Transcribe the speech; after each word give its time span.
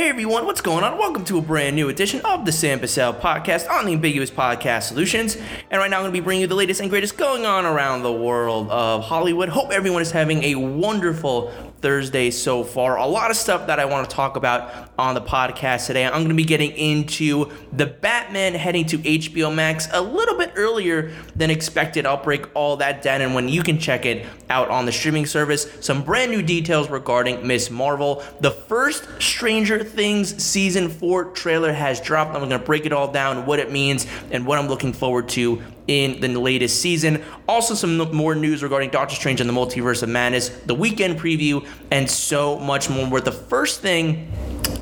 Hey 0.00 0.08
everyone, 0.08 0.46
what's 0.46 0.62
going 0.62 0.82
on? 0.82 0.96
Welcome 0.96 1.26
to 1.26 1.36
a 1.36 1.42
brand 1.42 1.76
new 1.76 1.90
edition 1.90 2.22
of 2.22 2.46
the 2.46 2.52
Sam 2.52 2.80
Bussell 2.80 3.20
podcast 3.20 3.68
on 3.68 3.84
the 3.84 3.92
Ambiguous 3.92 4.30
Podcast 4.30 4.84
Solutions. 4.84 5.36
And 5.70 5.78
right 5.78 5.90
now 5.90 5.98
I'm 5.98 6.04
going 6.04 6.10
to 6.14 6.18
be 6.18 6.24
bringing 6.24 6.40
you 6.40 6.46
the 6.46 6.54
latest 6.54 6.80
and 6.80 6.88
greatest 6.88 7.18
going 7.18 7.44
on 7.44 7.66
around 7.66 8.02
the 8.02 8.10
world 8.10 8.70
of 8.70 9.04
Hollywood. 9.04 9.50
Hope 9.50 9.70
everyone 9.72 10.00
is 10.00 10.10
having 10.10 10.42
a 10.42 10.54
wonderful 10.54 11.52
Thursday 11.80 12.30
so 12.30 12.62
far. 12.64 12.98
A 12.98 13.06
lot 13.06 13.30
of 13.30 13.36
stuff 13.36 13.66
that 13.66 13.80
I 13.80 13.84
want 13.84 14.08
to 14.08 14.14
talk 14.14 14.36
about 14.36 14.90
on 14.98 15.14
the 15.14 15.20
podcast 15.20 15.86
today. 15.86 16.04
I'm 16.04 16.12
going 16.12 16.28
to 16.28 16.34
be 16.34 16.44
getting 16.44 16.72
into 16.72 17.50
the 17.72 17.86
Batman 17.86 18.54
heading 18.54 18.86
to 18.86 18.98
HBO 18.98 19.54
Max 19.54 19.88
a 19.92 20.00
little 20.00 20.36
bit 20.36 20.52
earlier 20.56 21.12
than 21.34 21.50
expected. 21.50 22.06
I'll 22.06 22.22
break 22.22 22.54
all 22.54 22.76
that 22.78 23.02
down 23.02 23.20
and 23.22 23.34
when 23.34 23.48
you 23.48 23.62
can 23.62 23.78
check 23.78 24.04
it 24.04 24.26
out 24.48 24.68
on 24.68 24.86
the 24.86 24.92
streaming 24.92 25.26
service. 25.26 25.70
Some 25.80 26.02
brand 26.02 26.30
new 26.30 26.42
details 26.42 26.90
regarding 26.90 27.46
Ms. 27.46 27.70
Marvel. 27.70 28.22
The 28.40 28.50
first 28.50 29.08
Stranger 29.20 29.82
Things 29.82 30.42
season 30.42 30.88
4 30.88 31.32
trailer 31.32 31.72
has 31.72 32.00
dropped. 32.00 32.34
I'm 32.34 32.40
going 32.40 32.50
to 32.50 32.58
break 32.58 32.86
it 32.86 32.92
all 32.92 33.10
down, 33.10 33.46
what 33.46 33.58
it 33.58 33.70
means, 33.72 34.06
and 34.30 34.46
what 34.46 34.58
I'm 34.58 34.68
looking 34.68 34.92
forward 34.92 35.28
to 35.30 35.62
in 35.90 36.20
the 36.20 36.28
latest 36.28 36.80
season. 36.80 37.20
Also, 37.48 37.74
some 37.74 37.98
more 38.14 38.36
news 38.36 38.62
regarding 38.62 38.90
Doctor 38.90 39.16
Strange 39.16 39.40
and 39.40 39.50
the 39.50 39.54
Multiverse 39.54 40.04
of 40.04 40.08
Madness, 40.08 40.48
the 40.48 40.74
weekend 40.74 41.18
preview, 41.18 41.66
and 41.90 42.08
so 42.08 42.60
much 42.60 42.88
more. 42.88 43.08
But 43.08 43.24
the 43.24 43.32
first 43.32 43.80
thing 43.80 44.30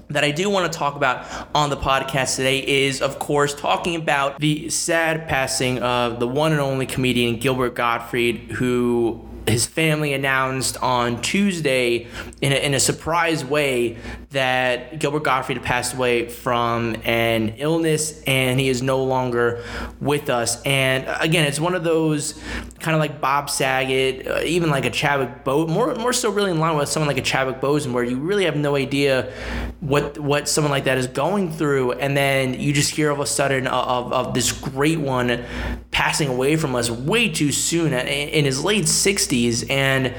that 0.09 0.23
I 0.23 0.31
do 0.31 0.51
want 0.51 0.71
to 0.71 0.79
talk 0.79 0.97
about 0.97 1.27
on 1.55 1.71
the 1.71 1.79
podcast 1.79 2.37
today 2.37 2.59
is, 2.59 3.01
of 3.01 3.19
course, 3.19 3.55
talking 3.55 3.97
about 3.97 4.39
the 4.39 4.69
sad 4.69 5.27
passing 5.29 5.79
of 5.79 6.21
the 6.21 6.29
one 6.29 6.53
and 6.53 6.61
only 6.61 6.85
comedian 6.85 7.39
Gilbert 7.39 7.75
Gottfried, 7.75 8.53
who 8.53 9.27
his 9.47 9.65
family 9.65 10.13
announced 10.13 10.77
on 10.83 11.23
Tuesday 11.23 12.07
in 12.43 12.53
a, 12.53 12.57
in 12.57 12.75
a 12.75 12.81
surprise 12.81 13.45
way 13.47 13.97
that 14.31 14.99
Gilbert 14.99 15.25
Gottfried 15.25 15.63
passed 15.63 15.95
away 15.95 16.29
from 16.29 16.97
an 17.05 17.55
illness 17.57 18.23
and 18.25 18.61
he 18.61 18.69
is 18.69 18.83
no 18.83 19.03
longer 19.03 19.65
with 20.01 20.29
us. 20.29 20.61
And 20.65 21.07
again, 21.21 21.47
it's 21.47 21.59
one 21.59 21.75
of 21.75 21.83
those 21.83 22.39
kind 22.79 22.95
of 22.95 23.01
like 23.01 23.23
Bob 23.23 23.49
Saget, 23.49 24.27
uh, 24.27 24.41
even 24.45 24.69
like 24.69 24.85
a 24.85 24.91
Chadwick 24.91 25.45
Boseman, 25.45 25.71
more 25.71 25.95
more 25.95 26.13
so 26.13 26.31
really 26.31 26.51
in 26.51 26.59
line 26.59 26.77
with 26.77 26.91
someone 26.91 27.09
like 27.09 27.17
a 27.17 27.23
Chadwick 27.23 27.61
Boseman, 27.61 27.93
where 27.93 28.05
you 28.05 28.19
really 28.19 28.45
have 28.45 28.57
no 28.57 28.77
idea 28.77 29.33
what 29.81 30.19
what 30.19 30.47
someone 30.47 30.71
like 30.71 30.85
that 30.85 30.99
is 30.99 31.07
going 31.07 31.51
through, 31.51 31.93
and 31.93 32.15
then 32.17 32.53
you 32.61 32.75
just 32.75 32.91
hear 32.91 33.09
all 33.11 33.15
of 33.15 33.21
a 33.21 33.27
sudden 33.27 33.67
of, 33.67 34.13
of 34.13 34.35
this 34.35 34.53
great 34.53 35.01
one 35.01 35.45
passing 35.91 36.29
away 36.29 36.57
from 36.57 36.75
us 36.75 36.91
way 36.91 37.29
too 37.29 37.51
soon 37.51 37.93
in 37.93 38.45
his 38.45 38.63
late 38.63 38.85
60s 38.85 39.69
and 39.69 40.15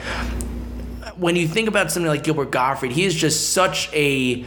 when 1.20 1.36
you 1.36 1.48
think 1.48 1.68
about 1.68 1.92
something 1.92 2.10
like 2.10 2.24
Gilbert 2.24 2.52
Gottfried, 2.52 2.92
he 2.92 3.04
is 3.04 3.14
just 3.14 3.54
such 3.54 3.94
a 3.94 4.44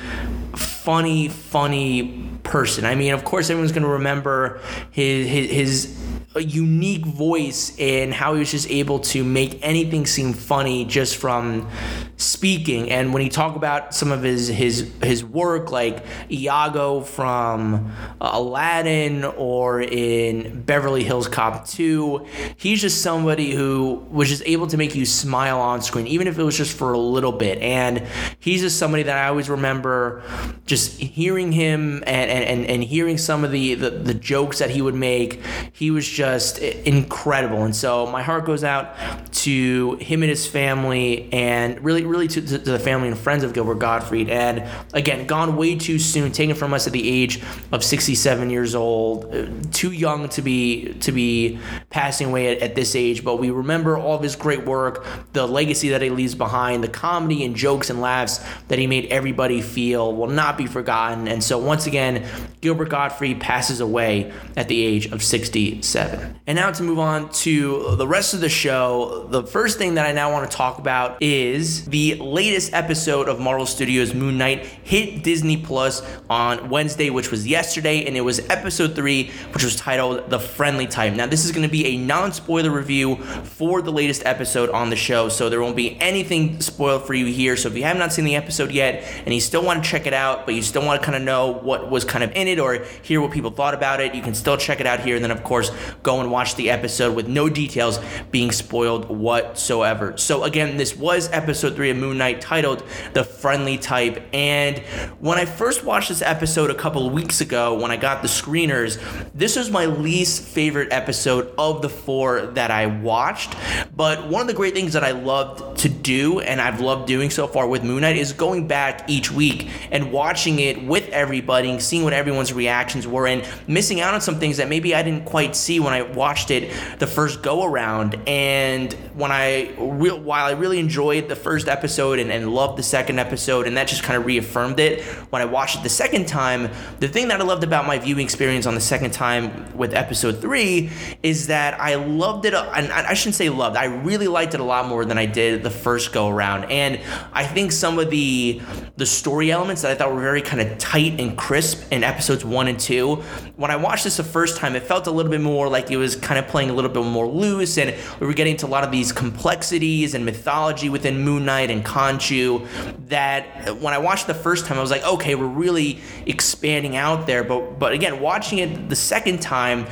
funny, 0.56 1.28
funny 1.28 2.28
person. 2.42 2.84
I 2.84 2.94
mean, 2.94 3.12
of 3.12 3.24
course, 3.24 3.50
everyone's 3.50 3.72
going 3.72 3.84
to 3.84 3.90
remember 3.90 4.60
his, 4.90 5.28
his, 5.28 5.50
his 5.50 5.98
a 6.34 6.42
unique 6.42 7.04
voice 7.04 7.76
and 7.78 8.14
how 8.14 8.32
he 8.32 8.38
was 8.38 8.50
just 8.50 8.70
able 8.70 9.00
to 9.00 9.22
make 9.22 9.58
anything 9.62 10.06
seem 10.06 10.32
funny 10.32 10.84
just 10.86 11.16
from 11.18 11.68
speaking. 12.16 12.90
And 12.90 13.12
when 13.12 13.22
he 13.22 13.28
talked 13.28 13.56
about 13.56 13.94
some 13.94 14.10
of 14.10 14.22
his 14.22 14.48
his 14.48 14.90
his 15.02 15.22
work, 15.22 15.70
like 15.70 16.04
Iago 16.30 17.02
from 17.02 17.92
Aladdin 18.20 19.24
or 19.24 19.82
in 19.82 20.62
Beverly 20.62 21.04
Hills 21.04 21.28
Cop 21.28 21.66
2, 21.66 22.26
he's 22.56 22.80
just 22.80 23.02
somebody 23.02 23.52
who 23.52 24.06
was 24.10 24.30
just 24.30 24.42
able 24.46 24.66
to 24.68 24.78
make 24.78 24.94
you 24.94 25.04
smile 25.04 25.60
on 25.60 25.82
screen, 25.82 26.06
even 26.06 26.28
if 26.28 26.38
it 26.38 26.42
was 26.42 26.56
just 26.56 26.76
for 26.76 26.92
a 26.92 26.98
little 26.98 27.32
bit. 27.32 27.58
And 27.58 28.06
he's 28.38 28.62
just 28.62 28.78
somebody 28.78 29.02
that 29.02 29.18
I 29.18 29.28
always 29.28 29.50
remember 29.50 30.22
just 30.64 30.98
hearing 30.98 31.52
him 31.52 32.02
and 32.06 32.30
and, 32.30 32.66
and 32.66 32.82
hearing 32.82 33.18
some 33.18 33.44
of 33.44 33.50
the, 33.50 33.74
the 33.74 33.90
the 33.90 34.14
jokes 34.14 34.60
that 34.60 34.70
he 34.70 34.80
would 34.80 34.94
make. 34.94 35.42
He 35.72 35.90
was 35.90 36.08
just 36.08 36.21
just 36.22 36.58
incredible. 36.58 37.64
And 37.64 37.74
so 37.74 38.06
my 38.06 38.22
heart 38.22 38.44
goes 38.44 38.62
out 38.62 38.94
to 39.32 39.96
him 39.96 40.22
and 40.22 40.30
his 40.30 40.46
family, 40.46 41.28
and 41.32 41.82
really, 41.82 42.04
really 42.04 42.28
to, 42.28 42.40
to, 42.40 42.58
the 42.58 42.78
family 42.78 43.08
and 43.08 43.18
friends 43.18 43.42
of 43.42 43.52
Gilbert 43.52 43.80
Gottfried. 43.80 44.30
And 44.30 44.62
again, 44.94 45.26
gone 45.26 45.56
way 45.56 45.74
too 45.74 45.98
soon, 45.98 46.30
taken 46.30 46.54
from 46.54 46.74
us 46.74 46.86
at 46.86 46.92
the 46.92 47.10
age 47.10 47.42
of 47.72 47.82
67 47.82 48.50
years 48.50 48.76
old, 48.76 49.34
uh, 49.34 49.48
too 49.72 49.90
young 49.90 50.28
to 50.28 50.42
be 50.42 50.92
to 51.00 51.10
be 51.10 51.58
passing 51.90 52.28
away 52.28 52.54
at, 52.54 52.62
at 52.62 52.74
this 52.76 52.94
age. 52.94 53.24
But 53.24 53.40
we 53.40 53.50
remember 53.50 53.98
all 53.98 54.14
of 54.14 54.22
his 54.22 54.36
great 54.36 54.64
work, 54.64 55.04
the 55.32 55.44
legacy 55.44 55.88
that 55.88 56.02
he 56.02 56.10
leaves 56.10 56.36
behind, 56.36 56.84
the 56.84 56.88
comedy 56.88 57.44
and 57.44 57.56
jokes 57.56 57.90
and 57.90 58.00
laughs 58.00 58.38
that 58.68 58.78
he 58.78 58.86
made 58.86 59.06
everybody 59.06 59.60
feel 59.60 60.14
will 60.14 60.28
not 60.28 60.56
be 60.56 60.68
forgotten. 60.68 61.26
And 61.26 61.42
so 61.42 61.58
once 61.58 61.88
again, 61.88 62.24
Gilbert 62.60 62.90
Gottfried 62.90 63.40
passes 63.40 63.80
away 63.80 64.32
at 64.56 64.68
the 64.68 64.80
age 64.80 65.06
of 65.10 65.20
67. 65.20 66.11
And 66.46 66.56
now 66.56 66.70
to 66.70 66.82
move 66.82 66.98
on 66.98 67.30
to 67.32 67.94
the 67.96 68.06
rest 68.06 68.34
of 68.34 68.40
the 68.40 68.48
show, 68.48 69.26
the 69.30 69.44
first 69.44 69.78
thing 69.78 69.94
that 69.94 70.06
I 70.06 70.12
now 70.12 70.32
want 70.32 70.50
to 70.50 70.56
talk 70.56 70.78
about 70.78 71.22
is 71.22 71.84
the 71.86 72.16
latest 72.16 72.72
episode 72.72 73.28
of 73.28 73.38
Marvel 73.38 73.66
Studios 73.66 74.12
Moon 74.12 74.38
Knight 74.38 74.64
hit 74.82 75.22
Disney 75.22 75.56
Plus 75.56 76.02
on 76.28 76.68
Wednesday, 76.68 77.10
which 77.10 77.30
was 77.30 77.46
yesterday, 77.46 78.04
and 78.04 78.16
it 78.16 78.22
was 78.22 78.40
episode 78.50 78.94
three, 78.94 79.30
which 79.52 79.62
was 79.62 79.76
titled 79.76 80.30
The 80.30 80.38
Friendly 80.38 80.86
Type. 80.86 81.14
Now, 81.14 81.26
this 81.26 81.44
is 81.44 81.52
going 81.52 81.66
to 81.66 81.72
be 81.72 81.86
a 81.86 81.96
non 81.96 82.32
spoiler 82.32 82.70
review 82.70 83.16
for 83.16 83.82
the 83.82 83.92
latest 83.92 84.24
episode 84.26 84.70
on 84.70 84.90
the 84.90 84.96
show, 84.96 85.28
so 85.28 85.48
there 85.48 85.60
won't 85.60 85.76
be 85.76 86.00
anything 86.00 86.60
spoiled 86.60 87.06
for 87.06 87.14
you 87.14 87.26
here. 87.26 87.56
So 87.56 87.68
if 87.68 87.76
you 87.76 87.84
have 87.84 87.96
not 87.96 88.12
seen 88.12 88.24
the 88.24 88.36
episode 88.36 88.72
yet 88.72 89.04
and 89.24 89.34
you 89.34 89.40
still 89.40 89.64
want 89.64 89.82
to 89.82 89.88
check 89.88 90.06
it 90.06 90.14
out, 90.14 90.46
but 90.46 90.54
you 90.54 90.62
still 90.62 90.84
want 90.84 91.00
to 91.00 91.04
kind 91.04 91.16
of 91.16 91.22
know 91.22 91.52
what 91.52 91.90
was 91.90 92.04
kind 92.04 92.24
of 92.24 92.32
in 92.32 92.48
it 92.48 92.58
or 92.58 92.84
hear 93.02 93.20
what 93.20 93.30
people 93.30 93.50
thought 93.50 93.74
about 93.74 94.00
it, 94.00 94.14
you 94.14 94.22
can 94.22 94.34
still 94.34 94.56
check 94.56 94.80
it 94.80 94.86
out 94.86 95.00
here. 95.00 95.16
And 95.16 95.24
then, 95.24 95.30
of 95.30 95.44
course, 95.44 95.70
go 96.02 96.20
and 96.20 96.30
watch 96.30 96.54
the 96.56 96.70
episode 96.70 97.14
with 97.14 97.28
no 97.28 97.48
details 97.48 97.98
being 98.30 98.52
spoiled 98.52 99.08
whatsoever. 99.08 100.16
So, 100.16 100.44
again, 100.44 100.76
this 100.76 100.96
was 100.96 101.30
episode 101.32 101.74
three 101.74 101.90
of 101.90 101.96
Moon 101.96 102.18
Knight 102.18 102.40
titled 102.40 102.82
The 103.12 103.24
Friendly 103.24 103.78
Type. 103.78 104.22
And 104.32 104.78
when 105.20 105.38
I 105.38 105.44
first 105.44 105.84
watched 105.84 106.08
this 106.08 106.22
episode 106.22 106.70
a 106.70 106.74
couple 106.74 107.08
weeks 107.10 107.40
ago, 107.40 107.78
when 107.78 107.90
I 107.90 107.96
got 107.96 108.22
the 108.22 108.28
screeners, 108.28 109.00
this 109.34 109.56
was 109.56 109.70
my 109.70 109.86
least 109.86 110.42
favorite 110.42 110.92
episode 110.92 111.52
of 111.58 111.82
the 111.82 111.88
four 111.88 112.46
that 112.46 112.70
I 112.70 112.86
watched. 112.86 113.54
But 113.94 114.28
one 114.28 114.42
of 114.42 114.48
the 114.48 114.54
great 114.54 114.74
things 114.74 114.92
that 114.94 115.04
I 115.04 115.12
loved 115.12 115.78
to 115.78 115.88
do, 115.88 116.40
and 116.40 116.60
I've 116.60 116.80
loved 116.80 117.06
doing 117.06 117.30
so 117.30 117.46
far 117.46 117.66
with 117.66 117.84
Moon 117.84 118.02
Knight, 118.02 118.16
is 118.16 118.32
going 118.32 118.66
back 118.66 119.08
each 119.08 119.30
week 119.30 119.68
and 119.90 120.12
watching 120.12 120.58
it 120.58 120.82
with 120.84 121.08
everybody 121.10 121.70
and 121.70 121.82
seeing 121.82 122.04
what 122.04 122.12
everyone's 122.12 122.52
reactions 122.52 123.06
were 123.06 123.26
and 123.26 123.46
missing 123.66 124.00
out 124.00 124.14
on 124.14 124.20
some 124.20 124.38
things 124.38 124.56
that 124.56 124.68
maybe 124.68 124.94
I 124.94 125.02
didn't 125.02 125.24
quite 125.24 125.54
see 125.56 125.80
when 125.80 125.91
I 125.92 126.02
watched 126.02 126.50
it 126.50 126.72
the 126.98 127.06
first 127.06 127.42
go 127.42 127.64
around. 127.64 128.16
And 128.26 128.92
when 129.14 129.32
I, 129.32 129.74
re- 129.78 130.10
while 130.10 130.46
I 130.46 130.52
really 130.52 130.78
enjoyed 130.78 131.28
the 131.28 131.36
first 131.36 131.68
episode 131.68 132.18
and, 132.18 132.30
and 132.30 132.54
loved 132.54 132.78
the 132.78 132.82
second 132.82 133.18
episode, 133.18 133.66
and 133.66 133.76
that 133.76 133.88
just 133.88 134.02
kind 134.02 134.18
of 134.18 134.26
reaffirmed 134.26 134.80
it, 134.80 135.02
when 135.30 135.42
I 135.42 135.44
watched 135.44 135.78
it 135.78 135.82
the 135.82 135.88
second 135.88 136.26
time, 136.26 136.70
the 137.00 137.08
thing 137.08 137.28
that 137.28 137.40
I 137.40 137.44
loved 137.44 137.64
about 137.64 137.86
my 137.86 137.98
viewing 137.98 138.24
experience 138.24 138.66
on 138.66 138.74
the 138.74 138.80
second 138.80 139.12
time 139.12 139.76
with 139.76 139.94
episode 139.94 140.40
three 140.40 140.90
is 141.22 141.48
that 141.48 141.80
I 141.80 141.94
loved 141.96 142.44
it, 142.44 142.54
and 142.54 142.92
I 142.92 143.14
shouldn't 143.14 143.36
say 143.36 143.48
loved, 143.48 143.76
I 143.76 143.84
really 143.84 144.28
liked 144.28 144.54
it 144.54 144.60
a 144.60 144.64
lot 144.64 144.86
more 144.86 145.04
than 145.04 145.18
I 145.18 145.26
did 145.26 145.62
the 145.62 145.70
first 145.70 146.12
go 146.12 146.28
around. 146.28 146.64
And 146.70 147.00
I 147.32 147.44
think 147.46 147.72
some 147.72 147.98
of 147.98 148.10
the 148.10 148.60
the 148.96 149.06
story 149.06 149.50
elements 149.50 149.82
that 149.82 149.90
I 149.90 149.94
thought 149.94 150.12
were 150.12 150.20
very 150.20 150.42
kind 150.42 150.60
of 150.60 150.78
tight 150.78 151.18
and 151.18 151.36
crisp 151.36 151.90
in 151.90 152.04
episodes 152.04 152.44
one 152.44 152.68
and 152.68 152.78
two, 152.78 153.16
when 153.56 153.70
I 153.70 153.76
watched 153.76 154.04
this 154.04 154.18
the 154.18 154.24
first 154.24 154.58
time, 154.58 154.76
it 154.76 154.82
felt 154.82 155.06
a 155.06 155.10
little 155.10 155.30
bit 155.30 155.40
more 155.40 155.68
like 155.68 155.81
it 155.90 155.96
was 155.96 156.16
kind 156.16 156.38
of 156.38 156.48
playing 156.48 156.70
a 156.70 156.72
little 156.72 156.90
bit 156.90 157.04
more 157.04 157.26
loose, 157.26 157.78
and 157.78 157.94
we 158.20 158.26
were 158.26 158.34
getting 158.34 158.56
to 158.58 158.66
a 158.66 158.68
lot 158.68 158.84
of 158.84 158.90
these 158.90 159.12
complexities 159.12 160.14
and 160.14 160.24
mythology 160.24 160.88
within 160.88 161.20
Moon 161.20 161.44
Knight 161.44 161.70
and 161.70 161.84
Khonshu 161.84 162.66
that 163.08 163.80
when 163.80 163.94
I 163.94 163.98
watched 163.98 164.26
the 164.26 164.34
first 164.34 164.66
time, 164.66 164.78
I 164.78 164.80
was 164.80 164.90
like, 164.90 165.04
okay, 165.04 165.34
we're 165.34 165.46
really 165.46 166.00
expanding 166.26 166.96
out 166.96 167.26
there. 167.26 167.44
But 167.44 167.78
but 167.78 167.92
again, 167.92 168.20
watching 168.20 168.58
it 168.58 168.88
the 168.88 168.96
second 168.96 169.40
time 169.40 169.86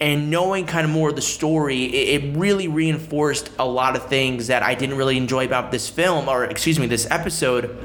and 0.00 0.30
knowing 0.30 0.66
kind 0.66 0.84
of 0.84 0.90
more 0.90 1.10
of 1.10 1.16
the 1.16 1.22
story, 1.22 1.84
it, 1.84 2.22
it 2.22 2.36
really 2.36 2.68
reinforced 2.68 3.50
a 3.58 3.66
lot 3.66 3.96
of 3.96 4.06
things 4.06 4.46
that 4.48 4.62
I 4.62 4.74
didn't 4.74 4.96
really 4.96 5.16
enjoy 5.16 5.44
about 5.44 5.70
this 5.70 5.88
film, 5.88 6.28
or 6.28 6.44
excuse 6.44 6.78
me, 6.78 6.86
this 6.86 7.06
episode 7.10 7.76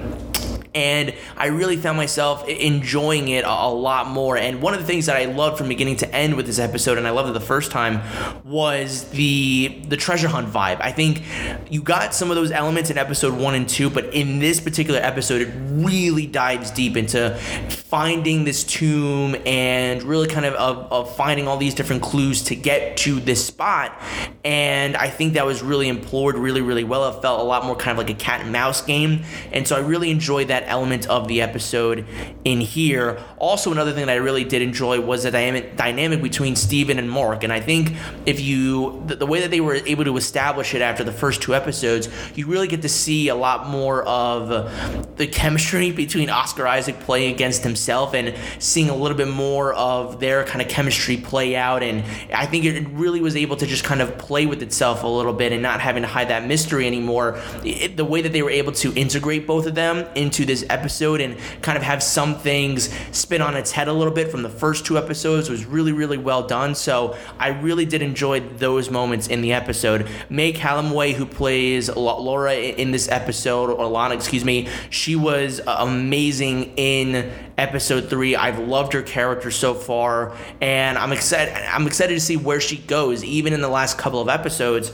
and 0.75 1.13
I 1.37 1.47
really 1.47 1.77
found 1.77 1.97
myself 1.97 2.47
enjoying 2.47 3.29
it 3.29 3.45
a, 3.45 3.65
lot 3.65 4.07
more. 4.07 4.37
And 4.37 4.61
one 4.61 4.73
of 4.73 4.79
the 4.79 4.85
things 4.85 5.05
that 5.07 5.15
I 5.15 5.25
loved 5.25 5.57
from 5.57 5.67
beginning 5.67 5.95
to 5.97 6.15
end 6.15 6.35
with 6.35 6.45
this 6.45 6.59
episode, 6.59 6.97
and 6.97 7.07
I 7.07 7.11
loved 7.11 7.29
it 7.29 7.33
the 7.33 7.39
first 7.39 7.71
time, 7.71 8.01
was 8.43 9.09
the 9.09 9.81
the 9.87 9.97
treasure 9.97 10.27
hunt 10.27 10.47
vibe. 10.49 10.77
I 10.81 10.91
think 10.91 11.23
you 11.69 11.81
got 11.81 12.13
some 12.13 12.29
of 12.29 12.35
those 12.35 12.51
elements 12.51 12.89
in 12.89 12.97
episode 12.97 13.33
one 13.33 13.55
and 13.55 13.67
two, 13.67 13.89
but 13.89 14.13
in 14.13 14.39
this 14.39 14.59
particular 14.59 14.99
episode, 14.99 15.41
it 15.41 15.51
really 15.55 16.27
dives 16.27 16.71
deep 16.71 16.97
into 16.97 17.35
finding 17.69 18.43
this 18.43 18.63
tomb 18.63 19.35
and 19.45 20.03
really 20.03 20.27
kind 20.27 20.45
of, 20.45 20.53
of, 20.55 20.91
of 20.91 21.15
finding 21.15 21.47
all 21.47 21.57
these 21.57 21.73
different 21.73 22.01
clues 22.01 22.43
to 22.43 22.55
get 22.55 22.97
to 22.97 23.19
this 23.21 23.45
spot. 23.45 24.01
And 24.43 24.97
I 24.97 25.09
think 25.09 25.33
that 25.35 25.45
was 25.45 25.63
really 25.63 25.87
implored 25.87 26.35
really, 26.35 26.61
really 26.61 26.83
well. 26.83 27.09
It 27.09 27.21
felt 27.21 27.39
a 27.39 27.43
lot 27.43 27.65
more 27.65 27.75
kind 27.75 27.97
of 27.97 27.97
like 27.97 28.13
a 28.13 28.19
cat 28.19 28.41
and 28.41 28.51
mouse 28.51 28.81
game. 28.81 29.23
And 29.51 29.67
so 29.67 29.75
I 29.75 29.79
really 29.79 30.11
enjoyed 30.11 30.49
that 30.49 30.64
element 30.67 31.07
of 31.07 31.27
the 31.27 31.41
episode 31.41 32.05
in 32.43 32.61
here. 32.61 33.19
Also, 33.37 33.71
another 33.71 33.91
thing 33.91 34.05
that 34.05 34.13
I 34.13 34.17
really 34.17 34.43
did 34.43 34.61
enjoy 34.61 34.99
was 34.99 35.23
the 35.23 35.31
dynamic, 35.31 35.75
dynamic 35.75 36.21
between 36.21 36.55
Steven 36.55 36.99
and 36.99 37.09
Mark. 37.09 37.43
And 37.43 37.51
I 37.51 37.59
think 37.59 37.93
if 38.25 38.39
you, 38.39 39.03
the, 39.07 39.15
the 39.15 39.25
way 39.25 39.41
that 39.41 39.51
they 39.51 39.61
were 39.61 39.75
able 39.75 40.03
to 40.05 40.17
establish 40.17 40.73
it 40.73 40.81
after 40.81 41.03
the 41.03 41.11
first 41.11 41.41
two 41.41 41.55
episodes, 41.55 42.09
you 42.35 42.47
really 42.47 42.67
get 42.67 42.81
to 42.83 42.89
see 42.89 43.29
a 43.29 43.35
lot 43.35 43.67
more 43.67 44.03
of 44.03 45.17
the 45.17 45.27
chemistry 45.27 45.91
between 46.05 46.29
Oscar 46.29 46.67
Isaac 46.67 46.99
playing 47.01 47.33
against 47.33 47.63
himself 47.63 48.13
and 48.13 48.35
seeing 48.59 48.89
a 48.89 48.95
little 48.95 49.17
bit 49.17 49.27
more 49.27 49.73
of 49.73 50.19
their 50.19 50.43
kind 50.45 50.61
of 50.61 50.67
chemistry 50.67 51.17
play 51.17 51.55
out. 51.55 51.83
And 51.83 52.03
I 52.33 52.45
think 52.45 52.65
it 52.65 52.87
really 52.89 53.21
was 53.21 53.35
able 53.35 53.55
to 53.57 53.65
just 53.65 53.83
kind 53.83 54.01
of 54.01 54.17
play 54.17 54.45
with 54.45 54.61
itself 54.61 55.03
a 55.03 55.07
little 55.07 55.33
bit 55.33 55.51
and 55.51 55.61
not 55.61 55.79
having 55.79 56.03
to 56.03 56.07
hide 56.07 56.29
that 56.29 56.45
mystery 56.47 56.87
anymore. 56.87 57.39
It, 57.63 57.97
the 57.97 58.05
way 58.05 58.21
that 58.21 58.33
they 58.33 58.41
were 58.41 58.49
able 58.49 58.71
to 58.73 58.93
integrate 58.95 59.47
both 59.47 59.65
of 59.65 59.75
them 59.75 60.05
into 60.15 60.45
this 60.45 60.54
episode 60.69 61.21
and 61.21 61.37
kind 61.61 61.77
of 61.77 61.83
have 61.83 62.01
some 62.01 62.37
things 62.37 62.93
spin 63.11 63.41
on 63.41 63.55
its 63.55 63.71
head 63.71 63.87
a 63.87 63.93
little 63.93 64.13
bit 64.13 64.29
from 64.29 64.43
the 64.43 64.49
first 64.49 64.85
two 64.85 64.97
episodes 64.97 65.49
was 65.49 65.65
really, 65.65 65.91
really 65.91 66.17
well 66.17 66.45
done. 66.45 66.75
So 66.75 67.17
I 67.39 67.49
really 67.49 67.85
did 67.85 68.01
enjoy 68.01 68.41
those 68.41 68.89
moments 68.89 69.27
in 69.27 69.41
the 69.41 69.53
episode. 69.53 70.07
May 70.29 70.53
Calamawy, 70.53 71.13
who 71.13 71.25
plays 71.25 71.93
Laura 71.93 72.55
in 72.55 72.91
this 72.91 73.09
episode, 73.09 73.69
or 73.69 73.85
Lana, 73.87 74.15
excuse 74.15 74.45
me, 74.45 74.67
she 74.89 75.15
was 75.15 75.59
uh, 75.59 75.77
amazing 75.79 76.73
in 76.77 77.31
episode 77.57 78.09
three. 78.09 78.35
I've 78.35 78.59
loved 78.59 78.93
her 78.93 79.01
character 79.01 79.51
so 79.51 79.73
far, 79.73 80.35
and 80.61 80.97
I'm 80.97 81.11
excited. 81.11 81.53
I'm 81.53 81.87
excited 81.87 82.13
to 82.13 82.19
see 82.19 82.37
where 82.37 82.59
she 82.59 82.77
goes, 82.77 83.23
even 83.23 83.53
in 83.53 83.61
the 83.61 83.69
last 83.69 83.97
couple 83.97 84.21
of 84.21 84.29
episodes. 84.29 84.91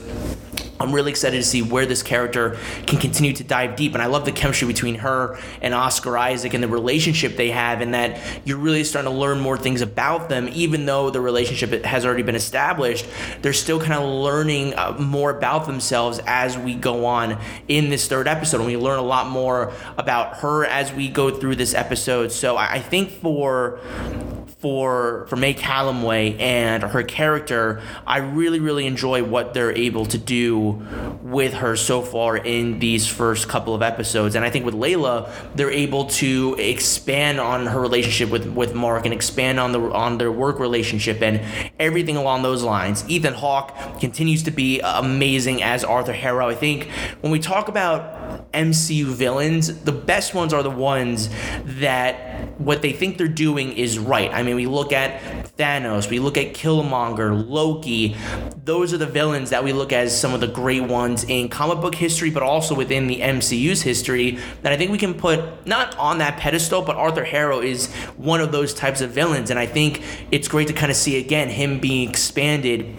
I'm 0.82 0.92
really 0.92 1.10
excited 1.10 1.36
to 1.36 1.42
see 1.42 1.62
where 1.62 1.86
this 1.86 2.02
character 2.02 2.58
can 2.86 2.98
continue 2.98 3.32
to 3.32 3.44
dive 3.44 3.76
deep. 3.76 3.94
And 3.94 4.02
I 4.02 4.06
love 4.06 4.24
the 4.24 4.32
chemistry 4.32 4.68
between 4.68 4.96
her 4.96 5.38
and 5.60 5.74
Oscar 5.74 6.18
Isaac 6.18 6.54
and 6.54 6.62
the 6.62 6.68
relationship 6.68 7.36
they 7.36 7.50
have, 7.50 7.80
and 7.80 7.94
that 7.94 8.20
you're 8.44 8.58
really 8.58 8.84
starting 8.84 9.10
to 9.10 9.16
learn 9.16 9.40
more 9.40 9.56
things 9.56 9.80
about 9.80 10.28
them, 10.28 10.48
even 10.52 10.86
though 10.86 11.10
the 11.10 11.20
relationship 11.20 11.84
has 11.84 12.04
already 12.04 12.22
been 12.22 12.34
established. 12.34 13.06
They're 13.40 13.52
still 13.52 13.80
kind 13.80 13.94
of 13.94 14.08
learning 14.08 14.74
uh, 14.74 14.96
more 14.98 15.30
about 15.30 15.66
themselves 15.66 16.20
as 16.26 16.58
we 16.58 16.74
go 16.74 17.06
on 17.06 17.38
in 17.68 17.90
this 17.90 18.08
third 18.08 18.28
episode. 18.28 18.58
And 18.58 18.66
we 18.66 18.76
learn 18.76 18.98
a 18.98 19.02
lot 19.02 19.28
more 19.28 19.72
about 19.96 20.38
her 20.38 20.64
as 20.64 20.92
we 20.92 21.08
go 21.08 21.30
through 21.30 21.56
this 21.56 21.74
episode. 21.74 22.32
So 22.32 22.56
I 22.56 22.80
think 22.80 23.10
for 23.10 23.80
for 24.62 25.26
for 25.26 25.34
May 25.34 25.54
Calamawy 25.54 26.40
and 26.40 26.84
her 26.84 27.02
character, 27.02 27.82
I 28.06 28.18
really 28.18 28.60
really 28.60 28.86
enjoy 28.86 29.24
what 29.24 29.54
they're 29.54 29.76
able 29.76 30.06
to 30.06 30.18
do 30.18 30.86
with 31.20 31.54
her 31.54 31.74
so 31.74 32.00
far 32.00 32.36
in 32.36 32.78
these 32.78 33.08
first 33.08 33.48
couple 33.48 33.74
of 33.74 33.82
episodes. 33.82 34.36
And 34.36 34.44
I 34.44 34.50
think 34.50 34.64
with 34.64 34.74
Layla, 34.74 35.28
they're 35.56 35.70
able 35.70 36.06
to 36.06 36.54
expand 36.60 37.40
on 37.40 37.66
her 37.66 37.80
relationship 37.80 38.30
with 38.30 38.46
with 38.46 38.72
Mark 38.72 39.04
and 39.04 39.12
expand 39.12 39.58
on 39.58 39.72
the 39.72 39.80
on 39.80 40.18
their 40.18 40.30
work 40.30 40.60
relationship 40.60 41.20
and 41.20 41.40
everything 41.80 42.16
along 42.16 42.42
those 42.42 42.62
lines. 42.62 43.04
Ethan 43.10 43.34
Hawke 43.34 43.98
continues 43.98 44.44
to 44.44 44.52
be 44.52 44.80
amazing 44.80 45.60
as 45.62 45.82
Arthur 45.82 46.12
Harrow. 46.12 46.48
I 46.48 46.54
think 46.54 46.88
when 47.20 47.32
we 47.32 47.40
talk 47.40 47.66
about 47.66 48.52
MCU 48.52 49.06
villains, 49.06 49.82
the 49.82 49.92
best 49.92 50.34
ones 50.34 50.52
are 50.52 50.62
the 50.62 50.70
ones 50.70 51.28
that 51.64 52.31
what 52.64 52.82
they 52.82 52.92
think 52.92 53.18
they're 53.18 53.28
doing 53.28 53.72
is 53.72 53.98
right. 53.98 54.32
I 54.32 54.42
mean, 54.42 54.56
we 54.56 54.66
look 54.66 54.92
at 54.92 55.20
Thanos, 55.56 56.08
we 56.08 56.18
look 56.18 56.36
at 56.36 56.54
Killmonger, 56.54 57.48
Loki. 57.48 58.16
Those 58.64 58.92
are 58.92 58.98
the 58.98 59.06
villains 59.06 59.50
that 59.50 59.64
we 59.64 59.72
look 59.72 59.92
as 59.92 60.18
some 60.18 60.34
of 60.34 60.40
the 60.40 60.46
great 60.46 60.82
ones 60.82 61.24
in 61.24 61.48
comic 61.48 61.80
book 61.80 61.94
history, 61.94 62.30
but 62.30 62.42
also 62.42 62.74
within 62.74 63.06
the 63.06 63.20
MCU's 63.20 63.82
history 63.82 64.38
that 64.62 64.72
I 64.72 64.76
think 64.76 64.90
we 64.90 64.98
can 64.98 65.14
put 65.14 65.66
not 65.66 65.96
on 65.98 66.18
that 66.18 66.38
pedestal, 66.38 66.82
but 66.82 66.96
Arthur 66.96 67.24
Harrow 67.24 67.60
is 67.60 67.92
one 68.16 68.40
of 68.40 68.52
those 68.52 68.74
types 68.74 69.00
of 69.00 69.10
villains. 69.10 69.50
And 69.50 69.58
I 69.58 69.66
think 69.66 70.02
it's 70.30 70.48
great 70.48 70.68
to 70.68 70.74
kind 70.74 70.90
of 70.90 70.96
see 70.96 71.18
again 71.18 71.48
him 71.48 71.80
being 71.80 72.08
expanded 72.08 72.94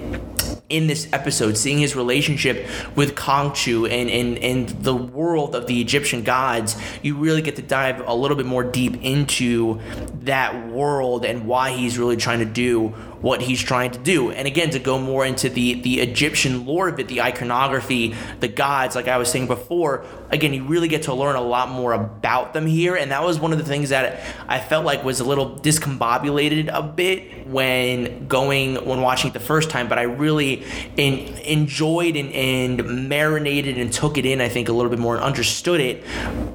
in 0.74 0.88
this 0.88 1.08
episode, 1.14 1.56
seeing 1.56 1.78
his 1.78 1.96
relationship 1.96 2.68
with 2.96 3.14
Khonshu 3.14 3.90
and, 3.90 4.10
and, 4.10 4.38
and 4.40 4.70
the 4.84 4.96
world 4.96 5.56
of 5.56 5.68
the 5.68 5.80
Egyptian 5.80 6.24
gods, 6.24 6.76
you 7.04 7.16
really 7.16 7.44
get 7.44 7.56
to 7.58 7.62
dive 7.62 8.02
a 8.08 8.16
little 8.16 8.36
bit 8.36 8.48
more 8.48 8.64
deep 8.64 9.02
into 9.04 9.53
that 10.24 10.68
world 10.68 11.26
and 11.26 11.48
why 11.48 11.72
he's 11.72 11.98
really 11.98 12.18
trying 12.18 12.40
to 12.40 12.46
do 12.46 12.94
what 13.24 13.42
he's 13.42 13.62
trying 13.62 13.90
to 13.90 14.00
do. 14.00 14.32
And 14.32 14.46
again, 14.46 14.70
to 14.72 14.80
go 14.80 15.00
more 15.00 15.26
into 15.26 15.48
the, 15.48 15.76
the 15.76 16.02
Egyptian 16.02 16.66
lore 16.66 16.90
of 16.90 17.00
it, 17.00 17.08
the 17.08 17.22
iconography, 17.22 18.14
the 18.42 18.50
gods, 18.50 18.98
like 18.98 19.08
I 19.08 19.18
was 19.18 19.32
saying 19.32 19.48
before, 19.48 20.06
again, 20.30 20.54
you 20.54 20.66
really 20.66 20.90
get 20.90 21.04
to 21.04 21.14
learn 21.14 21.38
a 21.38 21.42
lot 21.42 21.70
more 21.70 21.94
about 21.94 22.54
them 22.54 22.68
here. 22.68 22.96
And 22.96 23.12
that 23.12 23.24
was 23.24 23.40
one 23.40 23.54
of 23.54 23.60
the 23.60 23.64
things 23.64 23.90
that 23.90 24.22
I 24.50 24.60
felt 24.60 24.84
like 24.84 25.06
was 25.06 25.22
a 25.22 25.24
little 25.24 25.58
discombobulated 25.58 26.70
a 26.74 26.84
bit 26.84 27.48
when 27.48 28.28
going, 28.28 28.76
when 28.86 29.02
watching 29.02 29.30
it 29.30 29.34
the 29.34 29.40
first 29.40 29.70
time. 29.70 29.88
But 29.88 30.00
I 30.00 30.04
really 30.04 30.66
in, 30.98 31.20
enjoyed 31.46 32.18
and, 32.18 32.30
and 32.34 33.08
marinated 33.08 33.78
and 33.78 33.92
took 33.94 34.18
it 34.18 34.26
in, 34.26 34.42
I 34.42 34.50
think, 34.50 34.68
a 34.68 34.74
little 34.74 34.90
bit 34.90 35.00
more 35.00 35.16
and 35.16 35.24
understood 35.24 35.80
it 35.80 36.04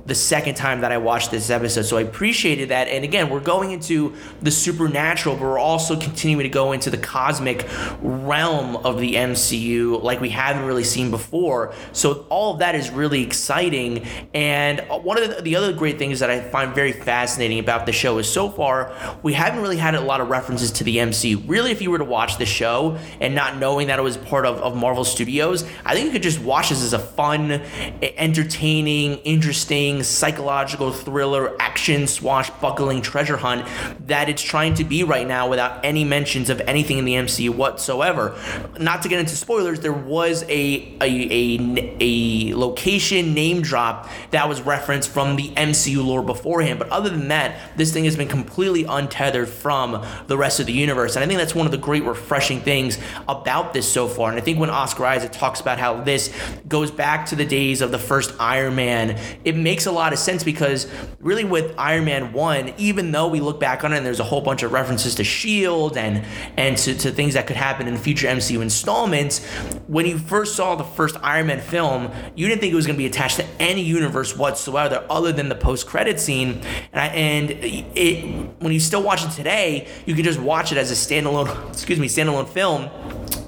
the 0.07 0.15
second 0.15 0.57
time 0.57 0.83
that 0.83 0.93
I 0.93 0.99
watched 0.99 1.31
this 1.31 1.49
episode. 1.49 1.87
So 1.87 1.97
I 1.97 2.03
appreciated 2.03 2.69
that. 2.69 2.89
And 2.89 3.05
again, 3.05 3.31
we're 3.31 3.41
going 3.41 3.71
into 3.71 4.15
the 4.43 4.51
supernatural, 4.51 5.37
but 5.37 5.45
we're 5.45 5.59
also 5.59 5.99
continuing 5.99 6.43
to 6.43 6.51
go 6.51 6.58
into 6.73 6.91
the 6.91 6.99
cosmic 6.99 7.67
realm 8.03 8.77
of 8.77 9.01
the 9.01 9.15
MCU 9.15 10.03
like 10.03 10.21
we 10.21 10.29
haven't 10.31 10.65
really 10.65 10.85
seen 10.85 11.11
before. 11.11 11.73
So 11.93 12.27
all 12.29 12.53
of 12.55 12.59
that 12.61 12.75
is 12.75 12.91
really 12.91 13.23
exciting. 13.23 14.05
And 14.35 14.81
one 14.89 15.23
of 15.23 15.37
the, 15.37 15.43
the 15.43 15.57
other 15.57 15.73
great 15.73 15.99
things 15.99 16.21
that 16.21 16.31
I 16.31 16.41
find 16.41 16.75
very 16.75 16.93
fascinating 16.93 17.59
about 17.59 17.87
the 17.87 17.93
show 17.93 18.19
is 18.19 18.31
so 18.31 18.49
far 18.49 18.93
we 19.23 19.33
haven't 19.33 19.61
really 19.61 19.77
had 19.77 19.95
a 19.95 20.01
lot 20.01 20.21
of 20.21 20.29
references 20.29 20.71
to 20.73 20.85
the 20.85 20.97
MCU. 20.99 21.43
Really, 21.47 21.71
if 21.71 21.81
you 21.83 21.91
were 21.91 21.99
to 21.99 22.05
watch 22.05 22.39
the 22.39 22.47
show 22.47 22.99
and 23.21 23.35
not 23.35 23.57
knowing 23.59 23.89
that 23.89 23.99
it 23.99 24.03
was 24.03 24.17
part 24.17 24.47
of, 24.47 24.59
of 24.59 24.77
Marvel 24.77 25.05
Studios, 25.05 25.65
I 25.85 25.95
think 25.95 26.07
you 26.07 26.13
could 26.13 26.23
just 26.23 26.41
watch 26.41 26.71
this 26.71 26.83
as 26.83 26.93
a 26.93 26.99
fun, 26.99 27.63
entertaining, 28.03 29.19
interesting, 29.19 30.03
psychological 30.03 30.93
thriller, 30.93 31.57
action, 31.61 32.07
swashbuckling 32.07 33.03
treasure 33.03 33.37
hunt 33.37 33.67
that 34.07 34.29
it's 34.29 34.43
trying 34.43 34.75
to 34.75 34.85
be 34.85 35.05
right 35.05 35.27
now 35.27 35.49
without 35.49 35.85
any 35.85 36.05
mentions 36.05 36.48
of 36.51 36.61
anything 36.63 36.99
in 36.99 37.05
the 37.05 37.15
MCU 37.15 37.51
whatsoever. 37.51 38.37
Not 38.79 39.03
to 39.03 39.09
get 39.09 39.19
into 39.21 39.37
spoilers, 39.37 39.81
there 39.81 39.93
was 39.93 40.43
a 40.45 40.97
a, 41.01 41.59
a, 41.61 41.97
a 42.01 42.55
location 42.55 43.35
name 43.35 43.63
drop 43.63 44.09
that 44.31 44.49
was 44.49 44.61
referenced 44.63 45.11
from 45.11 45.37
the 45.37 45.49
MCU 45.51 46.05
lore 46.05 46.23
beforehand. 46.23 46.79
But 46.79 46.89
other 46.91 47.11
than 47.11 47.29
that, 47.29 47.77
this 47.77 47.93
thing 47.93 48.05
has 48.05 48.17
been 48.17 48.29
completely 48.29 48.85
untethered 48.85 49.49
from 49.49 50.05
the 50.27 50.37
rest 50.37 50.61
of 50.61 50.67
the 50.67 50.73
universe. 50.73 51.17
And 51.17 51.25
I 51.25 51.29
think 51.29 51.39
that's 51.39 51.55
one 51.55 51.67
of 51.67 51.73
the 51.73 51.79
great 51.79 52.05
refreshing 52.05 52.61
things 52.61 52.99
about 53.29 53.73
this 53.73 53.91
so 53.91 54.09
far. 54.09 54.31
And 54.31 54.39
I 54.39 54.43
think 54.43 54.59
when 54.59 54.71
Oscar 54.71 55.07
Isaac 55.07 55.33
talks 55.33 55.61
about 55.61 55.79
how 55.79 56.03
this 56.03 56.35
goes 56.69 56.91
back 56.91 57.27
to 57.27 57.37
the 57.37 57.45
days 57.45 57.81
of 57.81 57.91
the 57.91 57.99
first 57.99 58.35
Iron 58.39 58.75
Man, 58.75 59.19
it 59.45 59.57
makes 59.57 59.87
a 59.87 59.93
lot 59.93 60.13
of 60.13 60.19
sense 60.19 60.45
because 60.45 60.87
really 61.21 61.45
with 61.45 61.75
Iron 61.79 62.05
Man 62.05 62.33
1, 62.33 62.75
even 62.79 63.13
though 63.13 63.29
we 63.29 63.41
look 63.41 63.61
back 63.61 63.85
on 63.85 63.93
it 63.93 63.99
and 63.99 64.07
there's 64.07 64.21
a 64.21 64.25
whole 64.25 64.41
bunch 64.41 64.63
of 64.63 64.73
references 64.73 65.15
to 65.17 65.23
S.H.I.E.L.D. 65.23 65.99
and 65.99 66.25
and 66.57 66.77
to, 66.79 66.95
to 66.99 67.11
things 67.11 67.35
that 67.35 67.47
could 67.47 67.57
happen 67.57 67.89
in 67.89 67.97
future 67.97 68.29
MCU 68.29 68.61
installments, 68.63 69.45
when 69.87 70.07
you 70.07 70.19
first 70.19 70.57
saw 70.57 70.75
the 70.75 70.85
first 70.85 71.17
Iron 71.23 71.49
Man 71.49 71.61
film, 71.61 72.11
you 72.35 72.49
didn't 72.49 72.61
think 72.61 72.73
it 72.73 72.77
was 72.77 72.87
going 72.87 72.97
to 72.97 73.03
be 73.03 73.07
attached 73.07 73.37
to 73.37 73.47
any 73.59 73.83
universe 73.83 74.37
whatsoever 74.37 75.05
other 75.11 75.33
than 75.33 75.49
the 75.49 75.55
post 75.55 75.87
credit 75.87 76.21
scene. 76.21 76.61
And 76.93 77.01
I, 77.01 77.07
and 77.09 77.51
it 77.51 78.25
when 78.61 78.73
you 78.73 78.81
still 78.81 79.03
watch 79.03 79.25
it 79.25 79.31
today, 79.31 79.89
you 80.07 80.15
can 80.15 80.25
just 80.25 80.41
watch 80.41 80.73
it 80.73 80.79
as 80.79 80.91
a 80.91 80.95
standalone, 80.95 81.69
excuse 81.73 81.99
me, 81.99 82.09
standalone 82.09 82.49
film 82.49 82.91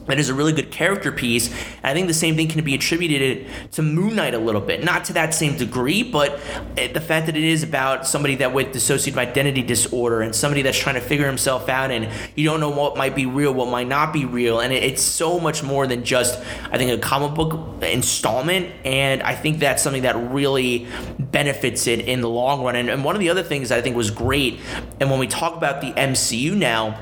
that 0.06 0.18
is 0.18 0.28
a 0.28 0.34
really 0.34 0.52
good 0.52 0.70
character 0.70 1.12
piece. 1.12 1.52
I 1.84 1.92
think 1.92 2.08
the 2.08 2.14
same 2.14 2.36
thing 2.36 2.48
can 2.48 2.64
be 2.64 2.74
attributed 2.74 3.46
to 3.72 3.82
Moon 3.82 4.16
Knight 4.16 4.34
a 4.34 4.38
little 4.38 4.60
bit, 4.60 4.82
not 4.84 5.04
to 5.04 5.12
that 5.12 5.34
same 5.34 5.56
degree, 5.56 6.02
but 6.02 6.40
the 6.74 7.00
fact 7.00 7.26
that 7.26 7.36
it 7.36 7.44
is 7.44 7.62
about 7.62 8.06
somebody 8.06 8.36
that 8.36 8.52
with 8.52 8.68
dissociative 8.68 9.16
identity 9.16 9.62
disorder 9.62 10.20
and 10.22 10.34
somebody 10.34 10.62
that's 10.62 10.78
trying 10.78 10.96
to 10.96 11.00
figure 11.00 11.26
himself 11.26 11.68
out, 11.68 11.90
and 11.90 12.08
you 12.34 12.44
don't 12.44 12.60
know 12.60 12.70
what 12.70 12.96
might 12.96 13.14
be 13.14 13.26
real, 13.26 13.52
what 13.54 13.68
might 13.68 13.88
not 13.88 14.12
be 14.12 14.24
real, 14.24 14.60
and 14.60 14.72
it's 14.72 15.02
so 15.02 15.38
much 15.38 15.62
more 15.62 15.86
than 15.86 16.04
just 16.04 16.40
I 16.70 16.78
think 16.78 16.90
a 16.90 16.98
comic 16.98 17.34
book 17.34 17.82
installment, 17.82 18.72
and 18.84 19.22
I 19.22 19.34
think 19.34 19.58
that's 19.58 19.82
something 19.82 20.02
that 20.02 20.16
really 20.32 20.86
benefits 21.18 21.86
it 21.86 22.00
in 22.00 22.20
the 22.20 22.28
long 22.28 22.64
run. 22.64 22.74
And, 22.74 22.90
and 22.90 23.04
one 23.04 23.14
of 23.14 23.20
the 23.20 23.28
other 23.28 23.42
things 23.42 23.70
I 23.70 23.80
think 23.80 23.96
was 23.96 24.10
great, 24.10 24.58
and 24.98 25.10
when 25.10 25.20
we 25.20 25.26
talk 25.26 25.56
about 25.56 25.80
the 25.80 25.92
MCU 25.92 26.56
now 26.56 26.98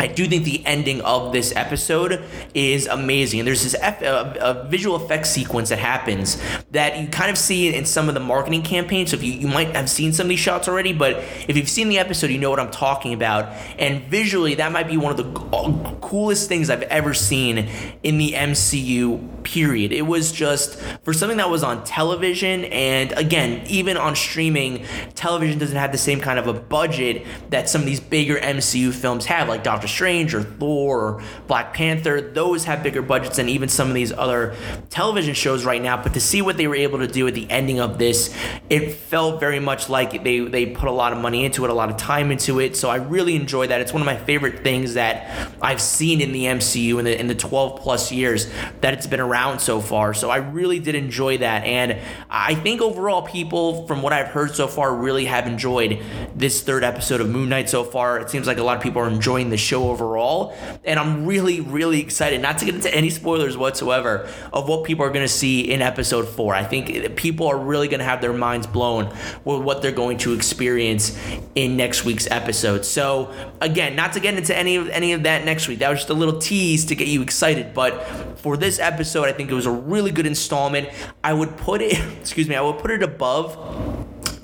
I 0.00 0.06
do 0.06 0.26
think 0.26 0.44
the 0.44 0.64
ending 0.64 1.02
of 1.02 1.30
this 1.30 1.54
episode 1.54 2.24
is 2.54 2.86
amazing. 2.86 3.40
And 3.40 3.46
there's 3.46 3.62
this 3.62 3.74
F, 3.78 4.02
uh, 4.02 4.32
a 4.40 4.66
visual 4.66 4.96
effects 4.96 5.28
sequence 5.28 5.68
that 5.68 5.78
happens 5.78 6.42
that 6.70 6.98
you 6.98 7.06
kind 7.08 7.30
of 7.30 7.36
see 7.36 7.72
in 7.74 7.84
some 7.84 8.08
of 8.08 8.14
the 8.14 8.20
marketing 8.20 8.62
campaigns. 8.62 9.10
So 9.10 9.18
if 9.18 9.22
you, 9.22 9.32
you 9.32 9.46
might 9.46 9.76
have 9.76 9.90
seen 9.90 10.14
some 10.14 10.24
of 10.24 10.28
these 10.30 10.38
shots 10.38 10.68
already, 10.68 10.94
but 10.94 11.18
if 11.48 11.54
you've 11.54 11.68
seen 11.68 11.90
the 11.90 11.98
episode, 11.98 12.30
you 12.30 12.38
know 12.38 12.48
what 12.48 12.58
I'm 12.58 12.70
talking 12.70 13.12
about. 13.12 13.52
And 13.78 14.02
visually, 14.04 14.54
that 14.54 14.72
might 14.72 14.88
be 14.88 14.96
one 14.96 15.10
of 15.10 15.18
the 15.18 15.98
coolest 16.00 16.48
things 16.48 16.70
I've 16.70 16.82
ever 16.84 17.12
seen 17.12 17.68
in 18.02 18.16
the 18.16 18.32
MCU 18.32 19.42
period. 19.42 19.92
It 19.92 20.06
was 20.06 20.32
just 20.32 20.80
for 21.04 21.12
something 21.12 21.36
that 21.36 21.50
was 21.50 21.62
on 21.62 21.84
television, 21.84 22.64
and 22.64 23.12
again, 23.12 23.66
even 23.66 23.98
on 23.98 24.16
streaming, 24.16 24.86
television 25.14 25.58
doesn't 25.58 25.76
have 25.76 25.92
the 25.92 25.98
same 25.98 26.20
kind 26.20 26.38
of 26.38 26.46
a 26.46 26.54
budget 26.54 27.26
that 27.50 27.68
some 27.68 27.82
of 27.82 27.86
these 27.86 28.00
bigger 28.00 28.36
MCU 28.36 28.94
films 28.94 29.26
have, 29.26 29.48
like 29.48 29.62
Doctor 29.62 29.88
Strange 29.90 30.34
or 30.34 30.42
Thor 30.42 31.00
or 31.00 31.22
Black 31.46 31.74
Panther. 31.74 32.20
Those 32.20 32.64
have 32.64 32.82
bigger 32.82 33.02
budgets 33.02 33.36
than 33.36 33.48
even 33.48 33.68
some 33.68 33.88
of 33.88 33.94
these 33.94 34.12
other 34.12 34.54
television 34.88 35.34
shows 35.34 35.64
right 35.64 35.82
now. 35.82 36.02
But 36.02 36.14
to 36.14 36.20
see 36.20 36.42
what 36.42 36.56
they 36.56 36.66
were 36.66 36.76
able 36.76 36.98
to 36.98 37.06
do 37.06 37.26
at 37.26 37.34
the 37.34 37.50
ending 37.50 37.80
of 37.80 37.98
this, 37.98 38.34
it 38.68 38.94
felt 38.94 39.40
very 39.40 39.60
much 39.60 39.88
like 39.88 40.24
they, 40.24 40.40
they 40.40 40.66
put 40.66 40.88
a 40.88 40.92
lot 40.92 41.12
of 41.12 41.18
money 41.18 41.44
into 41.44 41.64
it, 41.64 41.70
a 41.70 41.74
lot 41.74 41.90
of 41.90 41.96
time 41.96 42.30
into 42.30 42.60
it. 42.60 42.76
So 42.76 42.88
I 42.88 42.96
really 42.96 43.36
enjoy 43.36 43.66
that. 43.66 43.80
It's 43.80 43.92
one 43.92 44.02
of 44.02 44.06
my 44.06 44.16
favorite 44.16 44.62
things 44.62 44.94
that 44.94 45.50
I've 45.60 45.80
seen 45.80 46.20
in 46.20 46.32
the 46.32 46.44
MCU 46.44 46.98
in 46.98 47.04
the, 47.04 47.18
in 47.18 47.26
the 47.26 47.34
12 47.34 47.80
plus 47.80 48.12
years 48.12 48.50
that 48.80 48.94
it's 48.94 49.06
been 49.06 49.20
around 49.20 49.60
so 49.60 49.80
far. 49.80 50.14
So 50.14 50.30
I 50.30 50.36
really 50.36 50.78
did 50.78 50.94
enjoy 50.94 51.38
that. 51.38 51.64
And 51.64 51.98
I 52.28 52.54
think 52.54 52.80
overall, 52.80 53.22
people, 53.22 53.86
from 53.86 54.02
what 54.02 54.12
I've 54.12 54.28
heard 54.28 54.54
so 54.54 54.68
far, 54.68 54.94
really 54.94 55.26
have 55.26 55.46
enjoyed 55.46 56.02
this 56.34 56.62
third 56.62 56.84
episode 56.84 57.20
of 57.20 57.28
Moon 57.28 57.48
Knight 57.48 57.68
so 57.68 57.84
far. 57.84 58.18
It 58.18 58.30
seems 58.30 58.46
like 58.46 58.58
a 58.58 58.62
lot 58.62 58.76
of 58.76 58.82
people 58.82 59.02
are 59.02 59.08
enjoying 59.08 59.50
the 59.50 59.56
show 59.56 59.79
overall. 59.88 60.54
And 60.84 60.98
I'm 60.98 61.26
really, 61.26 61.60
really 61.60 62.00
excited, 62.00 62.40
not 62.40 62.58
to 62.58 62.64
get 62.64 62.74
into 62.74 62.92
any 62.94 63.10
spoilers 63.10 63.56
whatsoever, 63.56 64.28
of 64.52 64.68
what 64.68 64.84
people 64.84 65.04
are 65.04 65.10
going 65.10 65.24
to 65.24 65.32
see 65.32 65.70
in 65.70 65.82
episode 65.82 66.28
four. 66.28 66.54
I 66.54 66.64
think 66.64 67.16
people 67.16 67.46
are 67.46 67.58
really 67.58 67.88
going 67.88 68.00
to 68.00 68.04
have 68.04 68.20
their 68.20 68.32
minds 68.32 68.66
blown 68.66 69.14
with 69.44 69.62
what 69.62 69.82
they're 69.82 69.92
going 69.92 70.18
to 70.18 70.34
experience 70.34 71.18
in 71.54 71.76
next 71.76 72.04
week's 72.04 72.30
episode. 72.30 72.84
So, 72.84 73.32
again, 73.60 73.96
not 73.96 74.12
to 74.14 74.20
get 74.20 74.34
into 74.34 74.56
any 74.56 74.76
of 74.76 74.88
any 74.88 75.12
of 75.12 75.24
that 75.24 75.44
next 75.44 75.68
week. 75.68 75.80
That 75.80 75.90
was 75.90 76.00
just 76.00 76.10
a 76.10 76.14
little 76.14 76.38
tease 76.38 76.84
to 76.86 76.94
get 76.94 77.08
you 77.08 77.22
excited. 77.22 77.74
But 77.74 78.38
for 78.38 78.56
this 78.56 78.78
episode, 78.78 79.28
I 79.28 79.32
think 79.32 79.50
it 79.50 79.54
was 79.54 79.66
a 79.66 79.70
really 79.70 80.10
good 80.10 80.26
installment. 80.26 80.88
I 81.22 81.32
would 81.32 81.56
put 81.56 81.82
it, 81.82 81.98
excuse 82.20 82.48
me, 82.48 82.56
I 82.56 82.60
would 82.60 82.78
put 82.78 82.90
it 82.90 83.02
above 83.02 83.56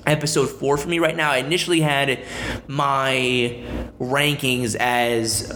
episode 0.07 0.49
four 0.49 0.77
for 0.77 0.87
me 0.87 0.99
right 0.99 1.15
now. 1.15 1.31
I 1.31 1.37
initially 1.37 1.81
had 1.81 2.23
my 2.67 3.63
rankings 3.99 4.75
as 4.75 5.53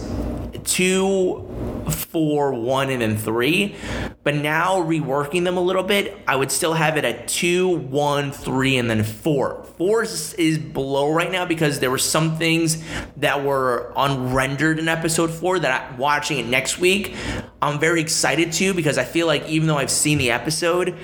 two, 0.64 1.48
four, 1.90 2.52
one, 2.54 2.90
and 2.90 3.02
then 3.02 3.16
three. 3.16 3.74
But 4.22 4.36
now 4.36 4.82
reworking 4.82 5.44
them 5.44 5.56
a 5.56 5.60
little 5.60 5.82
bit, 5.82 6.16
I 6.26 6.36
would 6.36 6.50
still 6.50 6.74
have 6.74 6.96
it 6.96 7.04
at 7.04 7.28
two, 7.28 7.68
one, 7.68 8.32
three, 8.32 8.76
and 8.76 8.88
then 8.88 9.02
four. 9.02 9.64
Four 9.76 10.02
is, 10.04 10.34
is 10.34 10.58
below 10.58 11.12
right 11.12 11.30
now 11.30 11.44
because 11.44 11.80
there 11.80 11.90
were 11.90 11.98
some 11.98 12.36
things 12.36 12.82
that 13.16 13.42
were 13.44 13.92
unrendered 13.96 14.78
in 14.78 14.88
episode 14.88 15.30
four 15.30 15.58
that 15.58 15.92
I, 15.92 15.96
watching 15.96 16.38
it 16.38 16.46
next 16.46 16.78
week, 16.78 17.14
I'm 17.60 17.78
very 17.78 18.00
excited 18.00 18.52
to 18.54 18.74
because 18.74 18.98
I 18.98 19.04
feel 19.04 19.26
like 19.26 19.48
even 19.48 19.66
though 19.68 19.78
I've 19.78 19.90
seen 19.90 20.18
the 20.18 20.30
episode, 20.30 20.96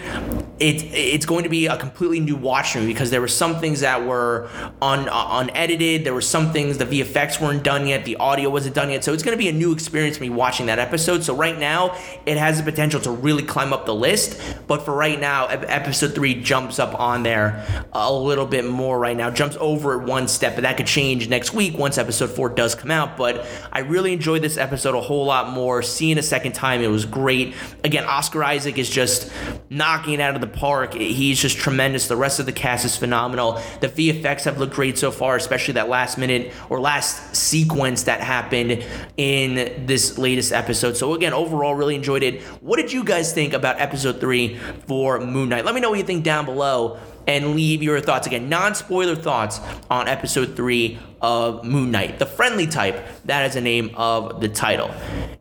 it 0.61 0.83
it's 0.93 1.27
going 1.27 1.45
to 1.45 1.49
be 1.49 1.67
a 1.67 1.77
completely 1.77 2.21
new 2.21 2.37
watch 2.37 2.73
for 2.73 2.81
me 2.81 2.87
because 2.87 3.11
there 3.11 3.21
were 3.21 3.29
some 3.29 3.61
things 3.61 3.81
that 3.81 4.05
were 4.05 4.49
un, 4.83 5.09
uh, 5.09 5.29
unedited. 5.41 6.05
There 6.05 6.15
were 6.15 6.21
some 6.21 6.53
things 6.53 6.79
the 6.79 6.87
VFX 6.87 7.41
weren't 7.41 7.63
done 7.63 7.87
yet, 7.87 8.05
the 8.05 8.17
audio 8.17 8.51
wasn't 8.51 8.75
done 8.75 8.91
yet. 8.91 9.05
So 9.05 9.13
it's 9.13 9.23
going 9.23 9.37
to 9.37 9.39
be 9.39 9.49
a 9.49 9.53
new 9.53 9.73
experience 9.73 10.17
for 10.17 10.25
me 10.25 10.31
watching 10.31 10.67
that 10.67 10.79
episode. 10.79 11.23
So 11.23 11.35
right 11.35 11.59
now, 11.59 11.97
it 12.27 12.37
has 12.37 12.59
the 12.59 12.65
potential 12.65 13.01
to 13.03 13.11
really 13.11 13.43
climb 13.43 13.73
up 13.73 13.87
the 13.87 13.95
list. 13.95 14.41
But 14.67 14.83
for 14.83 14.95
right 14.95 15.19
now, 15.19 15.47
episode 15.47 16.15
three 16.15 16.35
jumps 16.35 16.79
up 16.79 16.99
on 16.99 17.23
there 17.23 17.65
a 17.93 18.13
little 18.13 18.47
bit 18.47 18.65
more 18.65 18.99
right 18.99 19.17
now, 19.17 19.31
jumps 19.31 19.57
over 19.61 20.01
it 20.01 20.07
one 20.07 20.29
step. 20.29 20.55
But 20.55 20.63
that 20.63 20.77
could 20.77 20.87
change 20.87 21.29
next 21.29 21.53
week 21.55 21.79
once 21.79 21.99
episode 21.99 22.31
four 22.31 22.49
does 22.49 22.75
come 22.75 22.91
out. 22.91 23.17
But 23.17 23.47
I 23.73 23.81
really 23.81 24.13
enjoyed 24.13 24.43
this 24.43 24.57
episode 24.57 24.95
a 24.95 25.01
whole 25.01 25.25
lot 25.25 25.51
more. 25.51 25.83
Seeing 25.83 26.19
a 26.19 26.23
second 26.23 26.53
time, 26.53 26.81
it 26.81 26.89
was 26.89 27.05
great. 27.05 27.55
Again, 27.85 28.05
Oscar 28.05 28.43
Isaac 28.43 28.79
is 28.79 28.91
just 28.91 29.31
knocking 29.71 30.15
it 30.15 30.21
out 30.21 30.35
of 30.35 30.41
the 30.41 30.48
park. 30.49 30.95
He's 30.95 31.41
just 31.41 31.57
tremendous. 31.57 32.09
The 32.09 32.17
rest 32.17 32.41
of 32.41 32.47
the 32.47 32.53
cast 32.53 32.85
is 32.85 32.97
phenomenal. 32.97 33.61
The 33.81 33.89
VFX 33.89 34.45
have 34.45 34.59
looked 34.59 34.75
great 34.75 34.99
so 34.99 35.11
far, 35.11 35.37
especially 35.37 35.75
that 35.75 35.89
last 35.89 36.19
minute 36.19 36.53
or 36.69 36.81
last 36.81 37.37
sequence 37.37 38.05
that 38.05 38.21
happened 38.21 38.85
in 39.17 39.87
this 39.87 40.19
latest 40.19 40.53
episode. 40.53 40.97
So 40.97 41.15
again, 41.15 41.33
overall, 41.33 41.75
really 41.75 41.95
enjoyed 41.95 42.23
it. 42.23 42.43
What 42.63 42.77
did 42.77 42.93
you 42.93 43.05
guys 43.05 43.33
think 43.33 43.53
about 43.53 43.81
episode 43.81 44.21
three 44.21 44.57
for 44.87 45.21
Moon 45.21 45.49
Knight? 45.49 45.65
Let 45.65 45.75
me 45.75 45.81
know 45.81 45.91
what 45.91 45.99
you 45.99 46.05
think 46.05 46.25
down 46.25 46.45
below 46.45 46.99
and 47.27 47.55
leave 47.55 47.83
your 47.83 48.01
thoughts 48.01 48.27
again, 48.27 48.49
non 48.49 48.75
spoiler 48.75 49.15
thoughts 49.15 49.61
on 49.91 50.09
episode 50.09 50.57
three 50.57 50.99
of 51.21 51.65
Moon 51.65 51.91
Knight, 51.91 52.19
the 52.19 52.27
friendly 52.27 52.67
type. 52.67 53.07
That 53.25 53.47
is 53.47 53.55
the 53.55 53.61
name 53.61 53.91
of 53.95 54.41
the 54.41 54.49
title. 54.49 54.91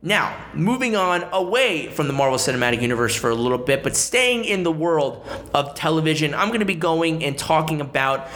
Now, 0.02 0.36
moving 0.54 0.96
on 0.96 1.24
away 1.32 1.88
from 1.88 2.08
the 2.08 2.14
Marvel 2.14 2.38
Cinematic 2.38 2.82
Universe 2.82 3.16
for 3.16 3.30
a 3.30 3.36
little 3.36 3.58
bit, 3.58 3.84
but 3.84 3.96
staying 3.96 4.46
in 4.46 4.64
the 4.64 4.72
world 4.72 5.26
of 5.54 5.76
television, 5.76 6.34
I'm 6.34 6.48
going 6.50 6.60
to 6.60 6.66
be 6.66 6.76
going 6.76 7.24
and 7.24 7.38
talking 7.38 7.82
about 7.82 8.28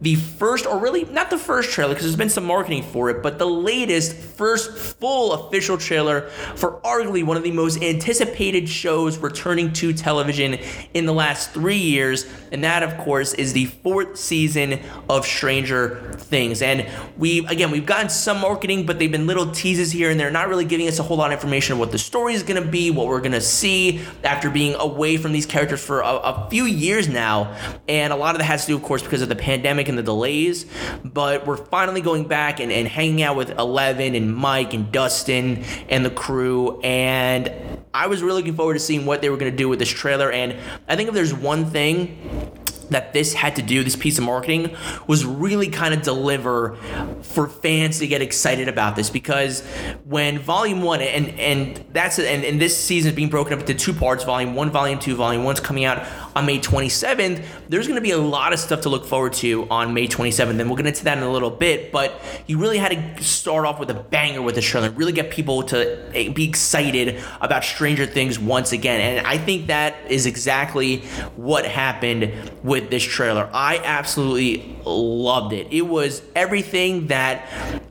the 0.00 0.14
first, 0.14 0.66
or 0.66 0.78
really 0.78 1.04
not 1.04 1.30
the 1.30 1.38
first 1.38 1.70
trailer, 1.70 1.94
because 1.94 2.04
there's 2.04 2.16
been 2.16 2.28
some 2.28 2.44
marketing 2.44 2.82
for 2.82 3.10
it, 3.10 3.22
but 3.22 3.38
the 3.38 3.46
latest, 3.46 4.14
first 4.14 4.76
full 4.76 5.32
official 5.32 5.78
trailer 5.78 6.28
for 6.54 6.80
arguably 6.82 7.24
one 7.24 7.36
of 7.36 7.42
the 7.42 7.50
most 7.50 7.82
anticipated 7.82 8.68
shows 8.68 9.18
returning 9.18 9.72
to 9.72 9.92
television 9.92 10.58
in 10.94 11.06
the 11.06 11.12
last 11.12 11.50
three 11.50 11.76
years, 11.76 12.26
and 12.52 12.62
that, 12.62 12.82
of 12.82 12.96
course, 12.98 13.34
is 13.34 13.52
the 13.52 13.66
fourth 13.66 14.16
season 14.16 14.80
of 15.08 15.26
Stranger 15.26 16.12
Things. 16.18 16.62
And 16.62 16.85
we, 17.16 17.46
again, 17.46 17.70
we've 17.70 17.86
gotten 17.86 18.08
some 18.08 18.40
marketing, 18.40 18.86
but 18.86 18.98
they've 18.98 19.10
been 19.10 19.26
little 19.26 19.50
teases 19.50 19.92
here 19.92 20.10
and 20.10 20.18
they're 20.18 20.30
not 20.30 20.48
really 20.48 20.64
giving 20.64 20.88
us 20.88 20.98
a 20.98 21.02
whole 21.02 21.16
lot 21.16 21.32
of 21.32 21.38
information 21.38 21.74
of 21.74 21.78
what 21.78 21.92
the 21.92 21.98
story 21.98 22.34
is 22.34 22.42
going 22.42 22.62
to 22.62 22.68
be, 22.68 22.90
what 22.90 23.06
we're 23.06 23.20
going 23.20 23.32
to 23.32 23.40
see 23.40 24.00
after 24.24 24.50
being 24.50 24.74
away 24.74 25.16
from 25.16 25.32
these 25.32 25.46
characters 25.46 25.84
for 25.84 26.00
a, 26.00 26.06
a 26.06 26.48
few 26.50 26.64
years 26.64 27.08
now. 27.08 27.56
And 27.88 28.12
a 28.12 28.16
lot 28.16 28.34
of 28.34 28.38
that 28.40 28.44
has 28.44 28.62
to 28.62 28.72
do, 28.72 28.76
of 28.76 28.82
course, 28.82 29.02
because 29.02 29.22
of 29.22 29.28
the 29.28 29.36
pandemic 29.36 29.88
and 29.88 29.96
the 29.96 30.02
delays. 30.02 30.66
But 31.04 31.46
we're 31.46 31.56
finally 31.56 32.00
going 32.00 32.28
back 32.28 32.60
and, 32.60 32.70
and 32.72 32.86
hanging 32.86 33.22
out 33.22 33.36
with 33.36 33.50
Eleven 33.50 34.14
and 34.14 34.34
Mike 34.34 34.74
and 34.74 34.90
Dustin 34.92 35.64
and 35.88 36.04
the 36.04 36.10
crew. 36.10 36.80
And 36.80 37.52
I 37.92 38.08
was 38.08 38.22
really 38.22 38.40
looking 38.40 38.56
forward 38.56 38.74
to 38.74 38.80
seeing 38.80 39.06
what 39.06 39.22
they 39.22 39.30
were 39.30 39.36
going 39.36 39.50
to 39.50 39.56
do 39.56 39.68
with 39.68 39.78
this 39.78 39.88
trailer. 39.88 40.30
And 40.30 40.56
I 40.88 40.96
think 40.96 41.08
if 41.08 41.14
there's 41.14 41.34
one 41.34 41.66
thing 41.66 42.52
that 42.90 43.12
this 43.12 43.32
had 43.32 43.56
to 43.56 43.62
do, 43.62 43.82
this 43.84 43.96
piece 43.96 44.18
of 44.18 44.24
marketing, 44.24 44.76
was 45.06 45.24
really 45.24 45.68
kind 45.68 45.94
of 45.94 46.02
deliver 46.02 46.76
for 47.22 47.48
fans 47.48 47.98
to 47.98 48.06
get 48.06 48.22
excited 48.22 48.68
about 48.68 48.96
this. 48.96 49.10
Because 49.10 49.64
when 50.04 50.38
volume 50.38 50.82
one 50.82 51.00
and 51.00 51.28
and 51.38 51.84
that's 51.92 52.18
and, 52.18 52.44
and 52.44 52.60
this 52.60 52.76
season 52.76 53.10
is 53.10 53.16
being 53.16 53.28
broken 53.28 53.52
up 53.52 53.60
into 53.60 53.74
two 53.74 53.92
parts, 53.92 54.24
volume 54.24 54.54
one, 54.54 54.70
volume 54.70 54.98
two, 54.98 55.14
volume 55.14 55.44
one's 55.44 55.60
coming 55.60 55.84
out 55.84 56.06
on 56.36 56.44
May 56.44 56.58
27th. 56.58 57.42
There's 57.70 57.88
gonna 57.88 58.02
be 58.02 58.10
a 58.10 58.18
lot 58.18 58.52
of 58.52 58.60
stuff 58.60 58.82
to 58.82 58.90
look 58.90 59.06
forward 59.06 59.32
to 59.34 59.66
on 59.70 59.94
May 59.94 60.06
27th, 60.06 60.60
and 60.60 60.68
we'll 60.68 60.76
get 60.76 60.86
into 60.86 61.04
that 61.04 61.16
in 61.16 61.24
a 61.24 61.32
little 61.32 61.50
bit, 61.50 61.90
but 61.90 62.20
you 62.46 62.58
really 62.58 62.76
had 62.76 62.90
to 62.90 63.24
start 63.24 63.64
off 63.64 63.80
with 63.80 63.88
a 63.90 63.94
banger 63.94 64.42
with 64.42 64.54
the 64.54 64.60
trailer, 64.60 64.90
really 64.90 65.12
get 65.12 65.30
people 65.30 65.62
to 65.62 66.14
eh, 66.14 66.28
be 66.28 66.46
excited 66.46 67.22
about 67.40 67.64
Stranger 67.64 68.04
Things 68.04 68.38
once 68.38 68.72
again. 68.72 69.00
And 69.00 69.26
I 69.26 69.38
think 69.38 69.68
that 69.68 69.96
is 70.10 70.26
exactly 70.26 70.98
what 71.36 71.64
happened 71.64 72.30
with 72.62 72.90
this 72.90 73.02
trailer. 73.02 73.48
I 73.54 73.78
absolutely 73.78 74.76
loved 74.84 75.54
it. 75.54 75.68
It 75.70 75.82
was 75.82 76.20
everything 76.34 77.06
that 77.06 77.48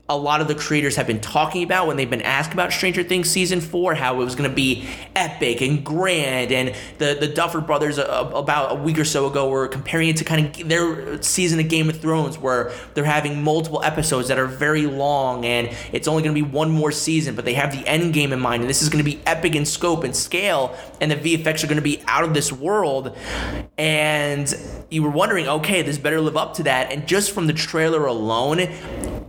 a 0.08 0.16
lot 0.16 0.40
of 0.40 0.46
the 0.46 0.54
creators 0.54 0.94
have 0.96 1.06
been 1.06 1.20
talking 1.20 1.64
about 1.64 1.88
when 1.88 1.96
they've 1.96 2.08
been 2.08 2.22
asked 2.22 2.52
about 2.52 2.72
Stranger 2.72 3.02
Things 3.02 3.28
season 3.28 3.60
four, 3.60 3.94
how 3.94 4.20
it 4.20 4.24
was 4.24 4.36
going 4.36 4.48
to 4.48 4.54
be 4.54 4.88
epic 5.16 5.60
and 5.60 5.84
grand, 5.84 6.52
and 6.52 6.74
the 6.98 7.16
the 7.18 7.26
Duffer 7.26 7.60
Brothers 7.60 7.98
uh, 7.98 8.30
about 8.38 8.72
a 8.72 8.74
week 8.74 8.98
or 8.98 9.04
so 9.04 9.26
ago 9.26 9.46
we 9.46 9.52
were 9.52 9.68
comparing 9.68 10.08
it 10.08 10.16
to 10.18 10.24
kind 10.24 10.46
of 10.46 10.68
their 10.68 11.22
season 11.22 11.60
of 11.60 11.68
Game 11.68 11.88
of 11.88 12.00
Thrones, 12.00 12.38
where 12.38 12.72
they're 12.94 13.04
having 13.04 13.42
multiple 13.42 13.82
episodes 13.82 14.28
that 14.28 14.38
are 14.38 14.46
very 14.46 14.86
long, 14.86 15.44
and 15.44 15.74
it's 15.92 16.08
only 16.08 16.22
going 16.22 16.34
to 16.34 16.42
be 16.42 16.48
one 16.48 16.70
more 16.70 16.92
season, 16.92 17.34
but 17.34 17.44
they 17.44 17.54
have 17.54 17.72
the 17.72 17.86
end 17.86 18.12
game 18.14 18.32
in 18.32 18.40
mind, 18.40 18.62
and 18.62 18.70
this 18.70 18.82
is 18.82 18.88
going 18.88 19.04
to 19.04 19.10
be 19.10 19.20
epic 19.26 19.54
in 19.54 19.64
scope 19.64 20.04
and 20.04 20.14
scale, 20.14 20.76
and 21.00 21.10
the 21.10 21.16
VFX 21.16 21.64
are 21.64 21.66
going 21.66 21.76
to 21.76 21.82
be 21.82 22.02
out 22.06 22.24
of 22.24 22.34
this 22.34 22.52
world, 22.52 23.16
and 23.78 24.54
you 24.90 25.02
were 25.02 25.10
wondering, 25.10 25.48
okay, 25.48 25.82
this 25.82 25.98
better 25.98 26.20
live 26.20 26.36
up 26.36 26.54
to 26.54 26.62
that, 26.64 26.92
and 26.92 27.06
just 27.06 27.32
from 27.32 27.46
the 27.46 27.52
trailer 27.52 28.06
alone 28.06 28.68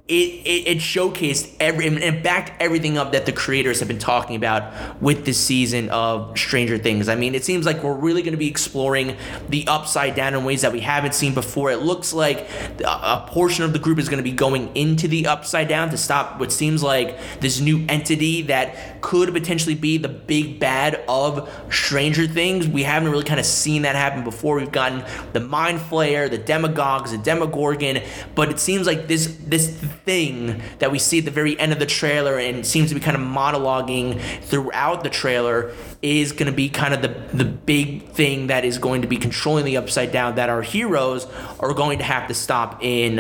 it, 0.08 0.14
it, 0.14 0.68
it 0.68 0.78
showcased 0.78 1.54
every 1.60 1.86
and 1.88 2.24
backed 2.24 2.62
everything 2.62 2.98
up 2.98 3.12
that 3.12 3.26
the 3.26 3.34
creators 3.34 3.80
have 3.80 3.90
been 3.90 4.00
talking 4.00 4.38
about 4.38 5.02
with 5.02 5.26
this 5.26 5.38
season 5.38 5.90
of 5.90 6.38
Stranger 6.40 6.78
Things. 6.78 7.10
I 7.10 7.16
mean, 7.16 7.36
it 7.36 7.44
seems 7.44 7.66
like 7.66 7.84
we're 7.84 7.94
really 7.94 8.22
going 8.22 8.32
to 8.32 8.38
be 8.38 8.48
exploring 8.48 9.18
the 9.50 9.68
upside 9.68 10.16
down 10.16 10.34
in 10.34 10.46
ways 10.46 10.62
that 10.62 10.72
we 10.72 10.80
haven't 10.80 11.14
seen 11.14 11.34
before. 11.34 11.72
It 11.72 11.82
looks 11.82 12.14
like 12.14 12.48
a 12.86 13.26
portion 13.28 13.66
of 13.66 13.74
the 13.74 13.80
group 13.80 14.00
is 14.00 14.08
going 14.08 14.24
to 14.24 14.24
be 14.24 14.32
going 14.32 14.74
into 14.78 15.10
the 15.10 15.28
upside 15.28 15.68
down 15.68 15.90
to 15.90 15.98
stop 15.98 16.40
what 16.40 16.54
seems 16.54 16.82
like 16.82 17.18
this 17.42 17.60
new 17.60 17.86
entity 17.90 18.44
that 18.44 19.02
could 19.02 19.34
potentially 19.34 19.76
be 19.76 19.98
the 19.98 20.08
big 20.08 20.58
bad 20.58 21.04
of 21.10 21.52
Stranger 21.70 22.28
Things. 22.28 22.66
We 22.66 22.84
haven't 22.84 23.12
really 23.12 23.26
kind 23.26 23.42
of 23.42 23.46
seen 23.46 23.82
that 23.82 23.98
happen 23.98 24.24
before. 24.24 24.56
We've 24.56 24.72
gotten 24.72 25.04
the 25.34 25.42
Mind 25.42 25.80
Flayer, 25.80 26.30
the 26.30 26.40
Demodogs, 26.40 27.12
the 27.12 27.18
Demogorgon, 27.18 28.02
but 28.36 28.50
it 28.50 28.60
seems 28.62 28.88
like 28.88 29.10
this 29.10 29.36
this 29.46 29.78
thing 30.06 30.62
that 30.80 30.92
we 30.92 31.00
see 31.00 31.20
at 31.20 31.26
the 31.26 31.32
very 31.32 31.60
end 31.60 31.74
of 31.74 31.80
the 31.80 31.86
trailer 31.86 32.38
and 32.38 32.66
seems 32.66 32.90
to 32.90 32.96
be 32.96 33.02
kind 33.02 33.16
of 33.16 33.24
monologuing 33.24 34.20
throughout 34.42 35.04
the 35.04 35.10
trailer 35.10 35.74
is 36.02 36.32
going 36.32 36.46
to 36.46 36.56
be 36.56 36.70
kind 36.70 36.94
of 36.94 37.02
the 37.02 37.08
the 37.36 37.46
big 37.46 38.10
thing 38.10 38.48
that 38.48 38.64
is 38.64 38.78
going 38.78 39.02
to 39.02 39.08
be 39.08 39.18
controlling 39.18 39.66
the 39.66 39.78
upside 39.78 40.12
down 40.12 40.36
that 40.36 40.50
our 40.50 40.62
heroes 40.62 41.26
are 41.60 41.74
going 41.74 41.98
to 41.98 42.04
have 42.04 42.28
to 42.28 42.34
stop 42.34 42.84
in 42.84 43.16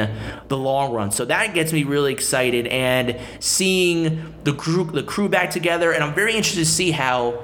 the 0.47 0.57
long 0.57 0.93
run. 0.93 1.11
So 1.11 1.25
that 1.25 1.53
gets 1.53 1.73
me 1.73 1.83
really 1.83 2.13
excited 2.13 2.67
and 2.67 3.19
seeing 3.39 4.33
the 4.43 4.53
group 4.53 4.93
the 4.93 5.03
crew 5.03 5.29
back 5.29 5.51
together 5.51 5.91
and 5.91 6.03
I'm 6.03 6.13
very 6.13 6.33
interested 6.33 6.59
to 6.59 6.65
see 6.65 6.91
how 6.91 7.43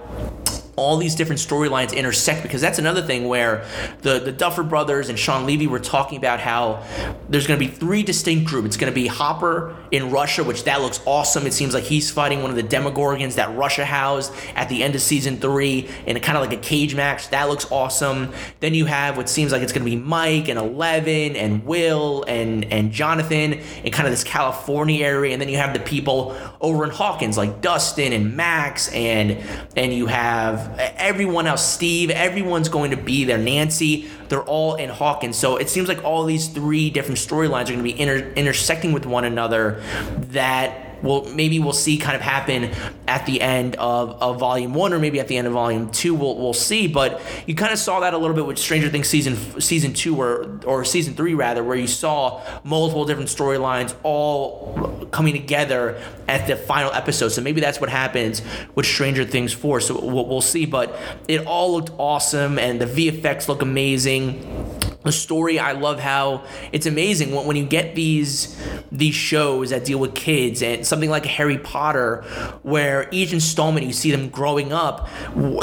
all 0.76 0.98
these 0.98 1.14
different 1.14 1.40
storylines 1.40 1.96
intersect 1.96 2.42
because 2.42 2.60
that's 2.60 2.80
another 2.80 3.02
thing 3.02 3.28
where 3.28 3.66
the 4.02 4.20
the 4.20 4.32
Duffer 4.32 4.64
brothers 4.64 5.10
and 5.10 5.20
Shawn 5.20 5.46
Levy 5.46 5.68
were 5.68 5.80
talking 5.80 6.18
about 6.18 6.40
how 6.40 6.84
there's 7.30 7.46
going 7.46 7.60
to 7.60 7.66
be 7.66 7.72
three 7.72 8.02
distinct 8.02 8.48
groups. 8.48 8.68
It's 8.68 8.78
going 8.78 8.92
to 8.92 8.96
be 8.96 9.08
Hopper 9.08 9.76
in 9.92 10.10
Russia, 10.10 10.44
which 10.44 10.64
that 10.64 10.82
looks 10.82 11.00
awesome. 11.06 11.46
It 11.46 11.54
seems 11.54 11.74
like 11.76 11.84
he's 11.84 12.10
fighting 12.10 12.42
one 12.42 12.50
of 12.50 12.56
the 12.56 12.64
Demogorgons 12.64 13.36
that 13.36 13.56
Russia 13.56 13.86
housed 13.86 14.34
at 14.56 14.70
the 14.70 14.84
end 14.84 14.96
of 14.96 15.02
season 15.02 15.38
three 15.38 15.88
in 16.08 16.20
kind 16.20 16.38
of 16.38 16.44
like 16.44 16.58
a 16.58 16.62
cage 16.62 16.96
match. 16.96 17.30
That 17.30 17.50
looks 17.50 17.72
awesome. 17.72 18.34
Then 18.60 18.74
you 18.74 18.86
have 18.86 19.16
what 19.16 19.30
seems 19.30 19.52
like 19.52 19.62
it's 19.62 19.74
going 19.74 19.86
to 19.86 19.90
be 19.90 19.98
Mike 19.98 20.48
and 20.48 20.58
Eleven 20.58 21.36
and 21.36 21.64
Will 21.66 22.24
and 22.28 22.66
and 22.66 22.92
Jonathan 22.92 23.54
in 23.84 23.92
kind 23.92 24.08
of 24.08 24.12
this 24.12 24.24
California 24.24 25.06
area, 25.06 25.34
and 25.34 25.42
then 25.42 25.50
you 25.50 25.58
have 25.58 25.74
the 25.74 25.80
people 25.80 26.36
over 26.62 26.84
in 26.84 26.90
Hawkins 26.90 27.38
like 27.38 27.62
Dustin 27.62 28.12
and 28.12 28.36
Max 28.36 28.92
and 28.92 29.38
and 29.76 29.94
you 29.94 30.08
have 30.08 30.63
everyone 30.78 31.48
else, 31.48 31.66
Steve, 31.66 32.10
everyone's 32.10 32.70
going 32.70 32.92
to 32.92 32.98
be 32.98 33.24
there. 33.24 33.38
Nancy, 33.38 34.10
they're 34.30 34.44
all 34.44 34.76
in 34.76 34.90
Hawkins. 34.90 35.38
So 35.38 35.58
it 35.58 35.70
seems 35.70 35.88
like 35.88 36.04
all 36.04 36.26
these 36.26 36.48
three 36.48 36.90
different 36.90 37.18
storylines 37.18 37.64
are 37.64 37.74
going 37.74 37.78
to 37.80 37.84
be 37.84 38.00
inter- 38.00 38.32
intersecting 38.34 38.94
with 38.94 39.06
one 39.06 39.26
another 39.26 39.84
that 40.32 40.93
well, 41.04 41.26
maybe 41.26 41.60
we'll 41.60 41.74
see 41.74 41.98
kind 41.98 42.16
of 42.16 42.22
happen 42.22 42.72
at 43.08 43.26
the 43.26 43.42
end 43.42 43.76
of, 43.76 44.22
of 44.22 44.40
volume 44.40 44.74
one 44.74 44.94
or 44.94 45.00
maybe 45.00 45.20
at 45.20 45.28
the 45.28 45.38
end 45.38 45.46
of 45.46 45.54
volume 45.54 45.92
two. 45.92 46.16
We'll, 46.16 46.38
we'll 46.38 46.54
see. 46.54 46.88
But 46.88 47.22
you 47.46 47.56
kind 47.56 47.74
of 47.74 47.78
saw 47.78 48.00
that 48.00 48.14
a 48.14 48.18
little 48.18 48.36
bit 48.36 48.46
with 48.46 48.58
Stranger 48.58 48.90
Things 48.90 49.08
season 49.08 49.36
season 49.62 49.94
two 49.94 50.20
or 50.20 50.60
or 50.66 50.86
season 50.86 51.14
three 51.14 51.34
rather, 51.34 51.64
where 51.64 51.76
you 51.76 51.88
saw 51.88 52.42
multiple 52.64 53.06
different 53.06 53.30
storylines 53.30 53.94
all 54.04 55.08
coming 55.12 55.34
together 55.34 56.02
at 56.28 56.48
the 56.48 56.56
final 56.56 56.92
episode. 56.94 57.30
So 57.30 57.42
maybe 57.42 57.60
that's 57.60 57.82
what 57.82 57.90
happens 57.90 58.42
with 58.74 58.86
Stranger 58.86 59.26
Things 59.26 59.52
four. 59.52 59.82
So 59.82 60.00
we'll, 60.00 60.26
we'll 60.26 60.42
see. 60.42 60.66
But 60.66 60.98
it 61.28 61.46
all 61.46 61.74
looked 61.74 61.92
awesome, 61.98 62.58
and 62.58 62.80
the 62.80 62.86
VFX 62.86 63.50
look 63.50 63.62
amazing 63.62 64.82
the 65.04 65.12
story 65.12 65.60
i 65.60 65.72
love 65.72 66.00
how 66.00 66.44
it's 66.72 66.86
amazing 66.86 67.34
when, 67.34 67.46
when 67.46 67.56
you 67.56 67.66
get 67.66 67.96
these 67.96 68.60
these 68.92 69.16
shows 69.16 69.70
that 69.70 69.86
deal 69.86 70.00
with 70.00 70.16
kids 70.16 70.62
and 70.62 70.86
something 70.86 71.10
like 71.10 71.26
harry 71.26 71.58
potter 71.58 72.22
where 72.64 73.08
each 73.12 73.34
installment 73.34 73.86
you 73.86 73.94
see 73.94 74.12
them 74.12 74.30
growing 74.30 74.74
up 74.74 75.08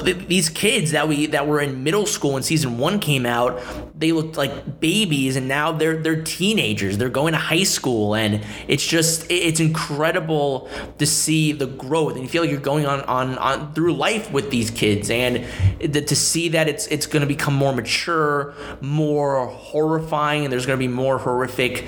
these 0.04 0.48
kids 0.48 0.92
that 0.92 1.08
we 1.08 1.26
that 1.26 1.46
were 1.46 1.60
in 1.60 1.82
middle 1.82 2.06
school 2.06 2.34
when 2.34 2.42
season 2.42 2.78
one 2.78 2.98
came 2.98 3.26
out 3.26 3.60
they 4.00 4.12
looked 4.12 4.38
like 4.38 4.80
babies 4.80 5.36
and 5.36 5.46
now 5.46 5.72
they're 5.72 6.02
they're 6.02 6.22
teenagers. 6.22 6.96
They're 6.96 7.10
going 7.10 7.34
to 7.34 7.38
high 7.38 7.64
school 7.64 8.14
and 8.14 8.42
it's 8.66 8.86
just 8.86 9.30
it's 9.30 9.60
incredible 9.60 10.70
to 10.98 11.06
see 11.06 11.52
the 11.52 11.66
growth 11.66 12.14
and 12.14 12.22
you 12.22 12.28
feel 12.28 12.42
like 12.42 12.50
you're 12.50 12.60
going 12.60 12.86
on 12.86 13.02
on, 13.02 13.36
on 13.36 13.74
through 13.74 13.94
life 13.94 14.32
with 14.32 14.50
these 14.50 14.70
kids 14.70 15.10
and 15.10 15.44
to 15.92 16.16
see 16.16 16.48
that 16.48 16.66
it's 16.66 16.86
it's 16.86 17.06
going 17.06 17.20
to 17.20 17.26
become 17.26 17.54
more 17.54 17.74
mature 17.74 18.54
more 18.80 19.29
more 19.30 19.46
horrifying 19.46 20.44
and 20.44 20.52
there's 20.52 20.66
going 20.66 20.78
to 20.78 20.82
be 20.82 20.92
more 20.92 21.18
horrific 21.18 21.86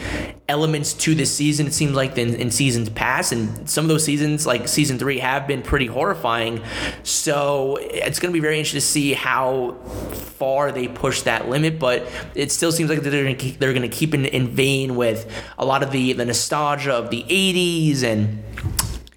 elements 0.49 0.92
to 0.92 1.14
this 1.14 1.34
season 1.34 1.66
it 1.66 1.72
seems 1.72 1.92
like 1.92 2.14
than 2.14 2.34
in 2.34 2.50
seasons 2.50 2.88
past. 2.90 3.32
And 3.32 3.68
some 3.68 3.84
of 3.84 3.88
those 3.88 4.04
seasons 4.04 4.46
like 4.46 4.68
season 4.68 4.99
three 4.99 5.18
have 5.18 5.46
been 5.46 5.62
pretty 5.62 5.87
horrifying. 5.87 6.62
So 7.02 7.78
it's 7.80 8.18
going 8.18 8.32
to 8.32 8.37
be 8.37 8.40
very 8.40 8.58
interesting 8.58 8.80
to 8.80 8.87
see 8.87 9.12
how 9.12 9.72
far 10.43 10.73
they 10.73 10.88
push 10.88 11.23
that 11.23 11.49
limit 11.49 11.78
but 11.78 12.06
it 12.34 12.50
still 12.50 12.73
seems 12.73 12.90
like 12.90 13.00
they're 13.00 13.23
going 13.23 13.36
to 13.36 13.43
keep, 13.43 13.58
they're 13.58 13.73
going 13.73 13.88
to 13.88 13.97
keep 13.97 14.12
in, 14.12 14.25
in 14.25 14.49
vein 14.49 14.97
with 14.97 15.30
a 15.58 15.64
lot 15.64 15.82
of 15.82 15.93
the 15.93 16.12
the 16.14 16.25
nostalgia 16.25 16.93
of 16.93 17.10
the 17.10 17.23
80s 17.25 18.02
and 18.02 18.43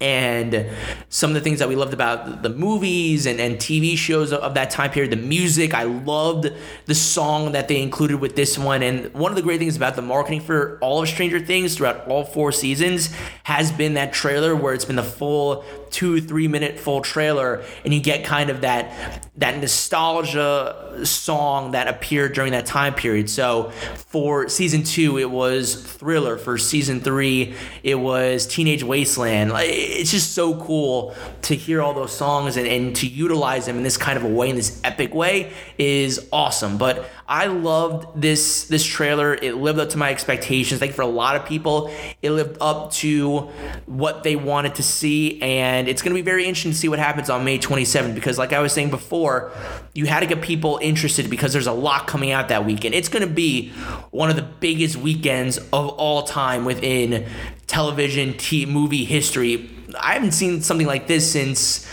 and 0.00 0.66
some 1.08 1.30
of 1.30 1.34
the 1.34 1.40
things 1.40 1.58
that 1.60 1.68
we 1.68 1.76
loved 1.76 1.94
about 1.94 2.42
the 2.42 2.50
movies 2.50 3.24
and, 3.24 3.40
and 3.40 3.56
TV 3.56 3.96
shows 3.96 4.32
of, 4.32 4.54
that 4.54 4.70
time 4.70 4.90
period, 4.90 5.10
the 5.10 5.16
music. 5.16 5.72
I 5.72 5.84
loved 5.84 6.48
the 6.84 6.94
song 6.94 7.52
that 7.52 7.68
they 7.68 7.80
included 7.80 8.20
with 8.20 8.36
this 8.36 8.58
one. 8.58 8.82
And 8.82 9.12
one 9.14 9.32
of 9.32 9.36
the 9.36 9.42
great 9.42 9.58
things 9.58 9.76
about 9.76 9.96
the 9.96 10.02
marketing 10.02 10.40
for 10.40 10.78
all 10.80 11.02
of 11.02 11.08
Stranger 11.08 11.40
Things 11.40 11.76
throughout 11.76 12.06
all 12.08 12.24
four 12.24 12.52
seasons 12.52 13.10
has 13.44 13.72
been 13.72 13.94
that 13.94 14.12
trailer 14.12 14.54
where 14.54 14.74
it's 14.74 14.84
been 14.84 14.96
the 14.96 15.02
full 15.02 15.64
two, 15.96 16.20
three 16.20 16.46
minute 16.46 16.78
full 16.78 17.00
trailer, 17.00 17.64
and 17.82 17.94
you 17.94 18.00
get 18.00 18.22
kind 18.22 18.50
of 18.50 18.60
that 18.60 19.30
that 19.36 19.58
nostalgia 19.58 21.00
song 21.04 21.70
that 21.72 21.88
appeared 21.88 22.34
during 22.34 22.52
that 22.52 22.66
time 22.66 22.94
period. 22.94 23.30
So 23.30 23.70
for 23.96 24.48
season 24.50 24.82
two, 24.82 25.18
it 25.18 25.30
was 25.30 25.74
Thriller. 25.74 26.36
For 26.36 26.58
season 26.58 27.00
three, 27.00 27.54
it 27.82 27.94
was 27.94 28.46
Teenage 28.46 28.82
Wasteland. 28.82 29.52
It's 29.54 30.10
just 30.10 30.32
so 30.34 30.60
cool 30.60 31.14
to 31.42 31.54
hear 31.54 31.80
all 31.80 31.94
those 31.94 32.14
songs 32.14 32.58
and, 32.58 32.66
and 32.66 32.94
to 32.96 33.06
utilize 33.06 33.64
them 33.64 33.78
in 33.78 33.82
this 33.82 33.96
kind 33.96 34.18
of 34.18 34.24
a 34.24 34.28
way, 34.28 34.50
in 34.50 34.56
this 34.56 34.78
epic 34.84 35.14
way, 35.14 35.52
is 35.78 36.28
awesome. 36.30 36.76
But 36.76 37.08
I 37.28 37.46
loved 37.46 38.20
this 38.20 38.64
this 38.64 38.84
trailer. 38.84 39.34
It 39.34 39.56
lived 39.56 39.80
up 39.80 39.90
to 39.90 39.98
my 39.98 40.10
expectations. 40.10 40.80
I 40.80 40.86
think 40.86 40.94
for 40.94 41.02
a 41.02 41.06
lot 41.06 41.34
of 41.34 41.44
people, 41.44 41.90
it 42.22 42.30
lived 42.30 42.56
up 42.60 42.92
to 42.92 43.50
what 43.86 44.22
they 44.22 44.36
wanted 44.36 44.76
to 44.76 44.82
see, 44.84 45.42
and 45.42 45.88
it's 45.88 46.02
going 46.02 46.14
to 46.14 46.22
be 46.22 46.24
very 46.24 46.44
interesting 46.46 46.70
to 46.70 46.78
see 46.78 46.88
what 46.88 47.00
happens 47.00 47.28
on 47.28 47.44
May 47.44 47.58
27th. 47.58 48.14
Because, 48.14 48.38
like 48.38 48.52
I 48.52 48.60
was 48.60 48.72
saying 48.72 48.90
before, 48.90 49.50
you 49.92 50.06
had 50.06 50.20
to 50.20 50.26
get 50.26 50.40
people 50.40 50.78
interested 50.80 51.28
because 51.28 51.52
there's 51.52 51.66
a 51.66 51.72
lot 51.72 52.06
coming 52.06 52.30
out 52.30 52.48
that 52.48 52.64
weekend. 52.64 52.94
It's 52.94 53.08
going 53.08 53.26
to 53.26 53.34
be 53.34 53.70
one 54.12 54.30
of 54.30 54.36
the 54.36 54.42
biggest 54.42 54.96
weekends 54.96 55.58
of 55.58 55.88
all 55.88 56.22
time 56.22 56.64
within 56.64 57.26
television, 57.66 58.36
t- 58.36 58.66
movie 58.66 59.04
history. 59.04 59.68
I 59.98 60.12
haven't 60.14 60.32
seen 60.32 60.62
something 60.62 60.86
like 60.86 61.08
this 61.08 61.32
since 61.32 61.88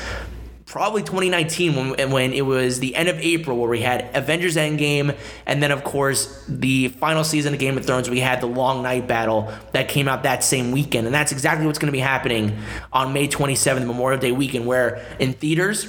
probably 0.73 1.03
2019 1.03 1.75
when, 1.75 2.09
when 2.09 2.33
it 2.33 2.41
was 2.41 2.79
the 2.79 2.95
end 2.95 3.07
of 3.07 3.19
April 3.19 3.59
where 3.59 3.69
we 3.69 3.81
had 3.81 4.09
Avengers 4.15 4.55
Endgame 4.55 5.15
and 5.45 5.61
then 5.61 5.69
of 5.69 5.83
course 5.83 6.43
the 6.47 6.87
final 6.87 7.23
season 7.23 7.53
of 7.53 7.59
Game 7.59 7.77
of 7.77 7.85
Thrones 7.85 8.09
we 8.09 8.19
had 8.19 8.41
the 8.41 8.47
Long 8.47 8.81
Night 8.81 9.07
Battle 9.07 9.53
that 9.73 9.87
came 9.87 10.07
out 10.07 10.23
that 10.23 10.43
same 10.43 10.71
weekend. 10.71 11.05
And 11.05 11.13
that's 11.13 11.31
exactly 11.31 11.67
what's 11.67 11.77
going 11.77 11.91
to 11.91 11.95
be 11.95 11.99
happening 11.99 12.57
on 12.91 13.13
May 13.13 13.27
27th 13.27 13.85
Memorial 13.85 14.19
Day 14.19 14.31
weekend 14.31 14.65
where 14.65 15.05
in 15.19 15.33
theaters 15.33 15.85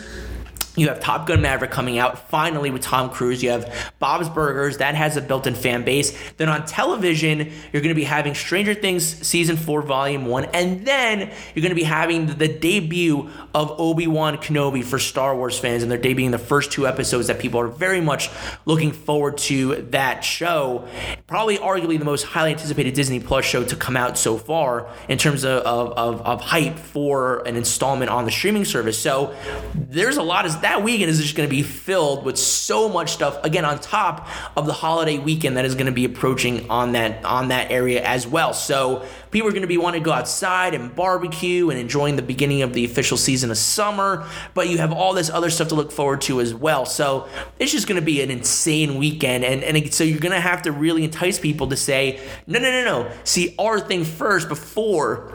you 0.77 0.89
have 0.89 1.01
Top 1.01 1.27
Gun 1.27 1.41
Maverick 1.41 1.71
coming 1.71 1.99
out 1.99 2.29
finally 2.31 2.71
with 2.71 2.83
Tom 2.83 3.11
Cruise. 3.11 3.43
You 3.43 3.51
have 3.51 3.93
Bob's 4.01 4.29
Burgers, 4.29 4.79
that 4.79 4.95
has 4.95 5.17
a 5.17 5.21
built 5.21 5.47
in 5.47 5.55
fan 5.55 5.85
base. 5.85 6.17
Then 6.37 6.49
on 6.49 6.67
television, 6.67 7.53
you're 7.73 7.83
going 7.83 7.91
to 7.91 7.95
be 7.95 8.05
having 8.05 8.35
Stranger 8.35 8.75
Things 8.75 9.05
Season 9.05 9.57
4, 9.57 9.83
Volume 9.83 10.27
1. 10.27 10.47
And 10.47 10.85
then 10.85 11.31
you're 11.55 11.63
going 11.63 11.71
to 11.71 11.77
be 11.77 11.85
having 11.85 12.27
the 12.27 12.49
debut 12.49 13.31
of 13.55 13.79
Obi 13.79 14.07
Wan 14.07 14.37
Kenobi 14.39 14.85
for 14.85 14.99
Star 14.99 15.37
Wars 15.37 15.59
fans. 15.59 15.83
And 15.83 15.93
they're 15.93 15.99
debuting 15.99 16.33
the 16.33 16.39
first 16.39 16.73
two 16.73 16.89
episodes 16.89 17.29
that 17.29 17.39
people 17.39 17.61
are 17.61 17.69
very 17.69 18.01
much 18.01 18.29
looking 18.65 18.91
forward 18.91 19.39
to 19.39 19.83
that 19.91 20.25
show. 20.25 20.89
Probably, 21.29 21.59
arguably, 21.59 21.99
the 21.99 22.05
most 22.05 22.25
highly 22.25 22.51
anticipated 22.51 22.95
Disney 22.95 23.21
Plus 23.21 23.45
show 23.45 23.63
to 23.65 23.77
come 23.77 23.97
out 23.97 24.19
so 24.19 24.37
far 24.37 24.89
in 25.09 25.19
terms 25.19 25.45
of, 25.45 25.63
of, 25.63 25.93
of, 25.93 26.21
of 26.23 26.41
hype 26.41 26.79
for 26.79 27.47
an 27.47 27.55
installment 27.55 28.11
on 28.11 28.25
the 28.25 28.31
streaming 28.33 28.65
service. 28.65 28.99
So 28.99 29.37
there's 29.75 30.17
a 30.17 30.23
lot 30.23 30.47
of 30.47 30.64
that 30.65 30.83
weekend 30.83 31.11
is 31.11 31.21
just 31.21 31.37
going 31.37 31.47
to 31.47 31.55
be 31.55 31.63
filled 31.63 32.25
with 32.25 32.39
so 32.39 32.89
much 32.89 33.13
stuff. 33.13 33.39
Again, 33.45 33.67
on 33.67 33.79
top 33.79 34.27
of 34.57 34.65
the 34.65 34.73
holiday 34.73 35.19
weekend 35.19 35.59
that 35.59 35.67
is 35.67 35.75
going 35.75 35.87
to 35.87 35.93
be 35.93 36.07
approaching 36.07 36.71
on 36.71 36.93
that 36.93 37.23
on 37.23 37.49
that 37.49 37.71
area 37.71 38.03
as 38.03 38.27
well. 38.27 38.55
So 38.55 39.07
people 39.31 39.47
are 39.47 39.53
going 39.53 39.61
to 39.61 39.69
be 39.69 39.77
wanting 39.77 40.01
to 40.01 40.05
go 40.05 40.13
outside 40.13 40.73
and 40.73 40.97
barbecue 40.97 41.69
and 41.69 41.79
enjoying 41.79 42.17
the 42.17 42.23
beginning 42.23 42.63
of 42.63 42.73
the 42.73 42.87
official 42.87 43.19
season 43.19 43.51
of 43.51 43.59
summer. 43.59 44.27
But 44.55 44.71
you 44.71 44.79
have 44.79 44.91
all 44.91 45.13
this 45.13 45.29
other 45.29 45.51
stuff 45.51 45.69
to 45.69 45.75
look 45.75 45.93
forward 45.93 46.23
to 46.23 46.41
as 46.41 46.55
well. 46.55 46.87
So 46.87 47.29
it's 47.59 47.71
just 47.71 47.87
going 47.87 48.01
to 48.01 48.05
be 48.05 48.23
an 48.23 48.31
insane 48.31 48.97
weekend, 48.97 49.45
and 49.45 49.63
and 49.63 49.93
so 49.93 50.03
you're 50.03 50.19
going 50.19 50.33
to 50.33 50.41
have 50.41 50.63
to 50.63 50.73
really 50.73 51.05
entice 51.05 51.39
people 51.39 51.67
to 51.69 51.77
say, 51.77 52.27
no, 52.47 52.59
no, 52.59 52.71
no, 52.71 52.85
no, 52.85 53.13
see 53.25 53.55
our 53.59 53.81
thing 53.81 54.05
first 54.05 54.49
before 54.49 55.31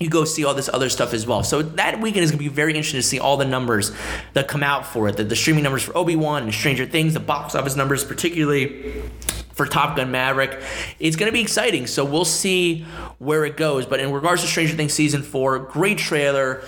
you 0.00 0.08
go 0.08 0.24
see 0.24 0.46
all 0.46 0.54
this 0.54 0.70
other 0.72 0.88
stuff 0.88 1.12
as 1.12 1.26
well. 1.26 1.42
So 1.42 1.60
that 1.60 2.00
weekend 2.00 2.24
is 2.24 2.30
going 2.30 2.42
to 2.42 2.44
be 2.44 2.48
very 2.48 2.72
interesting 2.72 2.98
to 2.98 3.06
see 3.06 3.20
all 3.20 3.36
the 3.36 3.44
numbers 3.44 3.92
that 4.32 4.48
come 4.48 4.62
out 4.62 4.86
for 4.86 5.08
it, 5.08 5.18
the, 5.18 5.24
the 5.24 5.36
streaming 5.36 5.62
numbers 5.62 5.82
for 5.82 5.96
Obi 5.96 6.16
Wan 6.16 6.44
and 6.44 6.54
Stranger 6.54 6.86
Things, 6.86 7.12
the 7.12 7.20
box 7.20 7.54
office 7.54 7.76
numbers, 7.76 8.02
particularly 8.02 9.02
for 9.52 9.66
Top 9.66 9.96
Gun 9.96 10.10
Maverick. 10.10 10.62
It's 10.98 11.16
going 11.16 11.28
to 11.28 11.32
be 11.32 11.40
exciting. 11.40 11.86
So 11.86 12.04
we'll 12.04 12.24
see 12.24 12.82
where 13.18 13.44
it 13.44 13.56
goes. 13.56 13.86
But 13.86 14.00
in 14.00 14.12
regards 14.12 14.42
to 14.42 14.48
Stranger 14.48 14.76
Things 14.76 14.92
season 14.92 15.22
four, 15.22 15.58
great 15.58 15.98
trailer. 15.98 16.62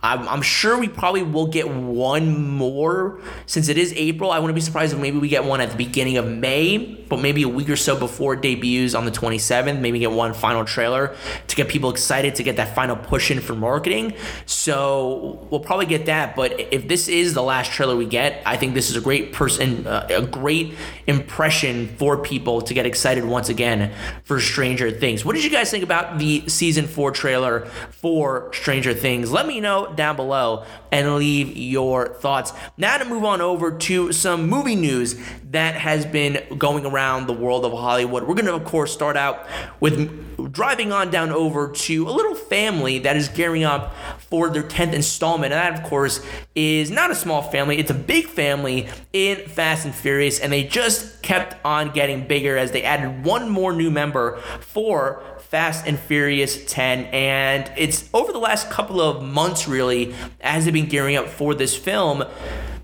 I'm, 0.00 0.28
I'm, 0.28 0.42
sure 0.42 0.78
we 0.78 0.86
probably 0.86 1.24
will 1.24 1.48
get 1.48 1.68
one 1.68 2.52
more 2.52 3.20
since 3.46 3.68
it 3.68 3.76
is 3.76 3.92
April. 3.94 4.30
I 4.30 4.38
wouldn't 4.38 4.54
be 4.54 4.60
surprised 4.60 4.94
if 4.94 5.00
maybe 5.00 5.18
we 5.18 5.28
get 5.28 5.44
one 5.44 5.60
at 5.60 5.70
the 5.70 5.76
beginning 5.76 6.18
of 6.18 6.26
May, 6.28 7.04
but 7.08 7.20
maybe 7.20 7.42
a 7.42 7.48
week 7.48 7.68
or 7.68 7.74
so 7.74 7.98
before 7.98 8.36
debuts 8.36 8.94
on 8.94 9.06
the 9.06 9.10
27th. 9.10 9.80
Maybe 9.80 9.98
get 9.98 10.12
one 10.12 10.34
final 10.34 10.64
trailer 10.64 11.16
to 11.48 11.56
get 11.56 11.68
people 11.68 11.90
excited 11.90 12.36
to 12.36 12.44
get 12.44 12.58
that 12.58 12.76
final 12.76 12.94
push 12.94 13.32
in 13.32 13.40
for 13.40 13.56
marketing. 13.56 14.14
So 14.46 15.44
we'll 15.50 15.60
probably 15.60 15.86
get 15.86 16.06
that. 16.06 16.36
But 16.36 16.60
if 16.72 16.86
this 16.86 17.08
is 17.08 17.34
the 17.34 17.42
last 17.42 17.72
trailer 17.72 17.96
we 17.96 18.06
get, 18.06 18.40
I 18.46 18.56
think 18.56 18.74
this 18.74 18.90
is 18.90 18.96
a 18.96 19.00
great 19.00 19.32
person, 19.32 19.84
uh, 19.84 20.06
a 20.10 20.22
great 20.22 20.74
impression 21.08 21.88
for 21.96 22.18
people 22.28 22.60
to 22.60 22.74
get 22.74 22.84
excited 22.84 23.24
once 23.24 23.48
again 23.48 23.92
for 24.24 24.38
Stranger 24.38 24.90
Things. 24.90 25.24
What 25.24 25.34
did 25.34 25.44
you 25.44 25.50
guys 25.50 25.70
think 25.70 25.82
about 25.82 26.18
the 26.18 26.46
season 26.48 26.86
four 26.86 27.10
trailer 27.10 27.66
for 27.90 28.52
Stranger 28.52 28.92
Things? 28.92 29.32
Let 29.32 29.46
me 29.46 29.60
know 29.60 29.92
down 29.94 30.16
below 30.16 30.64
and 30.92 31.16
leave 31.16 31.56
your 31.56 32.08
thoughts. 32.14 32.52
Now 32.76 32.98
to 32.98 33.04
move 33.04 33.24
on 33.24 33.40
over 33.40 33.72
to 33.78 34.12
some 34.12 34.48
movie 34.48 34.76
news 34.76 35.18
that 35.50 35.76
has 35.76 36.04
been 36.04 36.42
going 36.58 36.84
around 36.84 37.26
the 37.26 37.32
world 37.32 37.64
of 37.64 37.72
Hollywood. 37.72 38.24
We're 38.24 38.34
going 38.34 38.46
to, 38.46 38.54
of 38.54 38.64
course, 38.64 38.92
start 38.92 39.16
out 39.16 39.46
with 39.80 40.52
driving 40.52 40.92
on 40.92 41.10
down 41.10 41.30
over 41.30 41.70
to 41.72 42.08
a 42.08 42.10
little 42.10 42.34
family 42.34 42.98
that 43.00 43.16
is 43.16 43.28
gearing 43.28 43.64
up 43.64 43.94
for 44.18 44.48
their 44.50 44.62
10th 44.62 44.92
installment. 44.92 45.52
And 45.52 45.74
that, 45.74 45.82
of 45.82 45.88
course, 45.88 46.24
is 46.54 46.90
not 46.90 47.10
a 47.10 47.14
small 47.14 47.42
family, 47.42 47.78
it's 47.78 47.90
a 47.90 47.94
big 47.94 48.26
family 48.26 48.88
in 49.12 49.48
Fast 49.48 49.84
and 49.84 49.94
Furious. 49.94 50.38
And 50.40 50.52
they 50.52 50.64
just 50.64 51.22
kept 51.22 51.56
on 51.64 51.90
getting 51.90 52.17
bigger 52.26 52.56
as 52.56 52.72
they 52.72 52.82
added 52.82 53.24
one 53.24 53.48
more 53.48 53.72
new 53.72 53.90
member 53.90 54.38
for 54.60 55.22
Fast 55.38 55.86
and 55.86 55.98
Furious 55.98 56.64
10. 56.66 57.06
And 57.06 57.70
it's 57.76 58.08
over 58.12 58.32
the 58.32 58.38
last 58.38 58.70
couple 58.70 59.00
of 59.00 59.22
months, 59.22 59.68
really, 59.68 60.14
as 60.40 60.64
they've 60.64 60.74
been 60.74 60.88
gearing 60.88 61.16
up 61.16 61.28
for 61.28 61.54
this 61.54 61.76
film. 61.76 62.24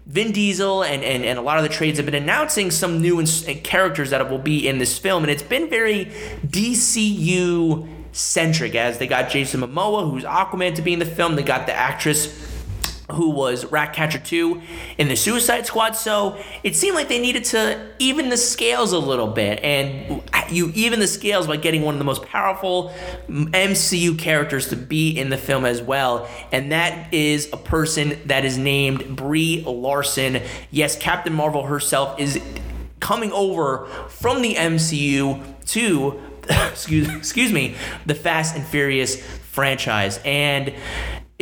Vin 0.07 0.33
Diesel 0.33 0.83
and, 0.83 1.03
and, 1.03 1.25
and 1.25 1.39
a 1.39 1.43
lot 1.43 1.57
of 1.59 1.63
the 1.63 1.69
trades 1.69 1.99
have 1.99 2.07
been 2.07 2.15
announcing 2.15 2.71
some 2.71 3.01
new 3.01 3.19
ins- 3.21 3.45
characters 3.65 4.11
that 4.11 4.31
will 4.31 4.39
be 4.39 4.69
in 4.69 4.79
this 4.79 4.99
film. 4.99 5.25
And 5.25 5.31
it's 5.31 5.43
been 5.43 5.69
very 5.69 6.07
DCU 6.47 7.89
centric 8.13 8.75
as 8.75 8.99
they 8.99 9.07
got 9.07 9.31
Jason 9.31 9.61
Momoa, 9.61 10.11
who's 10.11 10.25
Aquaman, 10.25 10.75
to 10.77 10.83
be 10.83 10.93
in 10.93 10.99
the 10.99 11.07
film. 11.07 11.37
They 11.37 11.43
got 11.43 11.67
the 11.67 11.75
actress 11.75 12.54
who 13.13 13.31
was 13.31 13.67
Ratcatcher 13.67 14.19
2 14.19 14.63
in 14.99 15.09
the 15.09 15.17
Suicide 15.17 15.67
Squad. 15.67 15.93
So 15.93 16.39
it 16.63 16.75
seemed 16.75 16.97
like 16.97 17.09
they 17.09 17.21
needed 17.21 17.45
to 17.45 17.91
even 17.99 18.31
the 18.31 18.37
scales 18.37 18.93
a 18.93 18.99
little 18.99 19.27
bit. 19.27 19.63
And 19.63 20.23
you 20.51 20.73
even 20.75 21.01
the 21.01 21.07
scales 21.07 21.47
by 21.47 21.57
getting 21.57 21.83
one 21.83 21.95
of 21.95 21.99
the 21.99 22.05
most 22.05 22.23
powerful 22.23 22.95
MCU 23.29 24.19
characters 24.19 24.69
to 24.69 24.77
be 24.77 25.11
in 25.11 25.29
the 25.29 25.37
film 25.37 25.65
as 25.65 25.83
well. 25.83 26.29
And 26.51 26.73
that 26.73 27.13
is 27.13 27.49
a 27.53 27.59
person 27.59 28.19
that 28.27 28.45
is 28.45 28.57
named 28.57 29.17
Brie 29.17 29.63
Larson. 29.67 30.41
Yes, 30.71 30.97
Captain 30.97 31.33
Marvel 31.33 31.65
herself 31.65 32.19
is 32.19 32.41
coming 33.01 33.33
over 33.33 33.87
from 34.09 34.41
the 34.41 34.55
MCU 34.55 35.43
to 35.67 36.21
excuse 36.49 37.09
excuse 37.15 37.53
me, 37.53 37.75
the 38.07 38.15
Fast 38.15 38.57
and 38.57 38.65
Furious 38.65 39.21
franchise. 39.21 40.21
And 40.25 40.75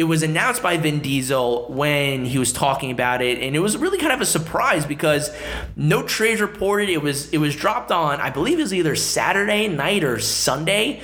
it 0.03 0.09
was 0.09 0.25
announced 0.25 0.65
by 0.65 0.79
Vin 0.79 0.99
Diesel 0.99 1.67
when 1.69 2.25
he 2.25 2.37
was 2.37 2.53
talking 2.53 2.91
about 2.91 3.23
it, 3.23 3.39
and 3.39 3.55
it 3.55 3.61
was 3.61 3.77
really 3.77 3.99
kind 3.99 4.13
of 4.13 4.21
a 4.21 4.27
surprise 4.27 4.85
because 4.85 5.31
no 5.77 6.03
trades 6.03 6.41
reported. 6.41 6.89
It 6.89 7.01
was 7.01 7.33
it 7.33 7.39
was 7.39 7.55
dropped 7.55 7.93
on, 7.93 8.21
I 8.21 8.29
believe 8.29 8.59
it 8.59 8.63
was 8.63 8.75
either 8.75 8.97
Saturday 8.97 9.69
night 9.69 10.03
or 10.03 10.19
Sunday. 10.19 11.03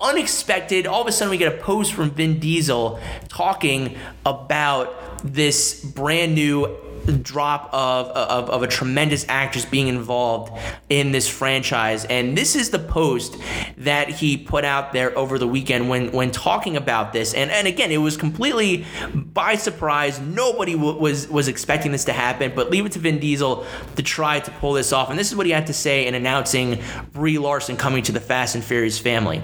Unexpected. 0.00 0.86
All 0.86 1.02
of 1.02 1.06
a 1.06 1.12
sudden, 1.12 1.30
we 1.30 1.36
get 1.36 1.52
a 1.52 1.58
post 1.58 1.92
from 1.92 2.10
Vin 2.10 2.40
Diesel 2.40 2.98
talking 3.28 3.98
about 4.24 4.94
this 5.22 5.84
brand 5.84 6.34
new 6.34 6.74
drop 7.06 7.70
of, 7.72 8.08
of, 8.08 8.50
of 8.50 8.62
a 8.62 8.66
tremendous 8.66 9.24
actress 9.28 9.64
being 9.64 9.88
involved 9.88 10.52
in 10.88 11.12
this 11.12 11.28
franchise. 11.28 12.04
And 12.06 12.36
this 12.36 12.56
is 12.56 12.70
the 12.70 12.78
post 12.78 13.36
that 13.78 14.08
he 14.08 14.36
put 14.36 14.64
out 14.64 14.92
there 14.92 15.16
over 15.16 15.38
the 15.38 15.46
weekend 15.46 15.88
when, 15.88 16.12
when 16.12 16.30
talking 16.30 16.76
about 16.76 17.12
this. 17.12 17.34
And, 17.34 17.50
and 17.50 17.66
again, 17.66 17.90
it 17.90 17.98
was 17.98 18.16
completely 18.16 18.84
by 19.14 19.54
surprise. 19.56 20.20
Nobody 20.20 20.74
w- 20.74 20.98
was, 20.98 21.28
was 21.28 21.48
expecting 21.48 21.92
this 21.92 22.04
to 22.06 22.12
happen, 22.12 22.52
but 22.54 22.70
leave 22.70 22.86
it 22.86 22.92
to 22.92 22.98
Vin 22.98 23.18
Diesel 23.18 23.66
to 23.96 24.02
try 24.02 24.40
to 24.40 24.50
pull 24.52 24.72
this 24.72 24.92
off. 24.92 25.10
And 25.10 25.18
this 25.18 25.30
is 25.30 25.36
what 25.36 25.46
he 25.46 25.52
had 25.52 25.66
to 25.68 25.72
say 25.72 26.06
in 26.06 26.14
announcing 26.14 26.82
Brie 27.12 27.38
Larson 27.38 27.76
coming 27.76 28.02
to 28.04 28.12
the 28.12 28.20
Fast 28.20 28.54
and 28.54 28.64
Furious 28.64 28.98
family. 28.98 29.42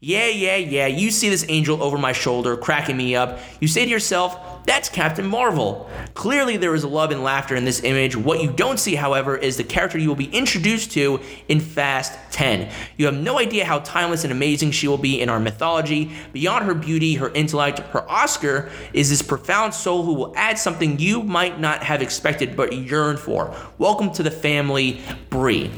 Yeah, 0.00 0.28
yeah, 0.28 0.56
yeah, 0.56 0.86
you 0.86 1.10
see 1.10 1.28
this 1.28 1.44
angel 1.48 1.82
over 1.82 1.98
my 1.98 2.12
shoulder 2.12 2.56
cracking 2.56 2.96
me 2.96 3.16
up. 3.16 3.38
You 3.60 3.68
say 3.68 3.84
to 3.84 3.90
yourself, 3.90 4.55
that's 4.66 4.88
Captain 4.88 5.26
Marvel. 5.26 5.88
Clearly, 6.14 6.56
there 6.56 6.74
is 6.74 6.84
love 6.84 7.12
and 7.12 7.22
laughter 7.22 7.54
in 7.54 7.64
this 7.64 7.82
image. 7.82 8.16
What 8.16 8.42
you 8.42 8.52
don't 8.52 8.78
see, 8.78 8.96
however, 8.96 9.36
is 9.36 9.56
the 9.56 9.64
character 9.64 9.96
you 9.96 10.08
will 10.08 10.16
be 10.16 10.30
introduced 10.36 10.90
to 10.92 11.20
in 11.48 11.60
Fast 11.60 12.18
10. 12.32 12.70
You 12.96 13.06
have 13.06 13.14
no 13.14 13.38
idea 13.38 13.64
how 13.64 13.78
timeless 13.78 14.24
and 14.24 14.32
amazing 14.32 14.72
she 14.72 14.88
will 14.88 14.98
be 14.98 15.20
in 15.20 15.28
our 15.28 15.38
mythology. 15.40 16.10
Beyond 16.32 16.64
her 16.66 16.74
beauty, 16.74 17.14
her 17.14 17.30
intellect, 17.30 17.78
her 17.78 18.08
Oscar 18.10 18.70
is 18.92 19.08
this 19.08 19.22
profound 19.22 19.72
soul 19.72 20.02
who 20.02 20.14
will 20.14 20.34
add 20.36 20.58
something 20.58 20.98
you 20.98 21.22
might 21.22 21.60
not 21.60 21.82
have 21.82 22.02
expected 22.02 22.56
but 22.56 22.72
yearn 22.72 23.16
for. 23.16 23.54
Welcome 23.78 24.12
to 24.12 24.22
the 24.22 24.30
family, 24.30 25.00
Brie. 25.30 25.70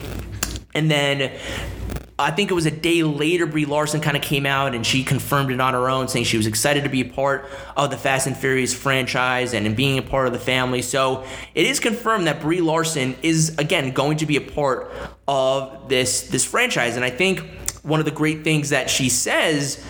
And 0.75 0.91
then 0.91 1.39
I 2.21 2.33
think 2.33 2.51
it 2.51 2.55
was 2.55 2.67
a 2.67 2.73
day 2.73 3.05
later, 3.05 3.47
Brie 3.47 3.65
Larson 3.65 4.01
kind 4.01 4.17
of 4.17 4.23
came 4.25 4.45
out 4.45 4.75
and 4.75 4.85
she 4.85 5.05
confirmed 5.05 5.53
it 5.53 5.61
on 5.61 5.73
her 5.75 5.89
own, 5.89 6.09
saying 6.09 6.25
she 6.25 6.37
was 6.37 6.47
excited 6.47 6.83
to 6.83 6.91
be 6.91 7.03
a 7.03 7.05
part 7.05 7.49
of 7.77 7.91
the 7.91 7.97
Fast 7.97 8.27
and 8.27 8.37
Furious 8.37 8.75
franchise 8.75 9.55
and 9.55 9.77
being 9.77 9.99
a 9.99 10.03
part 10.03 10.27
of 10.27 10.33
the 10.33 10.39
family. 10.41 10.83
So 10.83 11.25
it 11.55 11.65
is 11.65 11.79
confirmed 11.79 12.27
that 12.27 12.41
Brie 12.41 12.61
Larson 12.61 13.15
is 13.23 13.57
again 13.59 13.93
going 13.93 14.17
to 14.19 14.27
be 14.27 14.37
a 14.37 14.41
part 14.41 14.93
of 15.29 15.89
this 15.89 16.23
this 16.23 16.45
franchise. 16.45 16.97
And 16.97 17.05
I 17.05 17.11
think 17.11 17.39
one 17.83 18.01
of 18.01 18.05
the 18.05 18.13
great 18.13 18.43
things 18.43 18.71
that 18.71 18.91
she 18.91 19.09
says, 19.09 19.85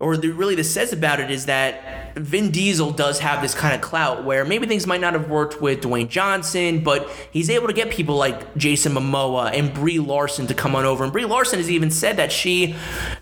or 0.00 0.16
the, 0.16 0.30
really 0.30 0.54
this 0.54 0.72
says 0.72 0.92
about 0.92 1.20
it, 1.20 1.30
is 1.30 1.46
that 1.46 2.16
Vin 2.16 2.50
Diesel 2.50 2.90
does 2.90 3.20
have 3.20 3.40
this 3.40 3.54
kind 3.54 3.74
of 3.74 3.80
clout 3.80 4.24
where 4.24 4.44
maybe 4.44 4.66
things 4.66 4.86
might 4.86 5.00
not 5.00 5.14
have 5.14 5.28
worked 5.28 5.60
with 5.60 5.80
Dwayne 5.80 6.08
Johnson, 6.08 6.82
but 6.82 7.08
he's 7.30 7.48
able 7.48 7.66
to 7.68 7.72
get 7.72 7.90
people 7.90 8.16
like 8.16 8.56
Jason 8.56 8.92
Momoa 8.92 9.52
and 9.52 9.72
Brie 9.72 9.98
Larson 9.98 10.46
to 10.48 10.54
come 10.54 10.74
on 10.76 10.84
over. 10.84 11.04
And 11.04 11.12
Brie 11.12 11.24
Larson 11.24 11.58
has 11.58 11.70
even 11.70 11.90
said 11.90 12.16
that 12.16 12.32
she, 12.32 12.74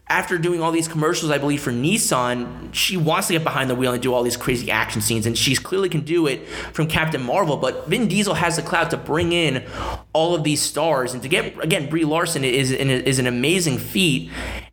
after 0.09 0.39
doing 0.39 0.63
all 0.63 0.73
these 0.73 0.89
commercials, 0.89 1.31
I 1.31 1.39
believe 1.39 1.63
for 1.63 1.71
Nissan, 1.71 2.73
she 2.73 2.97
wants 2.97 3.29
to 3.29 3.35
get 3.35 3.45
behind 3.45 3.71
the 3.71 3.75
wheel 3.75 3.93
and 3.93 4.03
do 4.03 4.13
all 4.13 4.23
these 4.23 4.37
crazy 4.37 4.71
action 4.71 5.01
scenes, 5.01 5.27
and 5.27 5.37
she 5.37 5.55
clearly 5.57 5.89
can 5.89 6.01
do 6.01 6.27
it 6.27 6.47
from 6.73 6.87
Captain 6.87 7.23
Marvel. 7.23 7.57
But 7.57 7.89
Vin 7.89 8.09
Diesel 8.09 8.35
has 8.35 8.57
the 8.57 8.63
clout 8.63 8.91
to 8.91 8.97
bring 8.97 9.33
in 9.33 9.65
all 10.13 10.35
of 10.35 10.43
these 10.43 10.61
stars, 10.61 11.13
and 11.13 11.23
to 11.23 11.29
get 11.29 11.63
again 11.63 11.89
Brie 11.89 12.05
Larson 12.05 12.45
is 12.45 12.71
is 12.71 13.19
an 13.19 13.27
amazing 13.27 13.79
feat, 13.79 14.31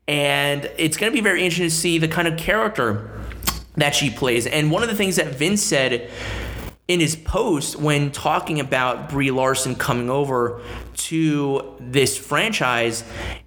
and 0.09 0.71
it's 0.79 0.97
going 0.97 1.11
to 1.11 1.15
be 1.15 1.21
very 1.21 1.43
interesting 1.43 1.67
to 1.67 1.69
see 1.69 1.99
the 1.99 2.07
kind 2.07 2.27
of 2.27 2.35
character 2.35 3.07
that 3.75 3.93
she 3.93 4.09
plays. 4.09 4.47
And 4.47 4.71
one 4.71 4.81
of 4.81 4.89
the 4.89 4.95
things 4.95 5.17
that 5.17 5.35
Vince 5.35 5.61
said 5.61 6.09
in 6.89 6.99
his 6.99 7.15
post 7.15 7.75
when 7.75 8.09
talking 8.09 8.59
about 8.59 9.09
Brie 9.09 9.29
Larson 9.29 9.75
coming 9.75 10.09
over 10.09 10.59
to 10.95 11.75
this 11.79 12.17
franchise 12.17 13.03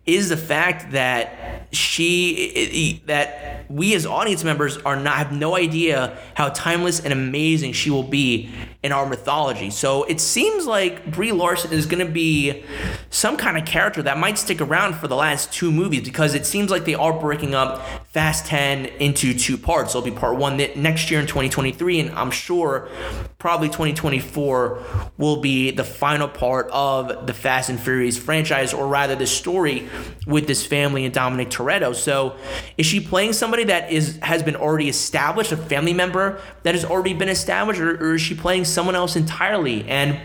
is 0.07 0.29
the 0.29 0.37
fact 0.37 0.93
that 0.93 1.67
she 1.73 3.03
that 3.07 3.69
we 3.69 3.95
as 3.95 4.07
audience 4.07 4.45
members 4.45 4.79
are 4.79 4.95
not 4.95 5.17
have 5.17 5.33
no 5.33 5.57
idea 5.57 6.17
how 6.35 6.51
timeless 6.51 7.01
and 7.01 7.13
amazing 7.13 7.73
she 7.73 7.91
will 7.91 8.05
be 8.05 8.49
in 8.85 8.93
our 8.93 9.07
mythology. 9.07 9.71
So 9.71 10.05
it 10.05 10.21
seems 10.21 10.65
like 10.65 11.11
Brie 11.11 11.33
Larson 11.33 11.73
is 11.73 11.87
going 11.87 12.05
to 12.05 12.13
be 12.13 12.65
some 13.11 13.37
kind 13.37 13.59
of 13.59 13.65
character 13.65 14.03
that 14.03 14.19
might 14.19 14.39
stick 14.39 14.61
around 14.61 14.95
for 14.95 15.09
the 15.09 15.17
last 15.17 15.53
two 15.53 15.73
movies 15.73 16.03
because 16.03 16.35
it 16.35 16.47
seems 16.47 16.71
like 16.71 16.85
they 16.85 16.95
are 16.95 17.13
breaking 17.13 17.57
up 17.57 18.02
Fast 18.13 18.45
10 18.45 18.85
into 19.01 19.33
two 19.33 19.57
parts. 19.57 19.93
It'll 19.93 20.03
be 20.03 20.11
part 20.11 20.37
one 20.37 20.59
next 20.77 21.11
year 21.11 21.19
in 21.19 21.27
2023, 21.27 22.01
and 22.01 22.11
I'm 22.11 22.31
sure 22.31 22.91
probably 23.39 23.69
2024 23.69 24.83
will 25.17 25.41
be 25.41 25.71
the 25.71 25.83
final 25.83 26.29
part 26.29 26.69
of 26.71 27.27
the 27.27 27.33
Fast 27.33 27.71
and 27.71 27.81
Furious 27.81 28.19
franchise, 28.19 28.75
or 28.75 28.87
rather 28.87 29.17
the 29.17 29.27
story 29.27 29.89
with 30.27 30.47
this 30.47 30.67
family 30.67 31.07
and 31.07 31.15
Dominic 31.15 31.49
Toretto. 31.49 31.95
So, 31.95 32.37
is 32.77 32.85
she 32.85 33.01
playing 33.01 33.33
somebody 33.33 33.65
that 33.65 33.91
is 33.91 34.19
has 34.19 34.43
been 34.43 34.57
already 34.57 34.91
established, 34.91 35.51
a 35.51 35.57
family 35.57 35.95
member 35.95 36.39
that 36.65 36.75
has 36.75 36.85
already 36.85 37.15
been 37.15 37.31
established, 37.31 37.81
or, 37.81 37.97
or 37.97 38.17
is 38.17 38.21
she 38.21 38.35
playing 38.35 38.67
someone 38.67 38.95
else 38.95 39.17
entirely? 39.17 39.89
And 39.89 40.21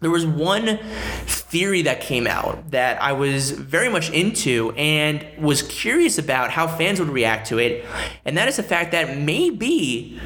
there 0.00 0.10
was 0.10 0.26
one 0.26 0.78
theory 1.26 1.82
that 1.82 2.00
came 2.00 2.26
out 2.26 2.70
that 2.70 3.02
I 3.02 3.12
was 3.12 3.50
very 3.50 3.88
much 3.88 4.10
into 4.10 4.72
and 4.76 5.26
was 5.38 5.62
curious 5.62 6.18
about 6.18 6.50
how 6.50 6.66
fans 6.66 6.98
would 7.00 7.10
react 7.10 7.48
to 7.48 7.58
it, 7.58 7.84
and 8.24 8.36
that 8.38 8.48
is 8.48 8.56
the 8.56 8.62
fact 8.62 8.92
that 8.92 9.18
maybe, 9.18 10.18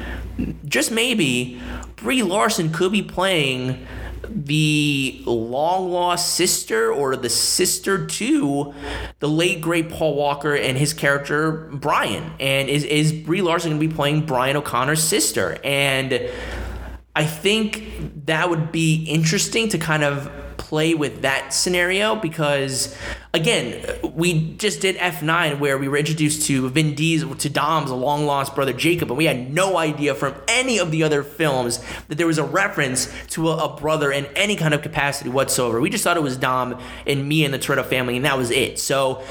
just 0.65 0.91
maybe, 0.91 1.61
Brie 1.97 2.23
Larson 2.23 2.71
could 2.71 2.91
be 2.91 3.01
playing 3.01 3.85
the 4.29 5.21
long 5.25 5.91
lost 5.91 6.33
sister 6.33 6.91
or 6.91 7.15
the 7.15 7.29
sister 7.29 8.05
to 8.05 8.73
the 9.19 9.29
late 9.29 9.61
great 9.61 9.89
Paul 9.89 10.15
Walker 10.15 10.55
and 10.55 10.77
his 10.77 10.93
character 10.93 11.69
Brian. 11.73 12.33
And 12.39 12.69
is 12.69 12.83
is 12.83 13.13
Brie 13.13 13.41
Larson 13.41 13.71
going 13.71 13.81
to 13.81 13.87
be 13.87 13.93
playing 13.93 14.25
Brian 14.25 14.57
O'Connor's 14.57 15.03
sister? 15.03 15.57
And 15.63 16.29
I 17.15 17.23
think 17.23 18.25
that 18.25 18.49
would 18.49 18.71
be 18.71 19.03
interesting 19.05 19.69
to 19.69 19.77
kind 19.77 20.03
of 20.03 20.29
play 20.57 20.93
with 20.95 21.21
that 21.21 21.53
scenario 21.53 22.15
because 22.15 22.97
again 23.33 23.85
we 24.15 24.55
just 24.55 24.81
did 24.81 24.95
F9 24.97 25.59
where 25.59 25.77
we 25.77 25.87
were 25.87 25.97
introduced 25.97 26.47
to 26.47 26.69
Vin 26.69 26.95
Diesel 26.95 27.35
to 27.35 27.49
Dom's 27.49 27.91
long 27.91 28.25
lost 28.25 28.55
brother 28.55 28.73
Jacob 28.73 29.09
and 29.09 29.17
we 29.17 29.25
had 29.25 29.53
no 29.53 29.77
idea 29.77 30.15
from 30.15 30.33
any 30.47 30.79
of 30.79 30.89
the 30.91 31.03
other 31.03 31.23
films 31.23 31.83
that 32.07 32.17
there 32.17 32.25
was 32.25 32.37
a 32.37 32.43
reference 32.43 33.13
to 33.29 33.49
a, 33.49 33.65
a 33.65 33.77
brother 33.77 34.11
in 34.11 34.25
any 34.35 34.55
kind 34.55 34.73
of 34.73 34.81
capacity 34.81 35.29
whatsoever. 35.29 35.79
We 35.79 35.89
just 35.89 36.03
thought 36.03 36.17
it 36.17 36.23
was 36.23 36.37
Dom 36.37 36.79
and 37.05 37.29
Mia 37.29 37.45
and 37.45 37.53
the 37.53 37.59
Toretto 37.59 37.85
family 37.85 38.15
and 38.15 38.25
that 38.25 38.37
was 38.37 38.49
it. 38.49 38.79
So 38.79 39.23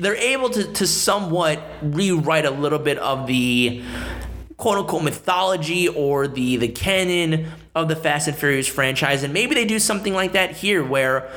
they're 0.00 0.16
able 0.16 0.48
to, 0.50 0.72
to 0.72 0.86
somewhat 0.86 1.62
rewrite 1.82 2.46
a 2.46 2.50
little 2.50 2.78
bit 2.78 2.98
of 2.98 3.26
the 3.26 3.82
quote 4.62 4.78
unquote 4.78 5.02
mythology 5.02 5.88
or 5.88 6.28
the 6.28 6.54
the 6.54 6.68
canon 6.68 7.50
of 7.74 7.88
the 7.88 7.96
Fast 7.96 8.28
and 8.28 8.36
Furious 8.36 8.68
franchise. 8.68 9.24
And 9.24 9.34
maybe 9.34 9.56
they 9.56 9.64
do 9.64 9.80
something 9.80 10.14
like 10.14 10.34
that 10.34 10.52
here 10.52 10.84
where 10.84 11.28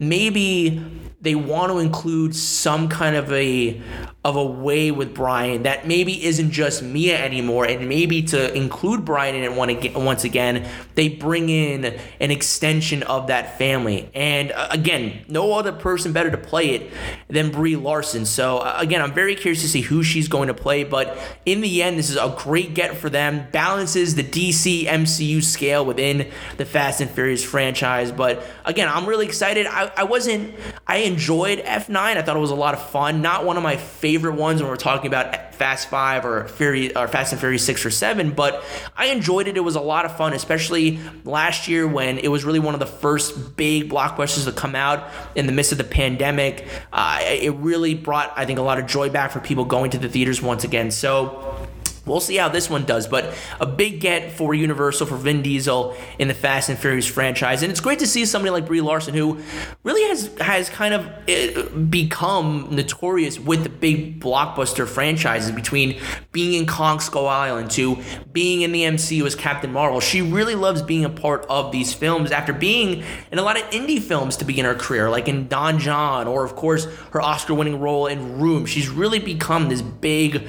maybe 0.00 0.84
they 1.20 1.36
want 1.36 1.70
to 1.70 1.78
include 1.78 2.34
some 2.34 2.88
kind 2.88 3.14
of 3.14 3.32
a 3.32 3.80
of 4.24 4.36
a 4.36 4.44
way 4.44 4.92
with 4.92 5.12
Brian 5.14 5.64
that 5.64 5.88
maybe 5.88 6.24
isn't 6.24 6.52
just 6.52 6.80
Mia 6.80 7.18
anymore, 7.18 7.64
and 7.64 7.88
maybe 7.88 8.22
to 8.22 8.54
include 8.54 9.04
Brian 9.04 9.34
in 9.34 9.42
it 9.42 9.96
once 9.96 10.22
again, 10.22 10.68
they 10.94 11.08
bring 11.08 11.48
in 11.48 11.98
an 12.20 12.30
extension 12.30 13.02
of 13.02 13.26
that 13.26 13.58
family. 13.58 14.08
And 14.14 14.52
uh, 14.52 14.68
again, 14.70 15.24
no 15.26 15.54
other 15.54 15.72
person 15.72 16.12
better 16.12 16.30
to 16.30 16.38
play 16.38 16.70
it 16.70 16.92
than 17.26 17.50
Brie 17.50 17.74
Larson. 17.74 18.24
So 18.24 18.58
uh, 18.58 18.76
again, 18.78 19.02
I'm 19.02 19.12
very 19.12 19.34
curious 19.34 19.60
to 19.62 19.68
see 19.68 19.80
who 19.80 20.04
she's 20.04 20.28
going 20.28 20.46
to 20.46 20.54
play. 20.54 20.84
But 20.84 21.18
in 21.44 21.60
the 21.60 21.82
end, 21.82 21.98
this 21.98 22.08
is 22.08 22.16
a 22.16 22.32
great 22.38 22.74
get 22.74 22.96
for 22.96 23.10
them. 23.10 23.46
Balances 23.50 24.14
the 24.14 24.22
DC 24.22 24.84
MCU 24.84 25.42
scale 25.42 25.84
within 25.84 26.30
the 26.58 26.64
Fast 26.64 27.00
and 27.00 27.10
Furious 27.10 27.42
franchise. 27.44 28.12
But 28.12 28.44
again, 28.64 28.88
I'm 28.88 29.06
really 29.06 29.26
excited. 29.26 29.66
I, 29.66 29.90
I 29.96 30.04
wasn't. 30.04 30.54
I 30.86 30.98
enjoyed 30.98 31.58
F9. 31.58 31.96
I 31.96 32.22
thought 32.22 32.36
it 32.36 32.40
was 32.40 32.52
a 32.52 32.54
lot 32.54 32.74
of 32.74 32.88
fun. 32.90 33.20
Not 33.20 33.44
one 33.44 33.56
of 33.56 33.64
my 33.64 33.76
favorite 33.76 34.11
ones 34.20 34.60
when 34.60 34.70
we're 34.70 34.76
talking 34.76 35.06
about 35.06 35.54
Fast 35.54 35.88
Five 35.88 36.24
or 36.24 36.48
Fury 36.48 36.94
or 36.96 37.08
Fast 37.08 37.32
and 37.32 37.40
Furious 37.40 37.64
Six 37.64 37.86
or 37.86 37.90
Seven, 37.90 38.32
but 38.32 38.64
I 38.96 39.06
enjoyed 39.06 39.48
it. 39.48 39.56
It 39.56 39.60
was 39.60 39.76
a 39.76 39.80
lot 39.80 40.04
of 40.04 40.16
fun, 40.16 40.32
especially 40.32 40.98
last 41.24 41.68
year 41.68 41.86
when 41.86 42.18
it 42.18 42.28
was 42.28 42.44
really 42.44 42.58
one 42.58 42.74
of 42.74 42.80
the 42.80 42.86
first 42.86 43.56
big 43.56 43.90
blockbusters 43.90 44.44
to 44.44 44.52
come 44.52 44.74
out 44.74 45.10
in 45.34 45.46
the 45.46 45.52
midst 45.52 45.72
of 45.72 45.78
the 45.78 45.84
pandemic. 45.84 46.66
Uh, 46.92 47.20
it 47.22 47.54
really 47.56 47.94
brought, 47.94 48.32
I 48.36 48.44
think, 48.44 48.58
a 48.58 48.62
lot 48.62 48.78
of 48.78 48.86
joy 48.86 49.10
back 49.10 49.30
for 49.30 49.40
people 49.40 49.64
going 49.64 49.90
to 49.92 49.98
the 49.98 50.08
theaters 50.08 50.42
once 50.42 50.64
again. 50.64 50.90
So 50.90 51.61
We'll 52.04 52.20
see 52.20 52.36
how 52.36 52.48
this 52.48 52.68
one 52.68 52.84
does, 52.84 53.06
but 53.06 53.32
a 53.60 53.66
big 53.66 54.00
get 54.00 54.32
for 54.32 54.54
Universal 54.54 55.06
for 55.06 55.16
Vin 55.16 55.40
Diesel 55.40 55.96
in 56.18 56.26
the 56.26 56.34
Fast 56.34 56.68
and 56.68 56.76
Furious 56.76 57.06
franchise, 57.06 57.62
and 57.62 57.70
it's 57.70 57.80
great 57.80 58.00
to 58.00 58.08
see 58.08 58.24
somebody 58.24 58.50
like 58.50 58.66
Brie 58.66 58.80
Larson 58.80 59.14
who 59.14 59.38
really 59.84 60.02
has 60.08 60.26
has 60.38 60.68
kind 60.68 60.94
of 60.94 61.08
eh, 61.28 61.62
become 61.90 62.68
notorious 62.72 63.38
with 63.38 63.62
the 63.62 63.68
big 63.68 64.20
blockbuster 64.20 64.86
franchises. 64.86 65.52
Between 65.52 66.00
being 66.32 66.54
in 66.54 66.66
Kong 66.66 66.98
Skull 66.98 67.28
Island 67.28 67.70
to 67.72 67.98
being 68.32 68.62
in 68.62 68.72
the 68.72 68.82
MCU 68.82 69.24
as 69.24 69.36
Captain 69.36 69.72
Marvel, 69.72 70.00
she 70.00 70.22
really 70.22 70.56
loves 70.56 70.82
being 70.82 71.04
a 71.04 71.10
part 71.10 71.46
of 71.48 71.70
these 71.70 71.94
films. 71.94 72.32
After 72.32 72.52
being 72.52 73.04
in 73.30 73.38
a 73.38 73.42
lot 73.42 73.56
of 73.56 73.62
indie 73.70 74.02
films 74.02 74.36
to 74.38 74.44
begin 74.44 74.64
her 74.64 74.74
career, 74.74 75.08
like 75.08 75.28
in 75.28 75.46
Don 75.46 75.78
Jon, 75.78 76.26
or 76.26 76.44
of 76.44 76.56
course 76.56 76.86
her 77.12 77.20
Oscar-winning 77.20 77.78
role 77.78 78.08
in 78.08 78.40
Room, 78.40 78.66
she's 78.66 78.88
really 78.88 79.20
become 79.20 79.68
this 79.68 79.82
big, 79.82 80.44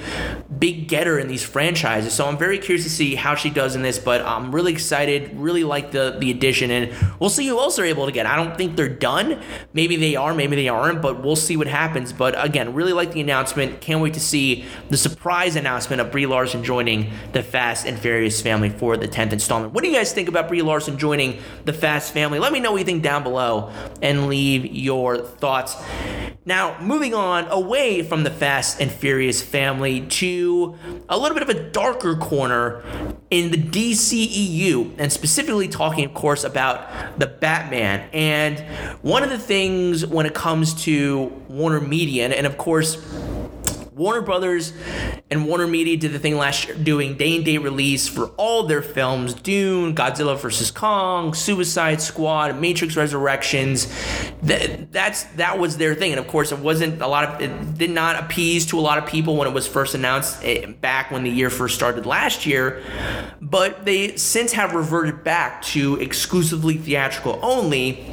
big 0.57 0.87
getter 0.87 1.19
in 1.19 1.27
these 1.27 1.42
franchises. 1.43 2.13
So 2.13 2.25
I'm 2.25 2.37
very 2.37 2.57
curious 2.57 2.83
to 2.85 2.89
see 2.89 3.15
how 3.15 3.35
she 3.35 3.49
does 3.49 3.75
in 3.75 3.81
this, 3.81 3.99
but 3.99 4.21
I'm 4.21 4.53
really 4.53 4.71
excited, 4.71 5.35
really 5.35 5.63
like 5.63 5.91
the 5.91 6.17
the 6.19 6.31
addition, 6.31 6.71
and 6.71 6.93
we'll 7.19 7.29
see 7.29 7.47
who 7.47 7.59
else 7.59 7.75
they're 7.75 7.85
able 7.85 8.05
to 8.05 8.11
get. 8.11 8.25
I 8.25 8.35
don't 8.35 8.57
think 8.57 8.75
they're 8.75 8.89
done. 8.89 9.41
Maybe 9.73 9.95
they 9.95 10.15
are, 10.15 10.33
maybe 10.33 10.55
they 10.55 10.67
aren't, 10.67 11.01
but 11.01 11.23
we'll 11.23 11.35
see 11.35 11.57
what 11.57 11.67
happens. 11.67 12.13
But 12.13 12.41
again, 12.43 12.73
really 12.73 12.93
like 12.93 13.13
the 13.13 13.21
announcement. 13.21 13.81
Can't 13.81 14.01
wait 14.01 14.13
to 14.15 14.19
see 14.19 14.65
the 14.89 14.97
surprise 14.97 15.55
announcement 15.55 16.01
of 16.01 16.11
Brie 16.11 16.25
Larson 16.25 16.63
joining 16.63 17.11
the 17.31 17.43
Fast 17.43 17.85
and 17.85 17.97
Furious 17.99 18.41
family 18.41 18.69
for 18.69 18.97
the 18.97 19.07
10th 19.07 19.33
installment. 19.33 19.73
What 19.73 19.83
do 19.83 19.89
you 19.89 19.95
guys 19.95 20.13
think 20.13 20.27
about 20.29 20.47
Brie 20.47 20.61
Larson 20.61 20.97
joining 20.97 21.41
the 21.65 21.73
Fast 21.73 22.13
family? 22.13 22.39
Let 22.39 22.53
me 22.53 22.59
know 22.59 22.71
what 22.71 22.79
you 22.79 22.85
think 22.85 23.03
down 23.03 23.23
below 23.23 23.71
and 24.01 24.27
leave 24.27 24.65
your 24.65 25.17
thoughts. 25.17 25.75
Now, 26.45 26.77
moving 26.81 27.13
on 27.13 27.47
away 27.47 28.03
from 28.03 28.23
the 28.23 28.29
Fast 28.29 28.81
and 28.81 28.91
Furious 28.91 29.41
family 29.41 30.01
to 30.01 30.77
a 31.07 31.17
little 31.17 31.32
bit 31.33 31.43
of 31.43 31.49
a 31.49 31.69
darker 31.71 32.15
corner 32.15 32.83
in 33.29 33.51
the 33.51 33.57
DCEU, 33.57 34.93
and 34.97 35.11
specifically 35.11 35.67
talking, 35.67 36.05
of 36.05 36.13
course, 36.13 36.43
about 36.43 37.19
the 37.19 37.27
Batman. 37.27 38.07
And 38.13 38.59
one 39.01 39.23
of 39.23 39.29
the 39.29 39.39
things 39.39 40.05
when 40.05 40.25
it 40.25 40.33
comes 40.35 40.73
to 40.83 41.25
Warner 41.47 41.81
Media, 41.81 42.27
and 42.27 42.45
of 42.45 42.57
course, 42.57 43.03
Warner 43.95 44.21
Brothers 44.21 44.73
and 45.29 45.47
Warner 45.47 45.67
Media 45.67 45.97
did 45.97 46.13
the 46.13 46.19
thing 46.19 46.37
last 46.37 46.67
year, 46.67 46.75
doing 46.75 47.15
day 47.15 47.35
and 47.35 47.45
day 47.45 47.57
release 47.57 48.07
for 48.07 48.27
all 48.37 48.63
their 48.63 48.81
films: 48.81 49.33
Dune, 49.33 49.95
Godzilla 49.95 50.37
vs 50.37 50.71
Kong, 50.71 51.33
Suicide 51.33 52.01
Squad, 52.01 52.59
Matrix 52.59 52.95
Resurrections. 52.95 53.87
That 54.43 54.91
that's 54.91 55.23
that 55.35 55.59
was 55.59 55.77
their 55.77 55.95
thing, 55.95 56.11
and 56.11 56.19
of 56.19 56.27
course, 56.27 56.51
it 56.51 56.59
wasn't 56.59 57.01
a 57.01 57.07
lot 57.07 57.23
of. 57.25 57.41
It 57.41 57.77
did 57.77 57.91
not 57.91 58.21
appease 58.21 58.65
to 58.67 58.79
a 58.79 58.81
lot 58.81 58.97
of 58.97 59.05
people 59.05 59.35
when 59.35 59.47
it 59.47 59.53
was 59.53 59.67
first 59.67 59.95
announced 59.95 60.43
eh, 60.43 60.65
back 60.65 61.11
when 61.11 61.23
the 61.23 61.31
year 61.31 61.49
first 61.49 61.75
started 61.75 62.05
last 62.05 62.45
year. 62.45 62.81
But 63.41 63.85
they 63.85 64.15
since 64.17 64.53
have 64.53 64.73
reverted 64.73 65.23
back 65.23 65.61
to 65.63 65.99
exclusively 65.99 66.77
theatrical 66.77 67.39
only 67.41 68.05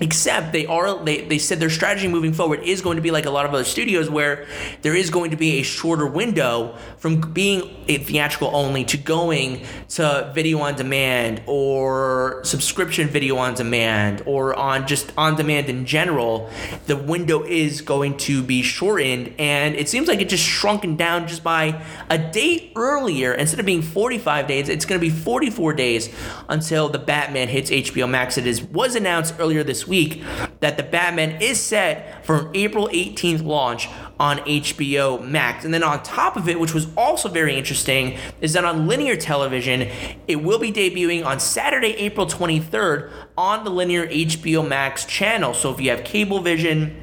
Except 0.00 0.52
they 0.52 0.66
are 0.66 1.04
they, 1.04 1.22
they 1.22 1.38
said 1.38 1.60
their 1.60 1.70
strategy 1.70 2.08
moving 2.08 2.32
forward 2.32 2.60
is 2.64 2.80
going 2.80 2.96
to 2.96 3.02
be 3.02 3.12
like 3.12 3.26
a 3.26 3.30
lot 3.30 3.46
of 3.46 3.54
other 3.54 3.64
studios 3.64 4.10
where 4.10 4.46
there 4.82 4.94
is 4.94 5.08
going 5.08 5.30
to 5.30 5.36
be 5.36 5.60
a 5.60 5.62
shorter 5.62 6.06
window 6.06 6.76
from 6.98 7.20
being 7.32 7.76
a 7.86 7.98
theatrical 7.98 8.50
only 8.54 8.84
to 8.84 8.96
going 8.96 9.64
to 9.88 10.32
video 10.34 10.58
on 10.58 10.74
demand 10.74 11.42
or 11.46 12.40
subscription 12.44 13.06
video 13.08 13.36
on 13.36 13.54
demand 13.54 14.22
or 14.26 14.58
on 14.58 14.86
just 14.86 15.12
on 15.16 15.36
demand 15.36 15.68
in 15.68 15.86
general. 15.86 16.50
The 16.86 16.96
window 16.96 17.44
is 17.44 17.80
going 17.80 18.16
to 18.18 18.42
be 18.42 18.62
shortened 18.62 19.34
and 19.38 19.76
it 19.76 19.88
seems 19.88 20.08
like 20.08 20.20
it 20.20 20.28
just 20.28 20.44
shrunken 20.44 20.96
down 20.96 21.28
just 21.28 21.44
by 21.44 21.84
a 22.10 22.18
day 22.18 22.72
earlier. 22.74 23.32
Instead 23.32 23.60
of 23.60 23.66
being 23.66 23.82
45 23.82 24.48
days, 24.48 24.68
it's 24.68 24.84
going 24.84 25.00
to 25.00 25.06
be 25.06 25.10
44 25.10 25.72
days 25.74 26.12
until 26.48 26.88
the 26.88 26.98
Batman 26.98 27.48
hits 27.48 27.70
HBO 27.70 28.08
Max. 28.08 28.36
It 28.36 28.46
is 28.46 28.62
was 28.62 28.96
announced 28.96 29.34
earlier 29.38 29.62
this 29.62 29.83
week 29.86 30.22
that 30.60 30.76
the 30.76 30.82
Batman 30.82 31.40
is 31.42 31.60
set 31.60 32.24
for 32.24 32.48
an 32.48 32.50
April 32.54 32.88
18th 32.92 33.44
launch 33.44 33.88
on 34.18 34.38
HBO 34.38 35.26
Max. 35.26 35.64
And 35.64 35.74
then 35.74 35.82
on 35.82 36.02
top 36.02 36.36
of 36.36 36.48
it, 36.48 36.58
which 36.60 36.74
was 36.74 36.86
also 36.96 37.28
very 37.28 37.56
interesting, 37.56 38.16
is 38.40 38.52
that 38.52 38.64
on 38.64 38.86
linear 38.86 39.16
television, 39.16 39.90
it 40.28 40.36
will 40.36 40.58
be 40.58 40.72
debuting 40.72 41.24
on 41.24 41.40
Saturday, 41.40 41.94
April 41.94 42.26
23rd 42.26 43.10
on 43.36 43.64
the 43.64 43.70
linear 43.70 44.06
HBO 44.06 44.66
Max 44.66 45.04
channel. 45.04 45.54
So 45.54 45.72
if 45.72 45.80
you 45.80 45.90
have 45.90 46.04
cable 46.04 46.40
vision, 46.40 47.00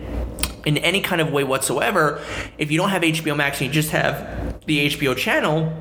in 0.66 0.78
any 0.78 1.02
kind 1.02 1.22
of 1.22 1.32
way 1.32 1.44
whatsoever, 1.44 2.22
if 2.58 2.72
you 2.72 2.78
don't 2.78 2.90
have 2.90 3.02
HBO 3.02 3.36
Max 3.36 3.60
and 3.62 3.68
you 3.68 3.74
just 3.74 3.92
have 3.92 4.64
the 4.66 4.90
HBO 4.90 5.18
channel, 5.18 5.74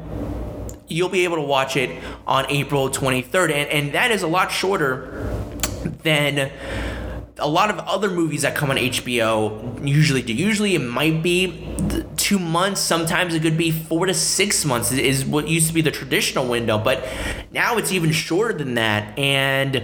you'll 0.88 1.08
be 1.08 1.24
able 1.24 1.36
to 1.36 1.42
watch 1.42 1.76
it 1.76 2.02
on 2.26 2.46
April 2.50 2.90
23rd. 2.90 3.52
And, 3.52 3.70
and 3.70 3.92
that 3.92 4.10
is 4.10 4.22
a 4.22 4.26
lot 4.26 4.50
shorter 4.50 5.28
than 6.02 6.50
a 7.40 7.48
lot 7.48 7.70
of 7.70 7.78
other 7.80 8.10
movies 8.10 8.42
that 8.42 8.54
come 8.54 8.70
on 8.70 8.76
HBO 8.76 9.86
usually 9.86 10.22
do. 10.22 10.32
Usually 10.32 10.74
it 10.74 10.80
might 10.80 11.22
be 11.22 11.66
two 12.16 12.38
months. 12.38 12.80
Sometimes 12.80 13.34
it 13.34 13.42
could 13.42 13.58
be 13.58 13.70
four 13.70 14.06
to 14.06 14.14
six 14.14 14.64
months 14.64 14.92
is 14.92 15.24
what 15.24 15.48
used 15.48 15.68
to 15.68 15.74
be 15.74 15.80
the 15.80 15.90
traditional 15.90 16.46
window, 16.46 16.78
but 16.78 17.06
now 17.50 17.76
it's 17.78 17.92
even 17.92 18.12
shorter 18.12 18.56
than 18.56 18.74
that. 18.74 19.18
And 19.18 19.82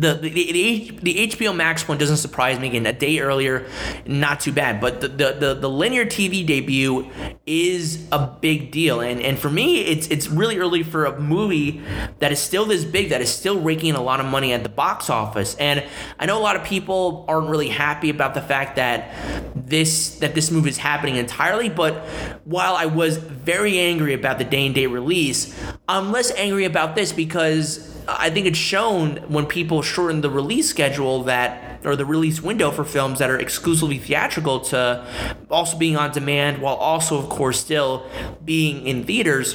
the, 0.00 0.14
the, 0.14 0.30
the, 0.30 0.98
the, 1.02 1.28
HBO 1.28 1.54
Max 1.54 1.86
one 1.86 1.98
doesn't 1.98 2.16
surprise 2.16 2.58
me 2.58 2.68
again. 2.68 2.86
A 2.86 2.92
day 2.92 3.20
earlier, 3.20 3.66
not 4.06 4.40
too 4.40 4.52
bad. 4.52 4.80
But 4.80 5.02
the, 5.02 5.08
the, 5.08 5.32
the, 5.38 5.54
the, 5.54 5.68
linear 5.68 6.06
TV 6.06 6.46
debut 6.46 7.10
is 7.44 8.08
a 8.10 8.26
big 8.26 8.70
deal. 8.70 9.00
And 9.00 9.20
and 9.20 9.38
for 9.38 9.50
me, 9.50 9.82
it's 9.82 10.08
it's 10.08 10.28
really 10.28 10.56
early 10.56 10.82
for 10.82 11.04
a 11.04 11.20
movie 11.20 11.82
that 12.18 12.32
is 12.32 12.40
still 12.40 12.64
this 12.64 12.84
big, 12.84 13.10
that 13.10 13.20
is 13.20 13.30
still 13.30 13.60
raking 13.60 13.90
in 13.90 13.94
a 13.94 14.02
lot 14.02 14.20
of 14.20 14.26
money 14.26 14.54
at 14.54 14.62
the 14.62 14.70
box 14.70 15.10
office. 15.10 15.54
And 15.56 15.84
I 16.18 16.24
know 16.24 16.38
a 16.38 16.42
lot 16.42 16.56
of 16.56 16.64
people 16.64 17.26
aren't 17.28 17.50
really 17.50 17.68
happy 17.68 18.08
about 18.08 18.32
the 18.32 18.42
fact 18.42 18.76
that 18.76 19.14
this 19.54 20.18
that 20.20 20.34
this 20.34 20.50
movie 20.50 20.70
is 20.70 20.78
happening 20.78 21.16
entirely. 21.16 21.68
But 21.68 22.06
while 22.44 22.74
I 22.74 22.86
was 22.86 23.18
very 23.18 23.78
angry 23.78 24.14
about 24.14 24.38
the 24.38 24.44
day 24.44 24.64
and 24.64 24.74
day 24.74 24.86
release, 24.86 25.54
I'm 25.86 26.10
less 26.10 26.30
angry 26.32 26.64
about 26.64 26.94
this 26.94 27.12
because 27.12 27.99
I 28.18 28.30
think 28.30 28.46
it's 28.46 28.58
shown 28.58 29.16
when 29.28 29.46
people 29.46 29.82
shorten 29.82 30.20
the 30.20 30.30
release 30.30 30.68
schedule 30.68 31.24
that 31.24 31.80
or 31.84 31.96
the 31.96 32.04
release 32.04 32.42
window 32.42 32.70
for 32.70 32.84
films 32.84 33.18
that 33.18 33.30
are 33.30 33.38
exclusively 33.38 33.98
theatrical 33.98 34.60
to 34.60 35.06
also 35.50 35.78
being 35.78 35.96
on 35.96 36.12
demand 36.12 36.60
while 36.60 36.74
also 36.74 37.18
of 37.18 37.28
course 37.28 37.58
still 37.60 38.06
being 38.44 38.86
in 38.86 39.04
theaters 39.04 39.54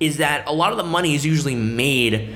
is 0.00 0.18
that 0.18 0.46
a 0.46 0.52
lot 0.52 0.72
of 0.72 0.78
the 0.78 0.84
money 0.84 1.14
is 1.14 1.26
usually 1.26 1.54
made 1.54 2.34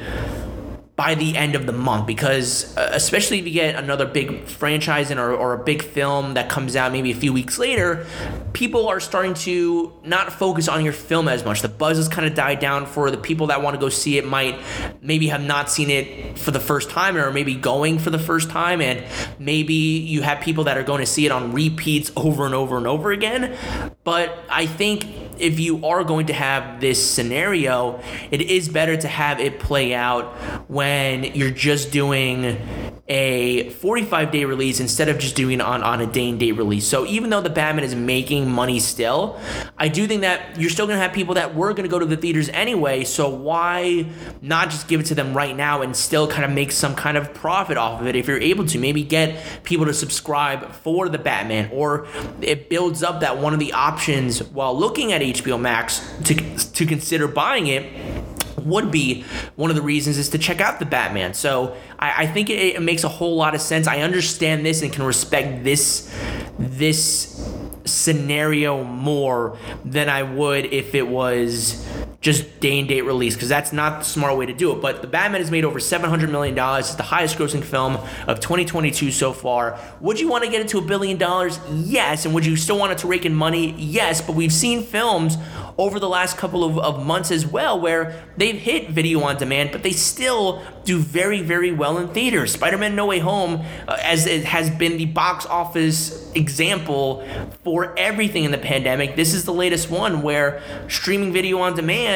by 0.95 1.15
the 1.15 1.37
end 1.37 1.55
of 1.55 1.65
the 1.65 1.73
month 1.73 2.07
because 2.07 2.77
uh, 2.77 2.91
especially 2.93 3.39
if 3.39 3.47
you 3.47 3.53
get 3.53 3.75
another 3.77 4.05
big 4.05 4.45
franchise 4.45 5.11
in 5.11 5.19
or, 5.19 5.33
or 5.33 5.55
a 5.55 5.65
big 5.65 5.83
film 5.83 6.35
that 6.35 6.51
comes 6.51 6.77
out 6.77 6.93
maybe 6.93 7.11
a 7.11 7.15
few 7.15 7.33
weeks 7.33 7.59
later 7.59 8.07
people 8.53 8.89
are 8.89 9.01
starting 9.01 9.35
to 9.35 9.93
not 10.05 10.33
focus 10.33 10.69
on 10.69 10.85
your 10.85 10.93
film 10.93 11.29
as 11.29 11.45
much. 11.45 11.63
The 11.63 11.69
buzz 11.69 11.97
has 11.97 12.09
kind 12.09 12.27
of 12.27 12.35
died 12.35 12.61
down 12.61 12.87
for 12.87 13.11
the 13.11 13.17
people 13.17 13.47
that 13.49 13.63
want 13.63 13.75
to 13.75 13.81
go 13.81 13.89
see 13.89 14.19
it 14.19 14.27
might 14.27 14.61
maybe 15.01 15.29
have 15.29 15.43
not 15.43 15.71
seen 15.71 15.91
it 15.91 16.39
for 16.39 16.51
the 16.51 16.61
first 16.61 16.91
time 16.91 17.17
or 17.17 17.33
maybe 17.33 17.55
going 17.55 17.99
for 17.99 18.11
the 18.11 18.19
first 18.19 18.51
time 18.51 18.81
and 18.81 19.05
maybe 19.39 19.75
you 19.75 20.23
have 20.23 20.41
people 20.41 20.65
that 20.65 20.77
are 20.77 20.83
going 20.83 21.01
to 21.01 21.07
see 21.07 21.25
it 21.25 21.33
on 21.33 21.53
repeats 21.53 22.13
over 22.17 22.45
and 22.45 22.55
over 22.55 22.77
and 22.77 22.87
over 22.87 23.13
again. 23.13 23.57
But 24.05 24.39
i 24.51 24.67
think 24.67 25.07
if 25.39 25.59
you 25.59 25.85
are 25.85 26.05
going 26.05 26.27
to 26.27 26.33
have 26.33 26.81
this 26.81 27.05
scenario, 27.11 28.01
it 28.31 28.43
is 28.43 28.69
better 28.69 28.97
to 28.97 29.09
have 29.09 29.41
it 29.41 29.59
play 29.59 29.95
out 29.95 30.35
when 30.83 31.23
you're 31.37 31.51
just 31.51 31.93
doing 31.93 32.59
a 33.07 33.71
45 33.71 34.33
day 34.33 34.45
release 34.45 34.81
instead 34.81 35.09
of 35.09 35.21
just 35.21 35.37
doing 35.37 35.61
on, 35.61 35.81
on 35.85 36.01
a 36.01 36.07
day 36.07 36.29
and 36.29 36.41
date 36.41 36.53
release. 36.53 36.85
So 36.89 37.07
even 37.07 37.31
though 37.31 37.41
the 37.41 37.51
Batman 37.51 37.85
is 37.85 37.95
making 37.95 38.51
money 38.51 38.81
still, 38.81 39.39
I 39.79 39.87
do 39.87 40.09
think 40.09 40.23
that 40.23 40.59
you're 40.59 40.71
still 40.71 40.89
gonna 40.89 40.99
have 40.99 41.13
people 41.13 41.35
that 41.35 41.55
were 41.55 41.73
gonna 41.73 41.87
go 41.87 42.01
to 42.01 42.07
the 42.07 42.17
theaters 42.17 42.49
anyway. 42.49 43.05
So 43.05 43.29
why 43.29 44.07
not 44.41 44.71
just 44.71 44.89
give 44.89 44.99
it 44.99 45.07
to 45.07 45.15
them 45.15 45.35
right 45.35 45.57
now 45.57 45.83
and 45.83 45.97
still 45.97 46.27
kind 46.27 46.45
of 46.45 46.51
make 46.51 46.73
some 46.73 46.97
kind 46.97 47.17
of 47.17 47.33
profit 47.33 47.77
off 47.77 48.01
of 48.01 48.09
it 48.09 48.17
if 48.17 48.27
you're 48.27 48.41
able 48.41 48.67
to? 48.67 48.79
Maybe 48.79 49.05
get 49.05 49.41
people 49.63 49.87
to 49.87 49.95
subscribe 49.95 50.73
for 50.73 51.09
the 51.09 51.19
Batman, 51.19 51.71
or 51.73 52.09
it 52.41 52.69
builds 52.69 53.05
up 53.05 53.21
that 53.21 53.39
one 53.39 53.53
of 53.53 53.61
the 53.61 53.73
options 53.73 54.43
while 54.43 54.77
looking 54.77 55.13
at 55.13 55.21
HBO 55.21 55.61
Max 55.61 56.01
to 56.25 56.35
to 56.57 56.87
consider 56.87 57.29
buying 57.29 57.69
it 57.69 57.85
would 58.65 58.91
be 58.91 59.25
one 59.57 59.71
of 59.71 59.77
the 59.77 59.83
reasons 59.83 60.19
is 60.19 60.29
to 60.31 60.39
check 60.39 60.61
out 60.61 60.79
the 60.79 60.87
Batman. 60.87 61.35
So 61.35 61.77
I, 61.99 62.25
I 62.25 62.27
think 62.27 62.51
it, 62.51 62.77
it, 62.77 62.83
makes 62.83 63.05
a 63.05 63.09
whole 63.09 63.37
lot 63.37 63.55
of 63.55 63.61
sense. 63.61 63.87
I 63.87 64.01
understand 64.01 64.65
this 64.67 64.83
and 64.83 64.93
can 64.93 65.05
respect 65.05 65.65
this 65.65 66.13
this 66.59 67.51
scenario 67.85 68.85
more 68.85 69.59
than 69.85 70.09
I 70.09 70.23
would 70.23 70.67
if 70.67 70.95
it 70.95 71.07
was 71.07 71.87
just 72.23 72.61
day 72.61 72.79
and 72.79 72.89
date 72.89 73.03
release 73.03 73.35
because 73.35 73.49
that's 73.49 73.73
not 73.73 73.99
the 73.99 74.05
smart 74.05 74.39
way 74.39 74.47
to 74.47 74.53
do 74.53 74.71
it. 74.71 74.81
But 74.81 75.03
the 75.03 75.09
Batman 75.09 75.41
has 75.41 75.51
made 75.51 75.65
over 75.65 75.81
$700 75.81 76.31
million. 76.31 76.57
It's 76.79 76.95
the 76.95 77.03
highest 77.03 77.37
grossing 77.37 77.65
film 77.65 77.99
of 78.29 78.39
2022 78.39 79.11
so 79.11 79.33
far. 79.33 79.79
Would 80.01 80.21
you 80.21 80.29
want 80.29 80.45
to 80.45 80.51
get 80.51 80.61
it 80.61 80.69
to 80.69 80.79
a 80.79 80.83
billion 80.83 81.19
dollars? 81.19 81.59
Yes. 81.71 82.25
And 82.25 82.33
would 82.33 82.47
you 82.47 82.57
still 82.57 82.79
want 82.79 82.93
it 82.93 82.99
to 82.99 83.09
rake 83.09 83.27
in 83.27 83.35
money? 83.35 83.73
Yes. 83.77 84.21
But 84.21 84.37
we've 84.37 84.53
seen 84.53 84.85
films 84.85 85.37
over 85.77 85.99
the 85.99 86.09
last 86.09 86.37
couple 86.37 86.63
of, 86.65 86.79
of 86.79 87.05
months 87.05 87.31
as 87.31 87.47
well, 87.47 87.81
where 87.81 88.25
they've 88.37 88.59
hit 88.59 88.91
video 88.91 89.23
on 89.23 89.37
demand, 89.37 89.73
but 89.73 89.83
they 89.83 89.91
still 89.91 90.63
do 90.85 90.99
very, 90.99 91.41
very 91.41 91.73
well 91.73 91.99
in 91.99 92.09
theaters. 92.09 92.53
Spider 92.53 92.79
Man 92.79 92.95
No 92.95 93.07
Way 93.07 93.21
Home, 93.21 93.65
uh, 93.89 93.97
as 94.03 94.27
it 94.27 94.45
has 94.45 94.71
been 94.71 94.97
the 94.97 95.07
box 95.07 95.47
office 95.47 96.31
example 96.35 97.27
for 97.65 97.97
everything 97.99 98.45
in 98.45 98.51
the 98.51 98.59
pandemic, 98.59 99.17
this 99.17 99.33
is 99.35 99.45
the 99.45 99.53
latest 99.53 99.91
one 99.91 100.23
where 100.23 100.63
streaming 100.89 101.33
video 101.33 101.59
on 101.59 101.75
demand 101.75 102.12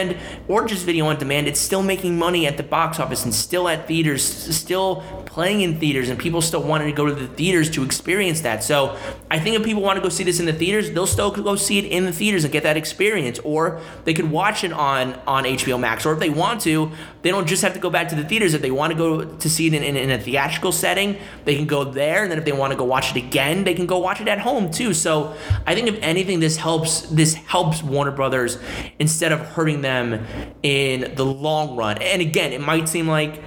or 0.48 0.66
just 0.66 0.84
video 0.84 1.06
on 1.06 1.18
demand, 1.18 1.48
it's 1.48 1.60
still 1.60 1.82
making 1.82 2.18
money 2.18 2.46
at 2.46 2.56
the 2.56 2.62
box 2.62 3.00
office 3.00 3.24
and 3.24 3.34
still 3.34 3.68
at 3.68 3.86
theaters, 3.86 4.22
still 4.22 5.02
playing 5.26 5.60
in 5.60 5.78
theaters, 5.78 6.08
and 6.08 6.18
people 6.18 6.40
still 6.40 6.62
wanted 6.62 6.86
to 6.86 6.92
go 6.92 7.06
to 7.06 7.14
the 7.14 7.28
theaters 7.28 7.70
to 7.70 7.82
experience 7.84 8.40
that. 8.42 8.62
So 8.62 8.96
I 9.30 9.38
think 9.38 9.56
if 9.56 9.64
people 9.64 9.82
want 9.82 9.96
to 9.96 10.02
go 10.02 10.08
see 10.08 10.24
this 10.24 10.40
in 10.40 10.46
the 10.46 10.52
theaters, 10.52 10.90
they'll 10.90 11.06
still 11.06 11.30
go 11.30 11.56
see 11.56 11.78
it 11.78 11.84
in 11.84 12.04
the 12.04 12.12
theaters 12.12 12.44
and 12.44 12.52
get 12.52 12.62
that 12.62 12.76
experience 12.76 13.38
or 13.40 13.80
they 14.04 14.14
could 14.14 14.30
watch 14.30 14.64
it 14.64 14.72
on 14.72 15.14
on 15.26 15.44
HBO 15.44 15.78
Max. 15.78 16.06
Or 16.06 16.12
if 16.12 16.18
they 16.18 16.30
want 16.30 16.60
to, 16.62 16.90
they 17.26 17.32
don't 17.32 17.48
just 17.48 17.62
have 17.62 17.74
to 17.74 17.80
go 17.80 17.90
back 17.90 18.08
to 18.10 18.14
the 18.14 18.22
theaters. 18.22 18.54
If 18.54 18.62
they 18.62 18.70
want 18.70 18.92
to 18.92 18.96
go 18.96 19.24
to 19.24 19.50
see 19.50 19.66
it 19.66 19.74
in, 19.74 19.82
in, 19.82 19.96
in 19.96 20.10
a 20.10 20.18
theatrical 20.18 20.70
setting, 20.70 21.16
they 21.44 21.56
can 21.56 21.66
go 21.66 21.82
there. 21.82 22.22
And 22.22 22.30
then 22.30 22.38
if 22.38 22.44
they 22.44 22.52
want 22.52 22.72
to 22.72 22.78
go 22.78 22.84
watch 22.84 23.10
it 23.10 23.16
again, 23.16 23.64
they 23.64 23.74
can 23.74 23.86
go 23.86 23.98
watch 23.98 24.20
it 24.20 24.28
at 24.28 24.38
home 24.38 24.70
too. 24.70 24.94
So 24.94 25.36
I 25.66 25.74
think 25.74 25.88
if 25.88 25.98
anything, 26.02 26.38
this 26.38 26.56
helps 26.56 27.02
this 27.02 27.34
helps 27.34 27.82
Warner 27.82 28.12
Brothers 28.12 28.58
instead 29.00 29.32
of 29.32 29.40
hurting 29.40 29.80
them 29.82 30.24
in 30.62 31.14
the 31.16 31.24
long 31.24 31.76
run. 31.76 32.00
And 32.00 32.22
again, 32.22 32.52
it 32.52 32.60
might 32.60 32.88
seem 32.88 33.08
like 33.08 33.42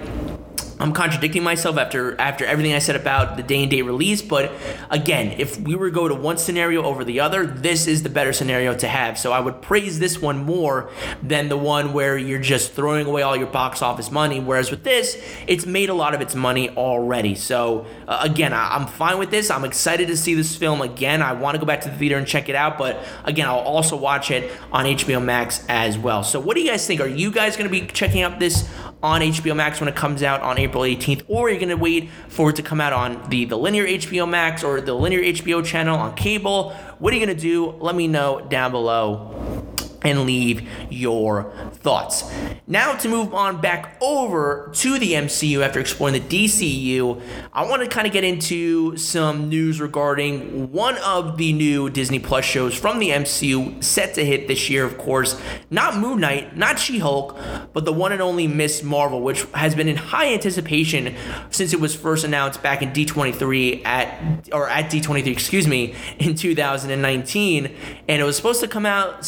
I'm 0.79 0.93
contradicting 0.93 1.43
myself 1.43 1.77
after 1.77 2.19
after 2.19 2.45
everything 2.45 2.73
I 2.73 2.79
said 2.79 2.95
about 2.95 3.35
the 3.35 3.43
day 3.43 3.61
and 3.61 3.69
day 3.69 3.81
release, 3.81 4.21
but 4.21 4.49
again, 4.89 5.35
if 5.37 5.59
we 5.59 5.75
were 5.75 5.89
to 5.89 5.93
go 5.93 6.07
to 6.07 6.15
one 6.15 6.37
scenario 6.37 6.83
over 6.83 7.03
the 7.03 7.19
other, 7.19 7.45
this 7.45 7.85
is 7.85 8.03
the 8.03 8.09
better 8.09 8.31
scenario 8.31 8.73
to 8.75 8.87
have. 8.87 9.19
So 9.19 9.33
I 9.33 9.41
would 9.41 9.61
praise 9.61 9.99
this 9.99 10.21
one 10.21 10.37
more 10.45 10.89
than 11.21 11.49
the 11.49 11.57
one 11.57 11.91
where 11.91 12.17
you're 12.17 12.39
just 12.39 12.71
throwing 12.71 13.07
away 13.07 13.23
all 13.23 13.35
your 13.35 13.47
box 13.47 13.81
office 13.81 14.09
money. 14.09 14.39
Whereas 14.39 14.71
with 14.71 14.85
this, 14.85 15.21
it's 15.47 15.65
made 15.65 15.89
a 15.89 15.93
lot 15.93 16.15
of 16.15 16.21
its 16.21 16.33
money 16.33 16.69
already. 16.69 17.35
So 17.35 17.85
uh, 18.07 18.19
again, 18.21 18.53
I, 18.53 18.75
I'm 18.75 18.87
fine 18.87 19.19
with 19.19 19.31
this. 19.31 19.51
I'm 19.51 19.65
excited 19.65 20.07
to 20.07 20.15
see 20.15 20.33
this 20.33 20.55
film 20.55 20.81
again. 20.81 21.21
I 21.21 21.33
want 21.33 21.55
to 21.55 21.59
go 21.59 21.65
back 21.65 21.81
to 21.81 21.89
the 21.89 21.97
theater 21.97 22.17
and 22.17 22.25
check 22.25 22.47
it 22.47 22.55
out, 22.55 22.77
but 22.77 23.03
again, 23.25 23.49
I'll 23.49 23.57
also 23.59 23.97
watch 23.97 24.31
it 24.31 24.49
on 24.71 24.85
HBO 24.85 25.21
Max 25.21 25.65
as 25.67 25.97
well. 25.97 26.23
So 26.23 26.39
what 26.39 26.55
do 26.55 26.61
you 26.61 26.69
guys 26.69 26.87
think? 26.87 27.01
Are 27.01 27.07
you 27.07 27.31
guys 27.31 27.57
going 27.57 27.69
to 27.69 27.71
be 27.71 27.85
checking 27.85 28.21
out 28.21 28.39
this 28.39 28.69
on 29.01 29.21
HBO 29.21 29.55
Max 29.55 29.79
when 29.79 29.87
it 29.87 29.95
comes 29.95 30.23
out 30.23 30.41
on 30.41 30.57
April 30.57 30.83
18th, 30.83 31.23
or 31.27 31.49
you're 31.49 31.59
to 31.69 31.75
wait 31.75 32.09
for 32.27 32.49
it 32.49 32.55
to 32.57 32.61
come 32.61 32.81
out 32.81 32.93
on 32.93 33.29
the, 33.29 33.45
the 33.45 33.57
linear 33.57 33.85
HBO 33.85 34.29
Max 34.29 34.63
or 34.63 34.81
the 34.81 34.93
linear 34.93 35.21
HBO 35.21 35.63
channel 35.63 35.97
on 35.97 36.15
cable. 36.15 36.71
What 36.99 37.13
are 37.13 37.17
you 37.17 37.25
to 37.35 37.41
do? 37.41 37.71
Let 37.79 37.95
me 37.95 38.07
know 38.07 38.45
down 38.49 38.71
below 38.71 39.65
and 40.01 40.25
leave 40.25 40.67
your 40.89 41.51
thoughts. 41.73 42.23
Now, 42.67 42.93
to 42.93 43.09
move 43.09 43.33
on 43.33 43.61
back 43.61 43.97
over 44.01 44.69
to 44.73 44.99
the 44.99 45.13
MCU 45.13 45.61
after 45.61 45.79
exploring 45.79 46.13
the 46.13 46.45
DCU, 46.45 47.21
I 47.51 47.67
want 47.67 47.83
to 47.83 47.87
kind 47.87 48.07
of 48.07 48.13
get 48.13 48.23
into 48.23 48.95
some 48.97 49.49
news 49.49 49.81
regarding 49.81 50.71
one 50.71 50.97
of 50.99 51.37
the 51.37 51.53
new 51.53 51.89
Disney 51.89 52.19
Plus 52.19 52.45
shows 52.45 52.73
from 52.73 52.99
the 52.99 53.09
MCU 53.09 53.83
set 53.83 54.13
to 54.15 54.25
hit 54.25 54.47
this 54.47 54.69
year, 54.69 54.85
of 54.85 54.97
course. 54.97 55.39
Not 55.69 55.97
Moon 55.97 56.19
Knight, 56.19 56.55
not 56.55 56.79
She 56.79 56.99
Hulk, 56.99 57.37
but 57.73 57.85
the 57.85 57.93
one 57.93 58.11
and 58.11 58.21
only 58.21 58.47
Ms. 58.47 58.83
Marvel, 58.83 59.21
which 59.21 59.43
has 59.53 59.75
been 59.75 59.87
in 59.87 59.95
high 59.95 60.33
anticipation 60.33 61.15
since 61.49 61.73
it 61.73 61.79
was 61.79 61.95
first 61.95 62.23
announced 62.23 62.61
back 62.61 62.81
in 62.81 62.91
D23 62.91 63.85
at, 63.85 64.49
or 64.51 64.69
at 64.69 64.91
D23, 64.91 65.27
excuse 65.27 65.67
me, 65.67 65.95
in 66.19 66.35
2019. 66.35 67.75
And 68.07 68.21
it 68.21 68.25
was 68.25 68.35
supposed 68.35 68.61
to 68.61 68.67
come 68.67 68.85
out. 68.85 69.25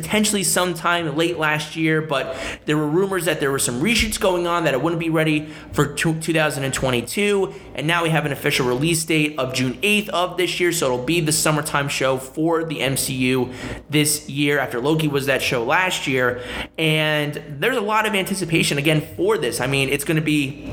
Potentially 0.00 0.42
sometime 0.42 1.16
late 1.16 1.38
last 1.38 1.76
year, 1.76 2.00
but 2.00 2.36
there 2.64 2.76
were 2.76 2.86
rumors 2.86 3.26
that 3.26 3.40
there 3.40 3.50
were 3.50 3.58
some 3.58 3.80
reshoots 3.80 4.18
going 4.18 4.46
on 4.46 4.64
that 4.64 4.74
it 4.74 4.82
wouldn't 4.82 5.00
be 5.00 5.10
ready 5.10 5.46
for 5.72 5.94
2022. 5.94 7.54
And 7.74 7.86
now 7.86 8.02
we 8.02 8.10
have 8.10 8.26
an 8.26 8.32
official 8.32 8.66
release 8.66 9.04
date 9.04 9.38
of 9.38 9.52
June 9.54 9.74
8th 9.82 10.08
of 10.08 10.36
this 10.36 10.58
year, 10.58 10.72
so 10.72 10.86
it'll 10.86 11.04
be 11.04 11.20
the 11.20 11.32
summertime 11.32 11.88
show 11.88 12.16
for 12.16 12.64
the 12.64 12.78
MCU 12.78 13.54
this 13.88 14.28
year 14.28 14.58
after 14.58 14.80
Loki 14.80 15.08
was 15.08 15.26
that 15.26 15.42
show 15.42 15.64
last 15.64 16.06
year. 16.06 16.42
And 16.78 17.42
there's 17.60 17.76
a 17.76 17.82
lot 17.82 18.06
of 18.06 18.14
anticipation 18.14 18.78
again 18.78 19.00
for 19.16 19.38
this. 19.38 19.60
I 19.60 19.66
mean, 19.66 19.88
it's 19.88 20.04
going 20.04 20.16
to 20.16 20.22
be 20.22 20.70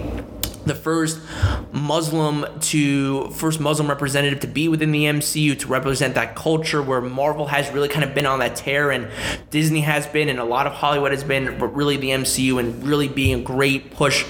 the 0.67 0.75
first 0.75 1.19
Muslim 1.71 2.45
to 2.59 3.29
first 3.31 3.59
Muslim 3.59 3.87
representative 3.87 4.39
to 4.41 4.47
be 4.47 4.67
within 4.67 4.91
the 4.91 5.05
MCU 5.05 5.57
to 5.59 5.67
represent 5.67 6.15
that 6.15 6.35
culture 6.35 6.81
where 6.81 7.01
Marvel 7.01 7.47
has 7.47 7.71
really 7.71 7.87
kind 7.87 8.03
of 8.03 8.13
been 8.13 8.25
on 8.25 8.39
that 8.39 8.55
tear 8.55 8.91
and 8.91 9.09
Disney 9.49 9.81
has 9.81 10.07
been 10.07 10.29
and 10.29 10.39
a 10.39 10.43
lot 10.43 10.67
of 10.67 10.73
Hollywood 10.73 11.11
has 11.11 11.23
been 11.23 11.57
but 11.57 11.67
really 11.67 11.97
the 11.97 12.09
MCU 12.09 12.59
and 12.59 12.83
really 12.85 13.07
being 13.07 13.39
a 13.39 13.43
great 13.43 13.91
push 13.91 14.25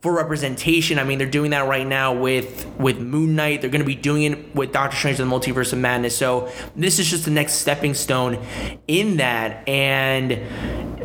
for 0.00 0.14
representation. 0.14 0.98
I 0.98 1.04
mean, 1.04 1.18
they're 1.18 1.28
doing 1.28 1.50
that 1.50 1.66
right 1.66 1.86
now 1.86 2.12
with 2.12 2.66
with 2.78 2.98
Moon 2.98 3.34
Knight. 3.34 3.60
They're 3.60 3.70
going 3.70 3.82
to 3.82 3.86
be 3.86 3.94
doing 3.94 4.22
it 4.22 4.54
with 4.54 4.72
Doctor 4.72 4.96
Strange 4.96 5.18
and 5.18 5.30
the 5.30 5.34
Multiverse 5.34 5.72
of 5.72 5.78
Madness. 5.78 6.16
So 6.16 6.52
this 6.76 6.98
is 6.98 7.10
just 7.10 7.24
the 7.24 7.30
next 7.30 7.54
stepping 7.54 7.94
stone 7.94 8.38
in 8.86 9.16
that. 9.16 9.68
And 9.68 10.38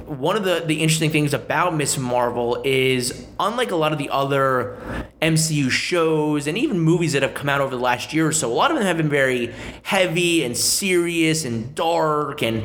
one 0.06 0.36
of 0.36 0.44
the 0.44 0.64
the 0.66 0.82
interesting 0.82 1.10
things 1.10 1.34
about 1.34 1.76
Ms. 1.76 1.98
Marvel 1.98 2.62
is 2.64 3.26
unlike 3.40 3.72
a 3.72 3.76
lot 3.76 3.92
of 3.92 3.98
the 3.98 4.10
other 4.10 4.78
MCU 5.22 5.72
shows 5.72 6.46
and 6.46 6.58
even 6.58 6.80
movies 6.80 7.14
that 7.14 7.24
have 7.24 7.34
come 7.34 7.50
out 7.50 7.62
over 7.62 7.76
the 7.76 7.82
last 7.82 8.14
year 8.14 8.28
or 8.28 8.32
so, 8.32 8.52
a 8.52 8.54
lot 8.54 8.70
of 8.70 8.78
them 8.78 8.86
have 8.86 8.98
been 8.98 9.10
very 9.10 9.52
heavy 9.82 10.44
and 10.44 10.56
serious 10.56 11.46
and 11.46 11.74
dark 11.74 12.44
and 12.44 12.64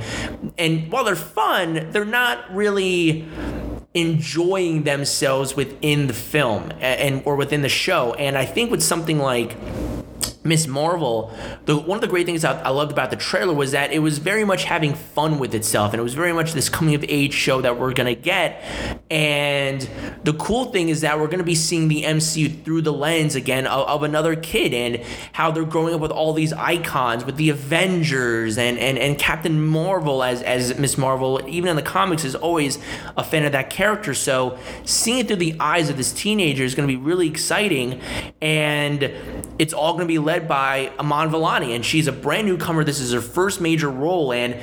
and 0.58 0.92
while 0.92 1.04
they're 1.04 1.16
fun, 1.16 1.88
they're 1.90 2.04
not 2.04 2.54
really 2.54 3.26
enjoying 3.94 4.84
themselves 4.84 5.56
within 5.56 6.06
the 6.06 6.12
film 6.12 6.72
and 6.80 7.22
or 7.24 7.36
within 7.36 7.62
the 7.62 7.68
show. 7.68 8.14
And 8.14 8.36
I 8.36 8.44
think 8.44 8.70
with 8.70 8.82
something 8.82 9.18
like 9.18 9.56
Ms. 10.48 10.66
Marvel, 10.66 11.30
the 11.66 11.76
one 11.76 11.96
of 11.96 12.00
the 12.00 12.08
great 12.08 12.26
things 12.26 12.44
I, 12.44 12.58
I, 12.62 12.70
loved 12.70 12.90
about 12.90 13.10
the 13.10 13.16
trailer 13.16 13.52
was 13.52 13.72
that 13.72 13.92
it 13.92 13.98
was 13.98 14.18
very 14.18 14.44
much 14.44 14.64
having 14.64 14.94
fun 14.94 15.38
with 15.38 15.54
itself, 15.54 15.92
and 15.92 16.00
it 16.00 16.02
was 16.02 16.14
very 16.14 16.32
much 16.32 16.52
this 16.52 16.68
coming 16.68 16.94
of 16.94 17.04
age 17.08 17.34
show 17.34 17.60
that 17.60 17.78
we're 17.78 17.92
gonna 17.92 18.14
get. 18.14 18.62
And 19.10 19.88
the 20.24 20.32
cool 20.32 20.66
thing 20.66 20.88
is 20.88 21.02
that 21.02 21.20
we're 21.20 21.28
gonna 21.28 21.42
be 21.42 21.54
seeing 21.54 21.88
the 21.88 22.04
MCU 22.04 22.64
through 22.64 22.82
the 22.82 22.92
lens 22.92 23.34
again 23.34 23.66
of, 23.66 23.86
of 23.86 24.02
another 24.02 24.34
kid 24.34 24.72
and 24.72 25.04
how 25.32 25.50
they're 25.50 25.64
growing 25.64 25.94
up 25.94 26.00
with 26.00 26.10
all 26.10 26.32
these 26.32 26.52
icons, 26.52 27.24
with 27.24 27.36
the 27.36 27.50
Avengers 27.50 28.56
and 28.56 28.78
and, 28.78 28.98
and 28.98 29.18
Captain 29.18 29.64
Marvel 29.66 30.22
as 30.22 30.42
as 30.42 30.78
Ms. 30.78 30.96
Marvel, 30.96 31.40
even 31.46 31.68
in 31.68 31.76
the 31.76 31.82
comics, 31.82 32.24
is 32.24 32.34
always 32.34 32.78
a 33.16 33.22
fan 33.24 33.44
of 33.44 33.52
that 33.52 33.68
character. 33.68 34.14
So 34.14 34.58
seeing 34.84 35.18
it 35.18 35.26
through 35.26 35.36
the 35.36 35.56
eyes 35.60 35.90
of 35.90 35.96
this 35.96 36.12
teenager 36.12 36.64
is 36.64 36.74
gonna 36.74 36.88
be 36.88 36.96
really 36.96 37.28
exciting, 37.28 38.00
and 38.40 39.12
it's 39.58 39.74
all 39.74 39.92
gonna 39.92 40.06
be 40.06 40.18
led 40.18 40.37
led 40.38 40.48
by 40.48 40.92
Iman 41.00 41.30
Vellani, 41.30 41.74
and 41.74 41.84
she's 41.84 42.06
a 42.06 42.12
brand 42.12 42.46
newcomer. 42.46 42.84
This 42.84 43.00
is 43.00 43.12
her 43.12 43.20
first 43.20 43.60
major 43.60 43.90
role, 43.90 44.32
and 44.32 44.56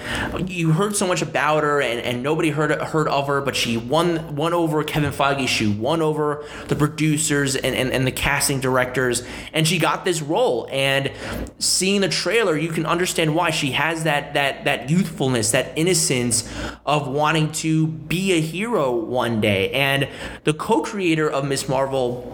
you 0.50 0.72
heard 0.72 0.96
so 0.96 1.06
much 1.06 1.22
about 1.22 1.64
her, 1.64 1.82
and, 1.82 2.00
and 2.00 2.24
nobody 2.24 2.50
heard 2.50 2.72
heard 2.82 3.08
of 3.08 3.28
her, 3.28 3.42
but 3.42 3.56
she 3.56 3.76
won 3.76 4.36
won 4.36 4.54
over 4.54 4.84
Kevin 4.84 5.12
Feige. 5.12 5.48
She 5.48 5.68
won 5.68 6.02
over 6.02 6.46
the 6.68 6.76
producers 6.76 7.56
and, 7.56 7.76
and, 7.76 7.92
and 7.92 8.08
the 8.08 8.12
casting 8.12 8.62
directors, 8.62 9.24
and 9.52 9.68
she 9.68 9.78
got 9.78 10.06
this 10.06 10.22
role. 10.22 10.68
And 10.72 11.12
seeing 11.60 12.02
the 12.02 12.10
trailer, 12.10 12.58
you 12.58 12.70
can 12.70 12.86
understand 12.86 13.36
why 13.36 13.50
she 13.50 13.72
has 13.72 14.06
that 14.06 14.34
that 14.34 14.64
that 14.64 14.90
youthfulness, 14.90 15.52
that 15.52 15.74
innocence 15.76 16.50
of 16.86 17.08
wanting 17.08 17.52
to 17.52 17.88
be 17.88 18.32
a 18.32 18.40
hero 18.40 18.96
one 18.96 19.42
day. 19.42 19.72
And 19.72 20.08
the 20.46 20.54
co-creator 20.54 21.30
of 21.30 21.46
Ms. 21.46 21.68
Marvel 21.68 22.32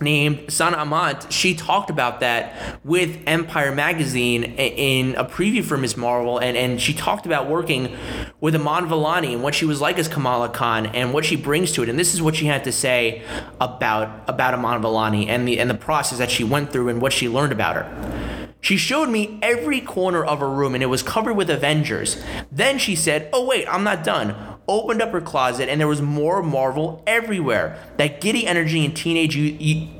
named 0.00 0.52
Sana 0.52 0.78
Amanat, 0.78 1.30
she 1.30 1.54
talked 1.54 1.90
about 1.90 2.20
that 2.20 2.80
with 2.84 3.22
Empire 3.26 3.74
Magazine 3.74 4.44
in 4.44 5.14
a 5.16 5.24
preview 5.24 5.64
for 5.64 5.76
Ms. 5.76 5.96
Marvel, 5.96 6.38
and, 6.38 6.56
and 6.56 6.80
she 6.80 6.94
talked 6.94 7.26
about 7.26 7.48
working 7.48 7.96
with 8.40 8.54
Iman 8.54 8.88
Vellani 8.88 9.32
and 9.32 9.42
what 9.42 9.54
she 9.54 9.64
was 9.64 9.80
like 9.80 9.98
as 9.98 10.08
Kamala 10.08 10.48
Khan 10.48 10.86
and 10.86 11.12
what 11.12 11.24
she 11.24 11.36
brings 11.36 11.72
to 11.72 11.82
it. 11.82 11.88
And 11.88 11.98
this 11.98 12.14
is 12.14 12.22
what 12.22 12.36
she 12.36 12.46
had 12.46 12.64
to 12.64 12.72
say 12.72 13.22
about 13.60 14.28
about 14.28 14.54
Iman 14.54 14.82
Vellani 14.82 15.28
and 15.28 15.46
the 15.46 15.60
and 15.60 15.68
the 15.68 15.74
process 15.74 16.18
that 16.18 16.30
she 16.30 16.44
went 16.44 16.72
through 16.72 16.88
and 16.88 17.00
what 17.00 17.12
she 17.12 17.28
learned 17.28 17.52
about 17.52 17.76
her. 17.76 18.30
She 18.62 18.76
showed 18.76 19.08
me 19.08 19.38
every 19.40 19.80
corner 19.80 20.22
of 20.22 20.40
her 20.40 20.50
room 20.50 20.74
and 20.74 20.82
it 20.82 20.86
was 20.86 21.02
covered 21.02 21.34
with 21.34 21.48
Avengers. 21.48 22.22
Then 22.52 22.78
she 22.78 22.94
said, 22.94 23.30
Oh, 23.32 23.46
wait, 23.46 23.66
I'm 23.66 23.84
not 23.84 24.04
done 24.04 24.36
opened 24.70 25.02
up 25.02 25.10
her 25.10 25.20
closet 25.20 25.68
and 25.68 25.80
there 25.80 25.88
was 25.88 26.00
more 26.00 26.42
Marvel 26.42 27.02
everywhere. 27.06 27.76
That 27.96 28.20
giddy 28.20 28.46
energy 28.46 28.84
and 28.84 28.96
teenage 28.96 29.36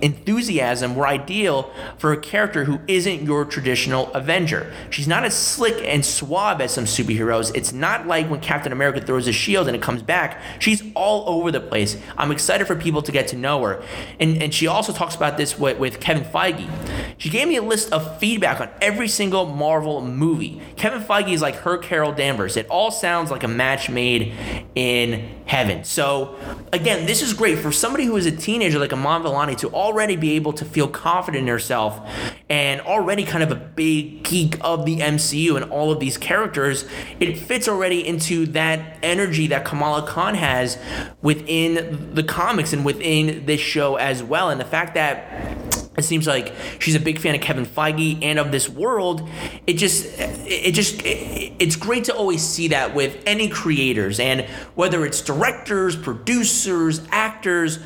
enthusiasm 0.01 0.95
were 0.95 1.09
ideal 1.09 1.71
for 1.99 2.13
a 2.13 2.17
character 2.17 2.65
who 2.65 2.81
isn't 2.87 3.23
your 3.23 3.45
traditional 3.45 4.13
Avenger. 4.15 4.73
She's 4.89 5.09
not 5.09 5.25
as 5.25 5.35
slick 5.35 5.83
and 5.85 6.07
suave 6.07 6.61
as 6.61 6.73
some 6.73 6.85
superheroes. 6.85 7.51
It's 7.55 7.73
not 7.73 8.07
like 8.07 8.31
when 8.31 8.41
Captain 8.41 8.71
America 8.71 9.01
throws 9.05 9.27
a 9.27 9.33
shield 9.33 9.67
and 9.67 9.75
it 9.75 9.83
comes 9.83 10.03
back. 10.03 10.41
She's 10.61 10.83
all 10.95 11.29
over 11.29 11.51
the 11.51 11.61
place. 11.61 11.97
I'm 12.17 12.31
excited 12.31 12.69
for 12.69 12.77
people 12.77 13.03
to 13.03 13.11
get 13.11 13.27
to 13.29 13.37
know 13.37 13.63
her. 13.65 13.83
And, 14.21 14.41
and 14.41 14.55
she 14.55 14.69
also 14.69 14.93
talks 14.93 15.17
about 15.17 15.37
this 15.37 15.59
with, 15.59 15.79
with 15.79 15.99
Kevin 15.99 16.23
Feige. 16.25 16.71
She 17.19 17.29
gave 17.29 17.49
me 17.49 17.57
a 17.57 17.63
list 17.63 17.93
of 17.93 18.19
feedback 18.21 18.61
on 18.61 18.71
every 18.81 19.09
single 19.09 19.47
Marvel 19.47 20.01
movie. 20.01 20.61
Kevin 20.77 21.03
Feige 21.03 21.33
is 21.33 21.43
like 21.43 21.57
her 21.57 21.77
Carol 21.77 22.13
Danvers. 22.13 22.57
It 22.57 22.69
all 22.69 22.93
sounds 22.93 23.33
like 23.33 23.43
a 23.43 23.49
match 23.49 23.91
made 23.91 24.33
in 24.75 25.43
heaven. 25.47 25.85
So 25.85 26.37
again, 26.73 27.07
this 27.07 27.23
is 27.23 27.33
great 27.33 27.59
for 27.59 27.73
somebody 27.73 28.05
who 28.05 28.17
is 28.17 28.27
a 28.27 28.31
teenager 28.31 28.79
like 28.79 28.93
Iman 28.93 29.23
Vellani 29.23 29.57
to 29.59 29.69
already 29.71 30.17
be 30.17 30.33
able 30.33 30.53
to 30.55 30.65
feel 30.65 30.89
confident 30.89 31.43
in 31.43 31.49
herself 31.49 32.01
and 32.49 32.81
already 32.83 33.25
kind 33.25 33.43
of 33.43 33.51
a 33.51 33.57
big 33.57 34.23
geek 34.23 34.57
of 34.61 34.87
the 34.87 34.99
MCU 34.99 35.57
and 35.57 35.71
all 35.71 35.91
of 35.91 36.01
these 36.01 36.17
characters. 36.17 36.85
It 37.19 37.37
fits 37.37 37.69
already 37.69 38.07
into 38.07 38.47
that 38.47 38.99
energy 39.03 39.47
that 39.49 39.65
Kamala 39.65 40.07
Khan 40.07 40.35
has 40.35 40.79
within 41.23 42.15
the 42.15 42.23
comics 42.23 42.73
and 42.73 42.85
within 42.85 43.47
this 43.47 43.61
show 43.61 43.97
as 43.97 44.23
well. 44.23 44.51
And 44.51 44.61
the 44.61 44.65
fact 44.65 44.95
that 44.95 45.70
it 46.01 46.05
seems 46.05 46.27
like 46.27 46.53
she's 46.81 46.97
a 46.97 47.01
big 47.01 47.21
fan 47.21 47.37
of 47.37 47.41
Kevin 47.41 47.65
Feige 47.65 48.19
and 48.23 48.41
of 48.41 48.51
this 48.51 48.69
world. 48.69 49.29
It 49.67 49.75
just, 49.75 50.07
it 50.19 50.73
just, 50.73 51.01
it's 51.05 51.77
great 51.77 52.05
to 52.05 52.15
always 52.15 52.43
see 52.43 52.69
that 52.69 52.95
with 52.95 53.23
any 53.27 53.49
creators, 53.49 54.19
and 54.19 54.41
whether 54.75 55.07
it's 55.07 55.21
directors, 55.21 55.95
producers, 55.95 57.01
actors, 57.13 57.79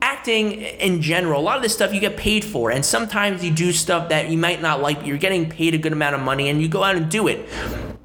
acting 0.00 0.52
in 0.52 1.00
general, 1.02 1.40
a 1.40 1.42
lot 1.42 1.56
of 1.56 1.62
this 1.62 1.74
stuff 1.74 1.92
you 1.92 2.00
get 2.00 2.16
paid 2.16 2.44
for, 2.44 2.70
and 2.70 2.84
sometimes 2.84 3.42
you 3.42 3.50
do 3.50 3.72
stuff 3.72 4.10
that 4.10 4.30
you 4.30 4.38
might 4.38 4.62
not 4.62 4.80
like, 4.80 4.98
but 4.98 5.06
you're 5.06 5.18
getting 5.18 5.48
paid 5.48 5.74
a 5.74 5.78
good 5.78 5.92
amount 5.92 6.14
of 6.14 6.20
money, 6.20 6.48
and 6.48 6.62
you 6.62 6.68
go 6.68 6.84
out 6.84 6.94
and 6.94 7.10
do 7.10 7.26
it. 7.26 7.48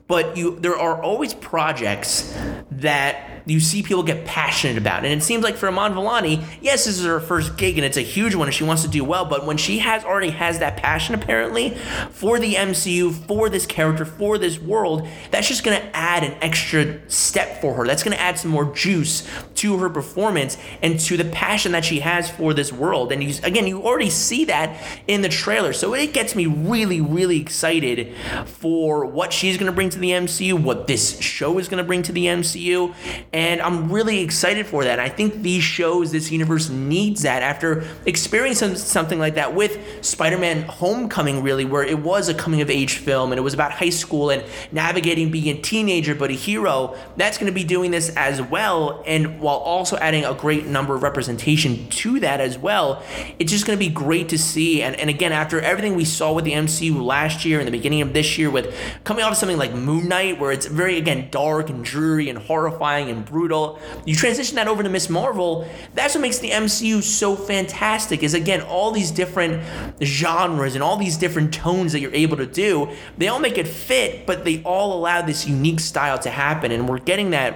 But 0.07 0.37
you, 0.37 0.59
there 0.59 0.75
are 0.75 1.03
always 1.03 1.35
projects 1.35 2.35
that 2.71 3.38
you 3.49 3.59
see 3.59 3.83
people 3.83 4.03
get 4.03 4.25
passionate 4.25 4.77
about. 4.77 5.05
And 5.05 5.13
it 5.13 5.23
seems 5.23 5.43
like 5.43 5.55
for 5.55 5.67
Iman 5.67 5.93
Vellani, 5.93 6.43
yes, 6.61 6.85
this 6.85 6.99
is 6.99 7.05
her 7.05 7.19
first 7.19 7.57
gig 7.57 7.77
and 7.77 7.85
it's 7.85 7.97
a 7.97 8.01
huge 8.01 8.35
one 8.35 8.47
and 8.47 8.53
she 8.53 8.63
wants 8.63 8.83
to 8.83 8.87
do 8.87 9.03
well, 9.03 9.25
but 9.25 9.45
when 9.45 9.57
she 9.57 9.79
has 9.79 10.03
already 10.03 10.31
has 10.31 10.59
that 10.59 10.77
passion 10.77 11.15
apparently 11.15 11.71
for 12.11 12.39
the 12.39 12.55
MCU, 12.55 13.13
for 13.27 13.49
this 13.49 13.65
character, 13.65 14.05
for 14.05 14.37
this 14.37 14.59
world, 14.59 15.07
that's 15.31 15.47
just 15.47 15.63
gonna 15.63 15.89
add 15.93 16.23
an 16.23 16.37
extra 16.41 16.99
step 17.09 17.61
for 17.61 17.73
her. 17.75 17.87
That's 17.87 18.03
gonna 18.03 18.15
add 18.17 18.37
some 18.37 18.51
more 18.51 18.73
juice 18.73 19.27
to 19.55 19.77
her 19.79 19.89
performance 19.89 20.57
and 20.81 20.99
to 20.99 21.17
the 21.17 21.25
passion 21.25 21.71
that 21.71 21.85
she 21.85 21.99
has 21.99 22.29
for 22.29 22.53
this 22.53 22.71
world. 22.71 23.11
And 23.11 23.23
you, 23.23 23.33
again, 23.43 23.67
you 23.67 23.83
already 23.83 24.09
see 24.09 24.45
that 24.45 24.81
in 25.07 25.21
the 25.21 25.29
trailer. 25.29 25.73
So 25.73 25.93
it 25.93 26.13
gets 26.13 26.35
me 26.35 26.45
really, 26.45 27.01
really 27.01 27.39
excited 27.39 28.13
for 28.45 29.05
what 29.05 29.33
she's 29.33 29.57
gonna 29.57 29.71
bring 29.71 29.89
to 29.89 29.99
the 29.99 30.11
MCU, 30.11 30.61
what 30.61 30.87
this 30.87 31.19
show 31.19 31.57
is 31.57 31.67
gonna 31.67 31.83
bring 31.83 32.03
to 32.03 32.11
the 32.11 32.25
MCU. 32.25 32.93
And 33.33 33.38
I'm 33.61 33.91
really 33.91 34.19
excited 34.19 34.67
for 34.67 34.83
that. 34.83 34.99
I 34.99 35.09
think 35.09 35.41
these 35.41 35.63
shows, 35.63 36.11
this 36.11 36.31
universe 36.31 36.69
needs 36.69 37.21
that 37.23 37.43
after 37.43 37.85
experiencing 38.05 38.75
something 38.75 39.19
like 39.19 39.35
that 39.35 39.53
with 39.53 40.03
Spider 40.05 40.37
Man 40.37 40.63
Homecoming, 40.63 41.43
really, 41.43 41.65
where 41.65 41.83
it 41.83 41.99
was 41.99 42.29
a 42.29 42.33
coming 42.33 42.61
of 42.61 42.69
age 42.69 42.95
film 42.95 43.31
and 43.31 43.39
it 43.39 43.41
was 43.41 43.53
about 43.53 43.71
high 43.71 43.89
school 43.89 44.29
and 44.29 44.43
navigating 44.71 45.31
being 45.31 45.57
a 45.57 45.61
teenager 45.61 46.15
but 46.15 46.29
a 46.29 46.33
hero. 46.33 46.95
That's 47.17 47.37
going 47.37 47.51
to 47.51 47.55
be 47.55 47.63
doing 47.63 47.91
this 47.91 48.09
as 48.15 48.41
well. 48.41 49.03
And 49.05 49.39
while 49.39 49.57
also 49.57 49.97
adding 49.97 50.25
a 50.25 50.33
great 50.33 50.65
number 50.65 50.95
of 50.95 51.03
representation 51.03 51.89
to 51.89 52.19
that 52.21 52.41
as 52.41 52.57
well, 52.57 53.03
it's 53.37 53.51
just 53.51 53.65
going 53.65 53.77
to 53.77 53.85
be 53.85 53.93
great 53.93 54.29
to 54.29 54.37
see. 54.37 54.81
And, 54.81 54.95
and 54.95 55.09
again, 55.09 55.31
after 55.31 55.61
everything 55.61 55.95
we 55.95 56.05
saw 56.05 56.33
with 56.33 56.45
the 56.45 56.53
MCU 56.53 57.01
last 57.03 57.45
year 57.45 57.59
and 57.59 57.67
the 57.67 57.71
beginning 57.71 58.01
of 58.01 58.13
this 58.13 58.37
year, 58.37 58.49
with 58.49 58.75
coming 59.03 59.23
off 59.23 59.31
of 59.31 59.37
something 59.37 59.57
like 59.57 59.73
Moon 59.73 60.07
Knight, 60.07 60.39
where 60.39 60.51
it's 60.51 60.65
very, 60.65 60.97
again, 60.97 61.29
dark 61.31 61.69
and 61.69 61.83
dreary 61.83 62.29
and 62.29 62.39
horrifying 62.39 63.09
and 63.09 63.25
brutal. 63.29 63.79
You 64.05 64.15
transition 64.15 64.55
that 64.55 64.67
over 64.67 64.83
to 64.83 64.89
Ms. 64.89 65.09
Marvel. 65.09 65.67
That's 65.93 66.15
what 66.15 66.21
makes 66.21 66.39
the 66.39 66.49
MCU 66.49 67.01
so 67.01 67.35
fantastic. 67.35 68.23
Is 68.23 68.33
again 68.33 68.61
all 68.61 68.91
these 68.91 69.11
different 69.11 69.63
genres 70.03 70.75
and 70.75 70.83
all 70.83 70.97
these 70.97 71.17
different 71.17 71.53
tones 71.53 71.93
that 71.93 71.99
you're 71.99 72.13
able 72.13 72.37
to 72.37 72.45
do. 72.45 72.89
They 73.17 73.27
all 73.27 73.39
make 73.39 73.57
it 73.57 73.67
fit, 73.67 74.25
but 74.25 74.43
they 74.43 74.61
all 74.63 74.93
allow 74.93 75.21
this 75.21 75.47
unique 75.47 75.79
style 75.79 76.17
to 76.19 76.29
happen, 76.29 76.71
and 76.71 76.89
we're 76.89 76.99
getting 76.99 77.29
that 77.29 77.55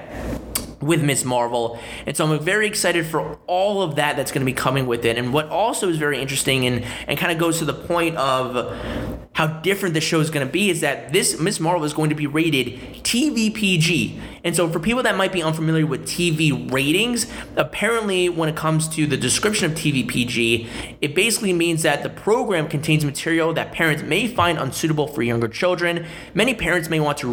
with 0.83 1.03
Ms. 1.03 1.25
Marvel. 1.25 1.79
And 2.05 2.15
so 2.15 2.25
I'm 2.25 2.39
very 2.39 2.67
excited 2.67 3.05
for 3.05 3.39
all 3.47 3.81
of 3.81 3.95
that 3.95 4.15
that's 4.15 4.31
going 4.31 4.41
to 4.41 4.45
be 4.45 4.53
coming 4.53 4.85
with 4.85 5.05
it. 5.05 5.17
And 5.17 5.33
what 5.33 5.47
also 5.47 5.89
is 5.89 5.97
very 5.97 6.19
interesting 6.21 6.65
and, 6.65 6.85
and 7.07 7.17
kind 7.17 7.31
of 7.31 7.37
goes 7.37 7.59
to 7.59 7.65
the 7.65 7.73
point 7.73 8.15
of 8.17 8.77
how 9.33 9.47
different 9.47 9.93
the 9.93 10.01
show 10.01 10.19
is 10.19 10.29
going 10.29 10.45
to 10.45 10.51
be 10.51 10.69
is 10.69 10.81
that 10.81 11.11
this 11.11 11.39
Ms. 11.39 11.59
Marvel 11.59 11.85
is 11.85 11.93
going 11.93 12.09
to 12.09 12.15
be 12.15 12.27
rated 12.27 12.79
TVPG. 13.03 14.19
And 14.43 14.53
so, 14.55 14.69
for 14.69 14.79
people 14.79 15.03
that 15.03 15.15
might 15.15 15.31
be 15.31 15.41
unfamiliar 15.41 15.85
with 15.85 16.05
TV 16.05 16.69
ratings, 16.69 17.27
apparently, 17.55 18.27
when 18.27 18.49
it 18.49 18.57
comes 18.57 18.89
to 18.89 19.07
the 19.07 19.15
description 19.15 19.71
of 19.71 19.77
TV 19.77 20.05
PG, 20.05 20.67
it 20.99 21.15
basically 21.15 21.53
means 21.53 21.83
that 21.83 22.03
the 22.03 22.09
program 22.09 22.67
contains 22.67 23.05
material 23.05 23.53
that 23.53 23.71
parents 23.71 24.03
may 24.03 24.27
find 24.27 24.57
unsuitable 24.57 25.07
for 25.07 25.23
younger 25.23 25.47
children. 25.47 26.05
Many 26.33 26.53
parents 26.53 26.89
may 26.89 26.99
want 26.99 27.19
to 27.19 27.31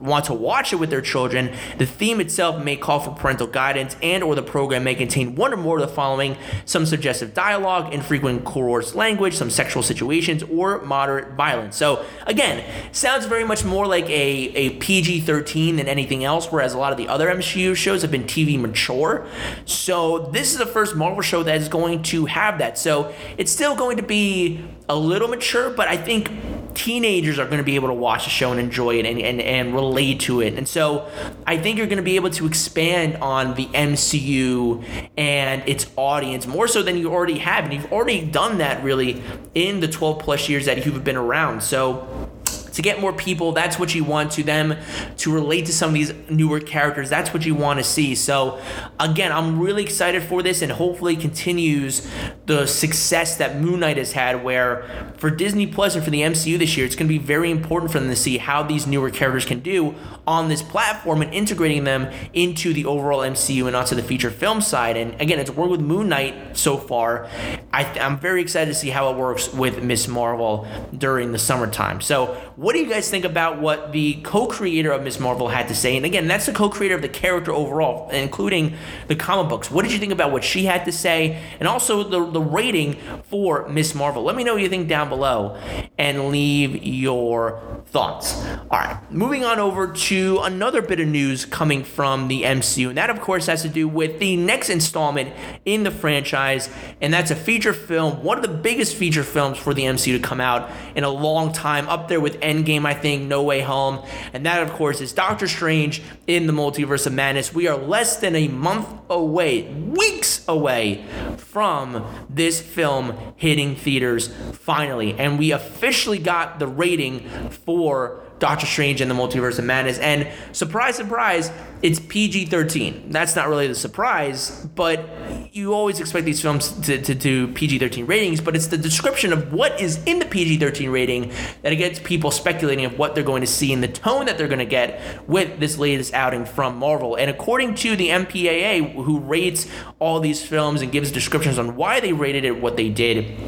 want 0.00 0.26
to 0.26 0.34
watch 0.34 0.74
it 0.74 0.76
with 0.76 0.90
their 0.90 1.00
children. 1.00 1.50
The 1.78 1.86
theme 1.86 2.20
itself 2.20 2.62
may 2.62 2.76
call 2.76 3.00
for 3.00 3.12
parental 3.12 3.46
guidance, 3.46 3.96
and 4.02 4.22
or 4.22 4.34
the 4.34 4.42
program 4.42 4.84
may 4.84 4.94
contain 4.94 5.36
one 5.36 5.54
or 5.54 5.56
more 5.56 5.78
of 5.78 5.88
the 5.88 5.94
following: 5.94 6.36
some 6.66 6.84
suggestive 6.84 7.32
dialogue, 7.32 7.94
infrequent 7.94 8.44
coarse 8.44 8.94
language, 8.94 9.34
some 9.34 9.48
sexual 9.48 9.82
situations, 9.82 10.42
or 10.42 10.82
moderate 10.82 11.32
violence. 11.36 11.76
So, 11.76 12.04
again, 12.26 12.62
sounds 12.92 13.24
very 13.24 13.44
much 13.44 13.64
more 13.64 13.86
like 13.86 14.04
a, 14.10 14.10
a 14.10 14.70
PG 14.76 15.20
13 15.20 15.76
than 15.76 15.88
anything 15.88 16.22
else, 16.22 16.49
whereas 16.52 16.74
a 16.74 16.78
lot 16.78 16.92
of 16.92 16.98
the 16.98 17.08
other 17.08 17.28
MCU 17.28 17.74
shows 17.76 18.02
have 18.02 18.10
been 18.10 18.24
TV 18.24 18.58
mature. 18.58 19.26
So, 19.64 20.30
this 20.32 20.52
is 20.52 20.58
the 20.58 20.66
first 20.66 20.96
Marvel 20.96 21.22
show 21.22 21.42
that 21.42 21.56
is 21.56 21.68
going 21.68 22.02
to 22.04 22.26
have 22.26 22.58
that. 22.58 22.78
So, 22.78 23.14
it's 23.36 23.52
still 23.52 23.74
going 23.76 23.96
to 23.96 24.02
be 24.02 24.64
a 24.88 24.96
little 24.96 25.28
mature, 25.28 25.70
but 25.70 25.88
I 25.88 25.96
think 25.96 26.30
teenagers 26.74 27.38
are 27.38 27.46
going 27.46 27.58
to 27.58 27.64
be 27.64 27.74
able 27.74 27.88
to 27.88 27.94
watch 27.94 28.24
the 28.24 28.30
show 28.30 28.50
and 28.50 28.60
enjoy 28.60 28.98
it 28.98 29.06
and, 29.06 29.20
and, 29.20 29.40
and 29.40 29.74
relate 29.74 30.20
to 30.20 30.40
it. 30.40 30.54
And 30.54 30.66
so 30.66 31.08
I 31.46 31.58
think 31.58 31.78
you're 31.78 31.86
going 31.86 31.98
to 31.98 32.02
be 32.02 32.16
able 32.16 32.30
to 32.30 32.46
expand 32.46 33.16
on 33.16 33.54
the 33.54 33.66
MCU 33.66 34.84
and 35.16 35.62
its 35.68 35.90
audience 35.96 36.46
more 36.46 36.68
so 36.68 36.82
than 36.82 36.96
you 36.96 37.12
already 37.12 37.38
have. 37.38 37.64
And 37.64 37.74
you've 37.74 37.92
already 37.92 38.24
done 38.24 38.58
that 38.58 38.82
really 38.82 39.22
in 39.54 39.80
the 39.80 39.88
12 39.88 40.18
plus 40.20 40.48
years 40.48 40.66
that 40.66 40.84
you've 40.84 41.04
been 41.04 41.16
around. 41.16 41.62
So 41.62 42.30
to 42.72 42.82
get 42.82 43.00
more 43.00 43.12
people. 43.12 43.52
That's 43.52 43.78
what 43.78 43.94
you 43.94 44.04
want 44.04 44.32
to 44.32 44.42
them 44.42 44.76
to 45.18 45.32
relate 45.32 45.66
to 45.66 45.72
some 45.72 45.88
of 45.88 45.94
these 45.94 46.12
newer 46.28 46.60
characters. 46.60 47.10
That's 47.10 47.32
what 47.32 47.44
you 47.44 47.54
want 47.54 47.78
to 47.78 47.84
see. 47.84 48.14
So, 48.14 48.60
again, 48.98 49.32
I'm 49.32 49.58
really 49.58 49.82
excited 49.82 50.22
for 50.22 50.42
this 50.42 50.62
and 50.62 50.72
hopefully 50.72 51.16
continues 51.16 52.08
the 52.46 52.66
success 52.66 53.36
that 53.36 53.60
Moon 53.60 53.80
Knight 53.80 53.96
has 53.96 54.12
had. 54.12 54.44
Where 54.44 55.12
for 55.16 55.30
Disney 55.30 55.66
Plus 55.66 55.94
and 55.94 56.04
for 56.04 56.10
the 56.10 56.20
MCU 56.20 56.58
this 56.58 56.76
year, 56.76 56.86
it's 56.86 56.96
going 56.96 57.08
to 57.08 57.12
be 57.12 57.18
very 57.18 57.50
important 57.50 57.92
for 57.92 58.00
them 58.00 58.08
to 58.08 58.16
see 58.16 58.38
how 58.38 58.62
these 58.62 58.86
newer 58.86 59.10
characters 59.10 59.44
can 59.44 59.60
do 59.60 59.94
on 60.26 60.48
this 60.48 60.62
platform 60.62 61.22
and 61.22 61.32
integrating 61.34 61.84
them 61.84 62.08
into 62.32 62.72
the 62.72 62.84
overall 62.84 63.20
MCU 63.20 63.66
and 63.66 63.74
onto 63.74 63.94
the 63.94 64.02
feature 64.02 64.30
film 64.30 64.60
side. 64.60 64.96
And 64.96 65.20
again, 65.20 65.38
it's 65.38 65.50
worked 65.50 65.70
with 65.70 65.80
Moon 65.80 66.08
Knight 66.08 66.56
so 66.56 66.76
far. 66.76 67.28
I, 67.72 67.84
I'm 67.98 68.18
very 68.18 68.40
excited 68.40 68.70
to 68.70 68.74
see 68.74 68.90
how 68.90 69.10
it 69.10 69.16
works 69.16 69.52
with 69.52 69.82
Ms. 69.82 70.08
Marvel 70.08 70.66
during 70.96 71.32
the 71.32 71.38
summertime. 71.38 72.00
So, 72.00 72.40
what 72.60 72.74
do 72.74 72.78
you 72.78 72.90
guys 72.90 73.08
think 73.08 73.24
about 73.24 73.58
what 73.58 73.90
the 73.90 74.20
co-creator 74.20 74.92
of 74.92 75.02
Ms. 75.02 75.18
Marvel 75.18 75.48
had 75.48 75.68
to 75.68 75.74
say? 75.74 75.96
And 75.96 76.04
again, 76.04 76.28
that's 76.28 76.44
the 76.44 76.52
co-creator 76.52 76.94
of 76.94 77.00
the 77.00 77.08
character 77.08 77.52
overall, 77.52 78.10
including 78.10 78.74
the 79.08 79.16
comic 79.16 79.48
books. 79.48 79.70
What 79.70 79.82
did 79.82 79.94
you 79.94 79.98
think 79.98 80.12
about 80.12 80.30
what 80.30 80.44
she 80.44 80.66
had 80.66 80.84
to 80.84 80.92
say, 80.92 81.42
and 81.58 81.66
also 81.66 82.04
the 82.04 82.30
the 82.30 82.40
rating 82.42 82.98
for 83.30 83.66
Ms. 83.66 83.94
Marvel? 83.94 84.22
Let 84.22 84.36
me 84.36 84.44
know 84.44 84.52
what 84.52 84.62
you 84.62 84.68
think 84.68 84.88
down 84.88 85.08
below, 85.08 85.58
and 85.96 86.28
leave 86.28 86.84
your 86.84 87.82
thoughts. 87.86 88.44
All 88.70 88.78
right, 88.78 89.10
moving 89.10 89.42
on 89.42 89.58
over 89.58 89.90
to 89.90 90.40
another 90.42 90.82
bit 90.82 91.00
of 91.00 91.08
news 91.08 91.46
coming 91.46 91.82
from 91.82 92.28
the 92.28 92.42
MCU, 92.42 92.90
and 92.90 92.98
that 92.98 93.08
of 93.08 93.22
course 93.22 93.46
has 93.46 93.62
to 93.62 93.70
do 93.70 93.88
with 93.88 94.18
the 94.18 94.36
next 94.36 94.68
installment 94.68 95.32
in 95.64 95.82
the 95.82 95.90
franchise, 95.90 96.68
and 97.00 97.10
that's 97.10 97.30
a 97.30 97.36
feature 97.36 97.72
film, 97.72 98.22
one 98.22 98.36
of 98.36 98.42
the 98.42 98.54
biggest 98.54 98.96
feature 98.96 99.24
films 99.24 99.56
for 99.56 99.72
the 99.72 99.84
MCU 99.84 100.18
to 100.18 100.22
come 100.22 100.42
out 100.42 100.70
in 100.94 101.04
a 101.04 101.10
long 101.10 101.54
time, 101.54 101.88
up 101.88 102.08
there 102.08 102.20
with 102.20 102.36
Endgame, 102.50 102.84
I 102.84 102.94
think, 102.94 103.22
No 103.22 103.42
Way 103.42 103.60
Home. 103.60 104.04
And 104.32 104.44
that, 104.46 104.62
of 104.62 104.72
course, 104.72 105.00
is 105.00 105.12
Doctor 105.12 105.46
Strange 105.46 106.02
in 106.26 106.46
the 106.46 106.52
Multiverse 106.52 107.06
of 107.06 107.12
Madness. 107.12 107.54
We 107.54 107.68
are 107.68 107.76
less 107.76 108.16
than 108.16 108.34
a 108.34 108.48
month 108.48 108.88
away, 109.08 109.62
weeks 109.62 110.46
away 110.48 111.04
from 111.36 112.04
this 112.28 112.60
film 112.60 113.16
hitting 113.36 113.76
theaters 113.76 114.28
finally. 114.52 115.14
And 115.18 115.38
we 115.38 115.52
officially 115.52 116.18
got 116.18 116.58
the 116.58 116.66
rating 116.66 117.28
for 117.50 118.22
Doctor 118.40 118.66
Strange 118.66 119.00
and 119.00 119.10
the 119.10 119.14
Multiverse 119.14 119.58
of 119.58 119.64
Madness. 119.64 119.98
And 119.98 120.28
surprise, 120.52 120.96
surprise, 120.96 121.52
it's 121.82 122.00
PG 122.00 122.46
13. 122.46 123.10
That's 123.10 123.36
not 123.36 123.48
really 123.48 123.68
the 123.68 123.74
surprise, 123.74 124.66
but 124.74 125.08
you 125.52 125.72
always 125.72 126.00
expect 126.00 126.24
these 126.26 126.40
films 126.40 126.72
to, 126.80 127.00
to 127.00 127.14
do 127.14 127.48
PG 127.48 127.78
13 127.78 128.06
ratings, 128.06 128.40
but 128.40 128.56
it's 128.56 128.66
the 128.66 128.78
description 128.78 129.32
of 129.32 129.52
what 129.52 129.80
is 129.80 130.02
in 130.04 130.18
the 130.18 130.26
PG 130.26 130.58
13 130.58 130.90
rating 130.90 131.32
that 131.62 131.74
gets 131.74 131.98
people 131.98 132.30
speculating 132.30 132.84
of 132.84 132.98
what 132.98 133.14
they're 133.14 133.24
going 133.24 133.40
to 133.40 133.46
see 133.46 133.72
and 133.72 133.82
the 133.82 133.88
tone 133.88 134.26
that 134.26 134.36
they're 134.36 134.48
going 134.48 134.58
to 134.58 134.64
get 134.64 135.00
with 135.28 135.60
this 135.60 135.78
latest 135.78 136.12
outing 136.14 136.44
from 136.44 136.76
Marvel. 136.76 137.16
And 137.16 137.30
according 137.30 137.74
to 137.76 137.96
the 137.96 138.08
MPAA, 138.08 138.94
who 138.94 139.20
rates 139.20 139.66
all 139.98 140.20
these 140.20 140.44
films 140.44 140.82
and 140.82 140.90
gives 140.90 141.10
descriptions 141.10 141.58
on 141.58 141.76
why 141.76 142.00
they 142.00 142.12
rated 142.12 142.44
it 142.44 142.60
what 142.60 142.76
they 142.76 142.88
did, 142.88 143.38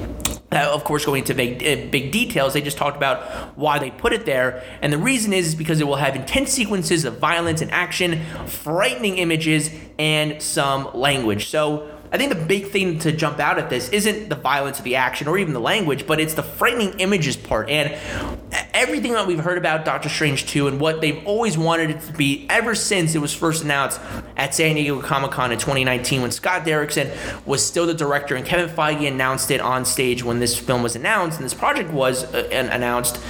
uh, 0.53 0.71
of 0.73 0.85
course, 0.85 1.05
going 1.05 1.21
into 1.21 1.35
big, 1.35 1.63
uh, 1.63 1.91
big 1.91 2.13
details, 2.13 2.53
they 2.53 2.61
just 2.61 2.77
talked 2.77 2.97
about 2.97 3.57
why 3.57 3.79
they 3.79 3.91
put 3.91 4.13
it 4.13 4.27
there. 4.27 4.63
And 4.83 4.93
the 4.93 4.99
reason 4.99 5.33
is, 5.33 5.49
is 5.49 5.55
because 5.55 5.81
it 5.81 5.87
will 5.87 5.97
have 5.97 6.15
intense 6.15 6.51
sequences 6.51 7.05
of 7.05 7.19
violence 7.19 7.63
and 7.63 7.71
action, 7.71 8.23
frightening 8.47 9.19
images, 9.19 9.71
and 9.99 10.43
some 10.43 10.91
language. 10.95 11.49
So 11.49 11.92
I 12.13 12.19
think 12.19 12.31
the 12.31 12.45
big 12.45 12.67
thing 12.67 12.99
to 13.01 13.11
jump 13.11 13.41
out 13.41 13.59
at 13.59 13.71
this 13.71 13.89
isn't 13.89 14.29
the 14.29 14.35
violence 14.35 14.79
of 14.79 14.85
the 14.85 14.97
action 14.97 15.29
or 15.29 15.39
even 15.39 15.55
the 15.55 15.61
language, 15.61 16.07
but 16.07 16.21
it's 16.21 16.35
the 16.35 16.43
frightening 16.43 17.01
images 17.01 17.39
part. 17.39 17.71
And 17.71 17.99
everything 18.75 19.13
that 19.13 19.27
we've 19.27 19.41
heard 19.41 19.57
about 19.57 19.87
Doctor 19.87 20.11
Strange 20.11 20.47
2 20.47 20.69
and 20.69 20.79
what 20.79 21.01
they've 21.01 21.25
always 21.27 21.57
wanted 21.57 21.91
it 21.91 22.01
to 22.03 22.13
be 22.13 22.47
ever 22.51 22.75
since 22.75 23.15
it 23.15 23.19
was 23.19 23.35
first 23.35 23.65
announced 23.65 23.99
at 24.37 24.55
San 24.55 24.75
Diego 24.75 25.01
Comic 25.01 25.31
Con 25.31 25.53
in 25.53 25.59
2019 25.59 26.21
when 26.21 26.31
Scott 26.31 26.67
Derrickson 26.67 27.11
was 27.47 27.65
still 27.65 27.87
the 27.87 27.95
director 27.95 28.37
and 28.37 28.45
Kevin 28.45 28.75
Feige 28.75 29.09
announced 29.09 29.51
it 29.51 29.61
on 29.61 29.85
stage 29.85 30.23
when 30.23 30.39
this 30.39 30.59
film 30.59 30.83
was 30.83 30.95
announced 30.95 31.39
and 31.39 31.45
this 31.47 31.55
project 31.55 31.91
was 31.91 32.25
uh, 32.35 32.47
announced 32.51 33.21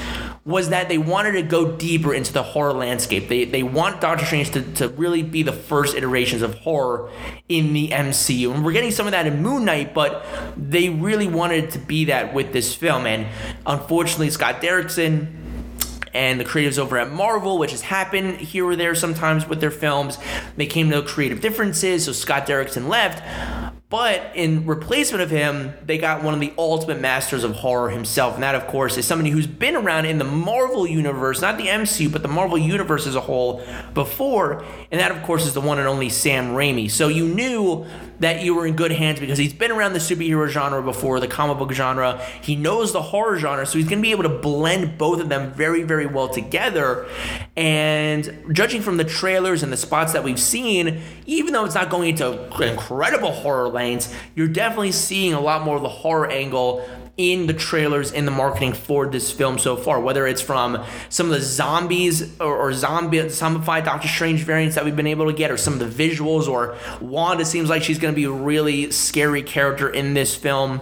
was 0.45 0.71
that 0.71 0.89
they 0.89 0.99
wanted 0.99 1.33
to 1.33 1.43
go 1.43 1.77
deeper 1.77 2.13
into 2.13 2.33
the 2.33 2.43
horror 2.43 2.73
landscape. 2.73 3.29
They, 3.29 3.45
they 3.45 3.63
want 3.63 4.01
Doctor 4.01 4.27
Strange 4.27 4.51
to, 4.51 4.63
to 4.75 4.89
really 4.89 5.23
be 5.23 5.45
the 5.45 5.53
first 5.53 5.95
iterations 5.95 6.43
of 6.43 6.59
horror 6.59 7.11
in 7.49 7.73
the 7.73 7.91
MCU. 7.91 8.53
And 8.53 8.65
we're 8.65 8.73
getting 8.73 8.91
some 8.91 9.07
of 9.07 9.13
that 9.13 9.27
in 9.27 9.41
Moon 9.41 9.65
Knight, 9.65 9.95
but 9.95 10.25
they 10.57 10.89
really 10.89 11.29
wanted 11.29 11.71
to 11.73 11.79
be 11.79 12.07
that 12.07 12.35
with 12.35 12.53
this 12.53 12.75
film. 12.75 13.07
And 13.07 13.29
unfortunately, 13.67 14.31
Scott 14.31 14.61
Derrickson 14.61 15.29
and 16.13 16.41
the 16.41 16.45
creatives 16.45 16.79
over 16.79 16.99
at 16.99 17.11
Marvel, 17.11 17.57
which 17.57 17.71
has 17.71 17.83
happened 17.83 18.39
here 18.39 18.67
or 18.67 18.77
there 18.77 18.95
sometimes 18.97 19.49
with 19.49 19.61
their 19.61 19.71
films. 19.71 20.19
They 20.57 20.67
came 20.67 20.91
to 20.91 21.03
creative 21.03 21.41
differences, 21.41 22.05
so 22.05 22.13
Scott 22.13 22.47
Derrickson 22.47 22.89
left. 22.89 23.23
But 23.93 24.33
in 24.35 24.65
replacement 24.65 25.23
of 25.23 25.29
him, 25.29 25.75
they 25.85 25.99
got 25.99 26.23
one 26.23 26.33
of 26.33 26.41
the 26.41 26.55
ultimate 26.57 26.99
masters 26.99 27.45
of 27.45 27.57
horror 27.57 27.91
himself. 27.91 28.33
And 28.33 28.43
that, 28.43 28.55
of 28.55 28.67
course, 28.67 28.97
is 28.97 29.07
somebody 29.07 29.29
who's 29.29 29.47
been 29.47 29.77
around 29.77 30.07
in 30.07 30.17
the 30.17 30.25
Marvel 30.25 30.87
universe, 30.87 31.43
not 31.43 31.59
the 31.59 31.67
MCU, 31.67 32.11
but 32.11 32.23
the 32.23 32.29
Marvel 32.29 32.57
universe 32.57 33.07
as 33.07 33.17
a 33.17 33.21
whole 33.21 33.63
before. 33.93 34.65
And 34.91 34.99
that, 34.99 35.13
of 35.13 35.23
course, 35.25 35.45
is 35.45 35.53
the 35.53 35.61
one 35.61 35.79
and 35.79 35.87
only 35.87 36.09
Sam 36.09 36.53
Raimi. 36.53 36.91
So 36.91 37.09
you 37.09 37.29
knew 37.29 37.85
that 38.21 38.43
you 38.43 38.55
were 38.55 38.67
in 38.67 38.77
good 38.77 38.93
hands 38.93 39.21
because 39.21 39.37
he's 39.37 39.53
been 39.53 39.73
around 39.73 39.93
the 39.93 39.99
superhero 39.99 40.49
genre 40.49 40.81
before, 40.81 41.19
the 41.19 41.27
comic 41.27 41.59
book 41.59 41.73
genre. 41.73 42.25
He 42.41 42.55
knows 42.57 42.93
the 42.93 43.03
horror 43.03 43.37
genre. 43.37 43.67
So 43.67 43.79
he's 43.79 43.89
going 43.89 43.99
to 43.99 44.03
be 44.03 44.13
able 44.13 44.23
to 44.23 44.29
blend 44.29 44.97
both 44.97 45.21
of 45.21 45.29
them 45.29 45.53
very, 45.53 45.83
very 45.83 46.07
well 46.07 46.29
together. 46.29 47.07
And 47.57 48.45
judging 48.53 48.81
from 48.81 48.97
the 48.97 49.05
trailers 49.05 49.63
and 49.63 49.73
the 49.73 49.77
spots 49.77 50.13
that 50.13 50.23
we've 50.25 50.41
seen, 50.41 51.03
even 51.27 51.53
though 51.53 51.65
it's 51.65 51.75
not 51.75 51.91
going 51.91 52.11
into 52.11 52.49
incredible 52.63 53.33
horror 53.33 53.69
lanes, 53.83 54.15
you're 54.35 54.49
definitely 54.49 54.93
seeing 54.93 55.33
a 55.33 55.41
lot 55.41 55.65
more 55.65 55.77
of 55.77 55.83
the 55.83 55.89
horror 55.89 56.31
angle 56.31 56.89
in 57.19 57.47
the 57.47 57.53
trailers 57.53 58.11
in 58.11 58.25
the 58.25 58.31
marketing 58.31 58.73
for 58.73 59.07
this 59.07 59.31
film 59.31 59.59
so 59.59 59.77
far, 59.77 60.01
whether 60.01 60.27
it's 60.27 60.41
from 60.41 60.83
some 61.11 61.27
of 61.27 61.33
the 61.33 61.41
zombies 61.41 62.41
or, 62.41 62.57
or 62.57 62.73
zombie 62.73 63.19
zombified 63.19 63.85
Doctor 63.85 64.09
Strange 64.09 64.45
variants 64.45 64.77
that 64.77 64.85
we've 64.85 64.97
been 64.97 65.07
able 65.07 65.27
to 65.27 65.33
get, 65.33 65.51
or 65.51 65.59
some 65.59 65.75
of 65.75 65.81
the 65.81 66.09
visuals, 66.09 66.49
or 66.49 66.77
Wanda 67.01 67.45
seems 67.45 67.69
like 67.69 67.83
she's 67.83 67.99
going 67.99 68.15
to 68.15 68.17
be 68.17 68.25
a 68.25 68.31
really 68.31 68.91
scary 68.91 69.43
character 69.43 69.91
in 69.91 70.15
this 70.15 70.35
film 70.35 70.81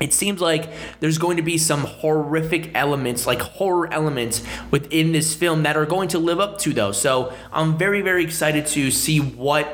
it 0.00 0.12
seems 0.12 0.40
like 0.40 0.68
there's 1.00 1.16
going 1.16 1.38
to 1.38 1.42
be 1.42 1.56
some 1.56 1.84
horrific 1.84 2.70
elements, 2.74 3.26
like 3.26 3.40
horror 3.40 3.92
elements 3.92 4.42
within 4.70 5.12
this 5.12 5.34
film 5.34 5.62
that 5.62 5.76
are 5.76 5.86
going 5.86 6.08
to 6.08 6.18
live 6.18 6.38
up 6.38 6.58
to 6.58 6.72
those. 6.74 7.00
So 7.00 7.32
I'm 7.50 7.78
very, 7.78 8.02
very 8.02 8.22
excited 8.22 8.66
to 8.68 8.90
see 8.90 9.20
what 9.20 9.66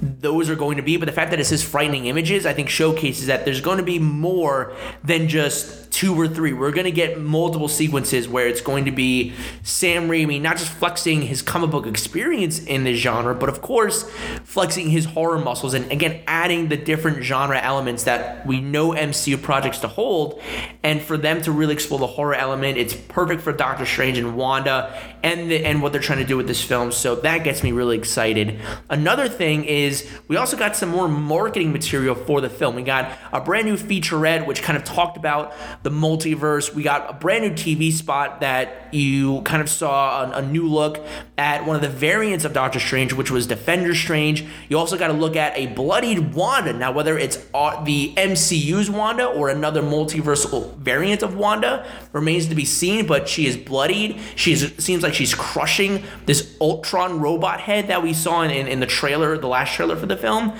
those 0.00 0.48
are 0.48 0.56
going 0.56 0.76
to 0.76 0.82
be. 0.82 0.96
But 0.96 1.06
the 1.06 1.12
fact 1.12 1.30
that 1.30 1.40
it 1.40 1.44
says 1.44 1.62
frightening 1.62 2.06
images, 2.06 2.46
I 2.46 2.52
think 2.52 2.68
showcases 2.68 3.26
that 3.26 3.44
there's 3.44 3.60
going 3.60 3.78
to 3.78 3.84
be 3.84 3.98
more 3.98 4.74
than 5.04 5.28
just 5.28 5.90
two 5.90 6.18
or 6.18 6.28
three. 6.28 6.52
We're 6.52 6.70
going 6.70 6.84
to 6.84 6.92
get 6.92 7.20
multiple 7.20 7.68
sequences 7.68 8.28
where 8.28 8.46
it's 8.46 8.60
going 8.60 8.84
to 8.84 8.92
be 8.92 9.32
Sam 9.62 10.08
Raimi 10.08 10.40
not 10.40 10.56
just 10.56 10.70
flexing 10.70 11.22
his 11.22 11.42
comic 11.42 11.70
book 11.70 11.86
experience 11.86 12.60
in 12.60 12.84
this 12.84 12.98
genre, 12.98 13.34
but 13.34 13.48
of 13.48 13.62
course, 13.62 14.08
flexing 14.44 14.90
his 14.90 15.06
horror 15.06 15.38
muscles 15.38 15.74
and 15.74 15.90
again, 15.90 16.20
adding 16.26 16.68
the 16.68 16.76
different 16.76 17.22
genre 17.22 17.58
elements 17.60 18.04
that 18.04 18.46
we 18.46 18.60
know 18.60 18.92
MCU 18.92 19.40
projects 19.40 19.78
to 19.80 19.88
hold. 19.88 20.40
And 20.82 21.00
for 21.00 21.16
them 21.16 21.42
to 21.42 21.52
really 21.52 21.74
explore 21.74 21.98
the 21.98 22.06
horror 22.06 22.34
element, 22.34 22.78
it's 22.78 22.94
perfect 22.94 23.42
for 23.42 23.52
Doctor 23.52 23.86
Strange 23.86 24.18
and 24.18 24.36
Wanda 24.36 24.94
and, 25.22 25.50
the, 25.50 25.64
and 25.64 25.82
what 25.82 25.92
they're 25.92 26.00
trying 26.00 26.20
to 26.20 26.24
do 26.24 26.36
with 26.36 26.46
this 26.46 26.62
film. 26.62 26.92
So 26.92 27.16
that 27.16 27.44
gets 27.44 27.62
me 27.62 27.72
really 27.72 27.96
excited. 27.96 28.60
Another 28.88 29.28
thing 29.28 29.64
is 29.64 29.87
we 30.28 30.36
also 30.36 30.56
got 30.56 30.76
some 30.76 30.88
more 30.88 31.08
marketing 31.08 31.72
material 31.72 32.14
for 32.14 32.40
the 32.40 32.50
film. 32.50 32.74
We 32.74 32.82
got 32.82 33.18
a 33.32 33.40
brand 33.40 33.66
new 33.66 33.76
featurette, 33.76 34.46
which 34.46 34.62
kind 34.62 34.76
of 34.76 34.84
talked 34.84 35.16
about 35.16 35.54
the 35.82 35.90
multiverse. 35.90 36.74
We 36.74 36.82
got 36.82 37.10
a 37.10 37.12
brand 37.12 37.44
new 37.44 37.50
TV 37.50 37.92
spot 37.92 38.40
that 38.40 38.92
you 38.92 39.42
kind 39.42 39.62
of 39.62 39.68
saw 39.68 40.24
a, 40.24 40.38
a 40.38 40.42
new 40.42 40.66
look 40.66 41.04
at 41.36 41.64
one 41.64 41.76
of 41.76 41.82
the 41.82 41.88
variants 41.88 42.44
of 42.44 42.52
Doctor 42.52 42.80
Strange, 42.80 43.12
which 43.12 43.30
was 43.30 43.46
Defender 43.46 43.94
Strange. 43.94 44.44
You 44.68 44.78
also 44.78 44.98
got 44.98 45.08
to 45.08 45.12
look 45.12 45.36
at 45.36 45.56
a 45.56 45.66
bloodied 45.66 46.34
Wanda. 46.34 46.72
Now, 46.72 46.92
whether 46.92 47.16
it's 47.16 47.44
uh, 47.54 47.82
the 47.84 48.12
MCU's 48.16 48.90
Wanda 48.90 49.26
or 49.26 49.48
another 49.48 49.82
multiversal 49.82 50.76
variant 50.76 51.22
of 51.22 51.36
Wanda 51.36 51.86
remains 52.12 52.48
to 52.48 52.54
be 52.54 52.64
seen, 52.64 53.06
but 53.06 53.28
she 53.28 53.46
is 53.46 53.56
bloodied. 53.56 54.20
She 54.36 54.56
seems 54.56 55.02
like 55.02 55.14
she's 55.14 55.34
crushing 55.34 56.02
this 56.26 56.56
Ultron 56.60 57.20
robot 57.20 57.60
head 57.60 57.88
that 57.88 58.02
we 58.02 58.12
saw 58.12 58.42
in, 58.42 58.50
in, 58.50 58.66
in 58.66 58.80
the 58.80 58.86
trailer, 58.86 59.38
the 59.38 59.48
last 59.48 59.70
trailer 59.78 59.96
for 59.96 60.06
the 60.06 60.16
film. 60.16 60.52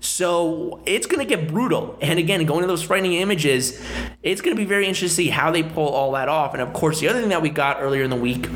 So 0.00 0.80
it's 0.86 1.06
going 1.06 1.26
to 1.26 1.36
get 1.36 1.46
brutal. 1.46 1.98
And 2.00 2.18
again, 2.18 2.44
going 2.46 2.62
to 2.62 2.66
those 2.66 2.82
frightening 2.82 3.12
images, 3.12 3.80
it's 4.22 4.40
going 4.40 4.56
to 4.56 4.60
be 4.60 4.66
very 4.66 4.86
interesting 4.86 5.08
to 5.08 5.14
see 5.14 5.28
how 5.28 5.50
they 5.50 5.62
pull 5.62 5.88
all 5.88 6.12
that 6.12 6.28
off. 6.28 6.54
And 6.54 6.62
of 6.62 6.72
course, 6.72 6.98
the 6.98 7.08
other 7.08 7.20
thing 7.20 7.28
that 7.28 7.42
we 7.42 7.50
got 7.50 7.76
earlier 7.80 8.02
in 8.02 8.10
the 8.10 8.16
week 8.16 8.48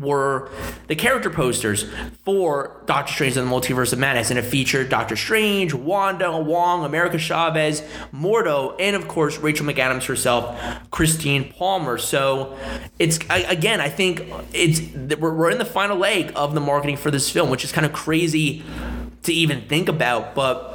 were 0.00 0.50
the 0.86 0.96
character 0.96 1.30
posters 1.30 1.86
for 2.24 2.82
Doctor 2.86 3.12
Strange 3.12 3.36
and 3.36 3.46
the 3.46 3.52
Multiverse 3.52 3.92
of 3.92 3.98
Madness, 3.98 4.30
and 4.30 4.38
it 4.38 4.42
featured 4.42 4.88
Doctor 4.88 5.16
Strange, 5.16 5.74
Wanda, 5.74 6.36
Wong, 6.36 6.84
America 6.84 7.18
Chavez, 7.18 7.82
Mordo, 8.12 8.74
and 8.78 8.96
of 8.96 9.08
course 9.08 9.38
Rachel 9.38 9.66
McAdams 9.66 10.06
herself, 10.06 10.58
Christine 10.90 11.52
Palmer. 11.52 11.98
So 11.98 12.56
it's 12.98 13.18
again, 13.28 13.80
I 13.80 13.88
think 13.88 14.26
it's 14.52 14.80
we're 15.18 15.50
in 15.50 15.58
the 15.58 15.64
final 15.64 15.96
leg 15.96 16.32
of 16.34 16.54
the 16.54 16.60
marketing 16.60 16.96
for 16.96 17.10
this 17.10 17.30
film, 17.30 17.50
which 17.50 17.64
is 17.64 17.72
kind 17.72 17.86
of 17.86 17.92
crazy 17.92 18.62
to 19.22 19.32
even 19.32 19.68
think 19.68 19.88
about, 19.88 20.34
but 20.34 20.74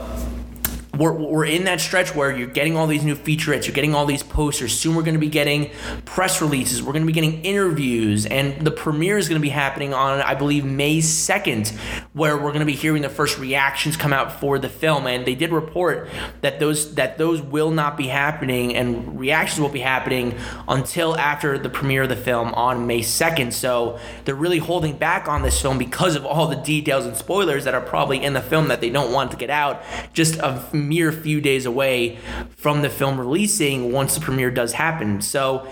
we're, 0.97 1.13
we're 1.13 1.45
in 1.45 1.65
that 1.65 1.81
stretch 1.81 2.15
where 2.15 2.35
you're 2.35 2.47
getting 2.47 2.77
all 2.77 2.87
these 2.87 3.03
new 3.03 3.15
featurettes, 3.15 3.65
you're 3.65 3.75
getting 3.75 3.95
all 3.95 4.05
these 4.05 4.23
posters. 4.23 4.77
Soon 4.77 4.95
we're 4.95 5.03
going 5.03 5.15
to 5.15 5.19
be 5.19 5.29
getting 5.29 5.71
press 6.05 6.41
releases, 6.41 6.81
we're 6.81 6.93
going 6.93 7.03
to 7.03 7.07
be 7.07 7.13
getting 7.13 7.43
interviews, 7.43 8.25
and 8.25 8.65
the 8.65 8.71
premiere 8.71 9.17
is 9.17 9.27
going 9.27 9.39
to 9.39 9.43
be 9.43 9.49
happening 9.49 9.93
on, 9.93 10.21
I 10.21 10.35
believe, 10.35 10.65
May 10.65 10.99
2nd, 10.99 11.71
where 12.13 12.35
we're 12.35 12.51
going 12.51 12.59
to 12.59 12.65
be 12.65 12.75
hearing 12.75 13.01
the 13.01 13.09
first 13.09 13.37
reactions 13.37 13.97
come 13.97 14.13
out 14.13 14.39
for 14.39 14.59
the 14.59 14.69
film. 14.69 15.07
And 15.07 15.25
they 15.25 15.35
did 15.35 15.51
report 15.51 16.09
that 16.41 16.59
those 16.59 16.95
that 16.95 17.17
those 17.17 17.41
will 17.41 17.71
not 17.71 17.97
be 17.97 18.07
happening, 18.07 18.75
and 18.75 19.19
reactions 19.19 19.59
will 19.59 19.69
be 19.69 19.79
happening 19.79 20.37
until 20.67 21.17
after 21.17 21.57
the 21.57 21.69
premiere 21.69 22.03
of 22.03 22.09
the 22.09 22.15
film 22.15 22.53
on 22.53 22.87
May 22.87 23.01
2nd. 23.01 23.53
So 23.53 23.99
they're 24.25 24.35
really 24.35 24.59
holding 24.59 24.97
back 24.97 25.27
on 25.27 25.41
this 25.41 25.61
film 25.61 25.77
because 25.77 26.15
of 26.15 26.25
all 26.25 26.47
the 26.47 26.55
details 26.55 27.05
and 27.05 27.15
spoilers 27.15 27.65
that 27.65 27.73
are 27.73 27.81
probably 27.81 28.23
in 28.23 28.33
the 28.33 28.41
film 28.41 28.67
that 28.69 28.81
they 28.81 28.89
don't 28.89 29.11
want 29.11 29.31
to 29.31 29.37
get 29.37 29.49
out. 29.49 29.83
Just 30.13 30.37
a 30.37 30.63
mere 30.87 31.11
few 31.11 31.41
days 31.41 31.65
away 31.65 32.17
from 32.55 32.81
the 32.81 32.89
film 32.89 33.19
releasing 33.19 33.91
once 33.91 34.15
the 34.15 34.21
premiere 34.21 34.51
does 34.51 34.73
happen. 34.73 35.21
So, 35.21 35.67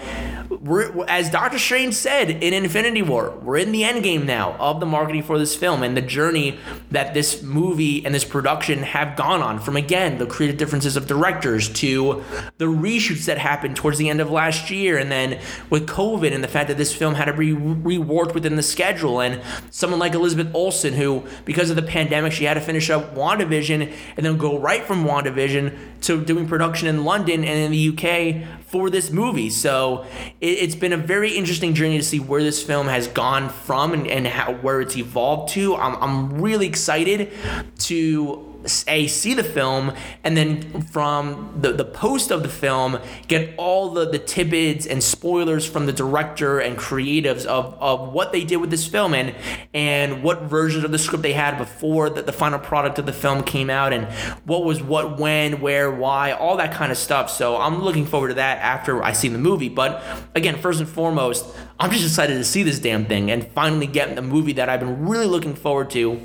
as 1.08 1.30
Doctor 1.30 1.58
Strange 1.58 1.94
said 1.94 2.30
in 2.30 2.54
Infinity 2.54 3.02
War, 3.02 3.32
we're 3.42 3.58
in 3.58 3.72
the 3.72 3.84
end 3.84 4.04
game 4.04 4.26
now 4.26 4.56
of 4.60 4.80
the 4.80 4.86
marketing 4.86 5.24
for 5.24 5.38
this 5.38 5.56
film 5.56 5.84
and 5.84 5.98
the 5.98 6.02
journey 6.02 6.60
that 6.92 7.14
this 7.14 7.42
movie 7.42 8.06
and 8.06 8.14
this 8.14 8.24
production 8.24 8.80
have 8.80 9.16
gone 9.16 9.42
on 9.42 9.60
from 9.60 9.76
again 9.76 10.18
the 10.18 10.26
creative 10.26 10.58
differences 10.58 10.96
of 10.96 11.08
directors 11.08 11.70
to 11.70 12.24
the 12.58 12.66
reshoots 12.66 13.26
that 13.26 13.38
happened 13.38 13.76
towards 13.76 13.98
the 13.98 14.10
end 14.10 14.22
of 14.22 14.30
last 14.30 14.70
year 14.70 14.98
and 14.98 15.12
then 15.12 15.40
with 15.70 15.88
COVID 15.88 16.34
and 16.34 16.44
the 16.44 16.48
fact 16.48 16.68
that 16.68 16.78
this 16.78 16.94
film 16.96 17.16
had 17.16 17.26
to 17.26 17.34
be 17.34 17.54
reworked 17.54 18.34
within 18.34 18.56
the 18.56 18.64
schedule 18.64 19.20
and 19.22 19.42
someone 19.72 20.00
like 20.00 20.14
Elizabeth 20.14 20.54
Olsen 20.54 20.94
who 20.94 21.24
because 21.46 21.70
of 21.70 21.76
the 21.76 21.82
pandemic 21.82 22.32
she 22.32 22.46
had 22.46 22.56
to 22.56 22.62
finish 22.62 22.90
up 22.90 23.16
WandaVision 23.16 23.94
and 24.18 24.26
then 24.26 24.38
go 24.38 24.60
right 24.60 24.84
from 24.84 25.03
WandaVision 25.04 25.78
to 26.02 26.24
doing 26.24 26.48
production 26.48 26.88
in 26.88 27.04
London 27.06 27.44
and 27.44 27.60
in 27.60 27.72
the 27.72 27.90
UK 27.90 28.60
for 28.68 28.90
this 28.90 29.12
movie. 29.12 29.50
So 29.50 30.06
it, 30.42 30.60
has 30.60 30.76
been 30.76 30.94
a 30.94 30.98
very 30.98 31.32
interesting 31.32 31.74
journey 31.74 31.98
to 31.98 32.04
see 32.04 32.20
where 32.20 32.44
this 32.44 32.62
film 32.62 32.88
has 32.88 33.08
gone 33.08 33.50
from 33.50 33.94
and, 33.94 34.08
and 34.08 34.28
how, 34.28 34.54
where 34.54 34.82
it's 34.82 34.98
evolved 34.98 35.54
to. 35.54 35.76
I'm, 35.76 35.96
I'm 36.02 36.42
really 36.42 36.68
excited 36.68 37.32
to 37.80 38.53
a 38.88 39.08
see 39.08 39.34
the 39.34 39.44
film 39.44 39.94
and 40.24 40.38
then 40.38 40.82
from 40.84 41.54
the, 41.60 41.74
the 41.74 41.86
post 41.86 42.32
of 42.32 42.44
the 42.44 42.50
film 42.50 42.98
get 43.28 43.54
all 43.58 43.90
the, 43.90 44.10
the 44.10 44.20
tidbits 44.20 44.86
and 44.86 45.04
spoilers 45.04 45.66
from 45.66 45.86
the 45.86 45.94
director 45.94 46.60
and 46.60 46.78
creatives 46.78 47.46
of, 47.46 47.76
of 47.80 48.14
what 48.14 48.32
they 48.32 48.44
did 48.44 48.58
with 48.58 48.70
this 48.70 48.88
film 48.88 49.14
and 49.14 49.36
and 49.74 50.24
what 50.24 50.44
version 50.44 50.86
of 50.86 50.92
the 50.92 50.98
script 50.98 51.24
they 51.24 51.34
had 51.34 51.58
before 51.58 52.10
the, 52.10 52.22
the 52.22 52.32
final 52.32 52.60
product 52.60 52.98
of 53.00 53.06
the 53.06 53.14
film 53.14 53.44
came 53.44 53.70
out 53.70 53.92
and 53.92 54.06
what 54.46 54.64
was 54.64 54.82
what 54.82 55.20
when 55.20 55.60
where 55.60 55.92
why 55.92 56.32
all 56.32 56.58
that 56.58 56.74
kind 56.74 56.92
of 56.92 56.98
stuff. 56.98 57.30
So 57.30 57.58
i'm 57.58 57.82
looking 57.82 58.06
forward 58.06 58.30
to 58.30 58.34
that 58.36 58.60
after 58.60 59.04
i 59.04 59.12
see 59.12 59.28
the 59.28 59.38
movie. 59.38 59.70
But 59.70 60.02
again 60.36 60.60
first 60.60 60.80
and 60.80 60.88
foremost 60.88 61.46
i'm 61.80 61.92
just 61.92 62.06
excited 62.06 62.36
to 62.36 62.44
see 62.44 62.64
this 62.64 62.80
damn 62.80 63.06
thing 63.06 63.30
and 63.30 63.48
finally 63.48 63.88
get 63.88 64.16
the 64.16 64.22
movie 64.22 64.54
that 64.54 64.70
i've 64.70 64.80
been 64.80 65.08
really 65.08 65.26
looking 65.26 65.56
forward 65.56 65.90
to 65.92 66.22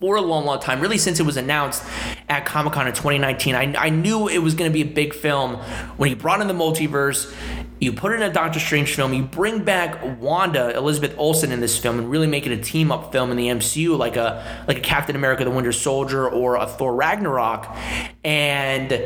for 0.00 0.16
a 0.16 0.20
long, 0.20 0.44
long 0.44 0.60
time, 0.60 0.80
really 0.80 0.98
since 0.98 1.18
it 1.18 1.24
was 1.24 1.36
announced 1.36 1.82
at 2.28 2.46
Comic 2.46 2.72
Con 2.72 2.86
in 2.86 2.92
2019. 2.92 3.54
I, 3.54 3.74
I 3.76 3.90
knew 3.90 4.28
it 4.28 4.38
was 4.38 4.54
going 4.54 4.70
to 4.70 4.72
be 4.72 4.82
a 4.82 4.92
big 4.92 5.12
film 5.12 5.56
when 5.96 6.08
he 6.08 6.14
brought 6.14 6.40
in 6.40 6.46
the 6.46 6.54
multiverse. 6.54 7.34
You 7.80 7.92
put 7.92 8.12
in 8.12 8.22
a 8.22 8.32
Doctor 8.32 8.60
Strange 8.60 8.94
film, 8.94 9.12
you 9.12 9.24
bring 9.24 9.64
back 9.64 10.00
Wanda, 10.20 10.76
Elizabeth 10.76 11.14
Olsen 11.16 11.52
in 11.52 11.60
this 11.60 11.78
film, 11.78 11.98
and 11.98 12.10
really 12.10 12.26
make 12.26 12.46
it 12.46 12.52
a 12.52 12.62
team 12.62 12.92
up 12.92 13.12
film 13.12 13.30
in 13.30 13.36
the 13.36 13.48
MCU, 13.48 13.96
like 13.96 14.16
a 14.16 14.64
like 14.68 14.78
a 14.78 14.82
Captain 14.82 15.16
America: 15.16 15.44
The 15.44 15.50
Winter 15.50 15.72
Soldier 15.72 16.28
or 16.28 16.56
a 16.56 16.66
Thor 16.66 16.94
Ragnarok, 16.94 17.76
and 18.24 19.00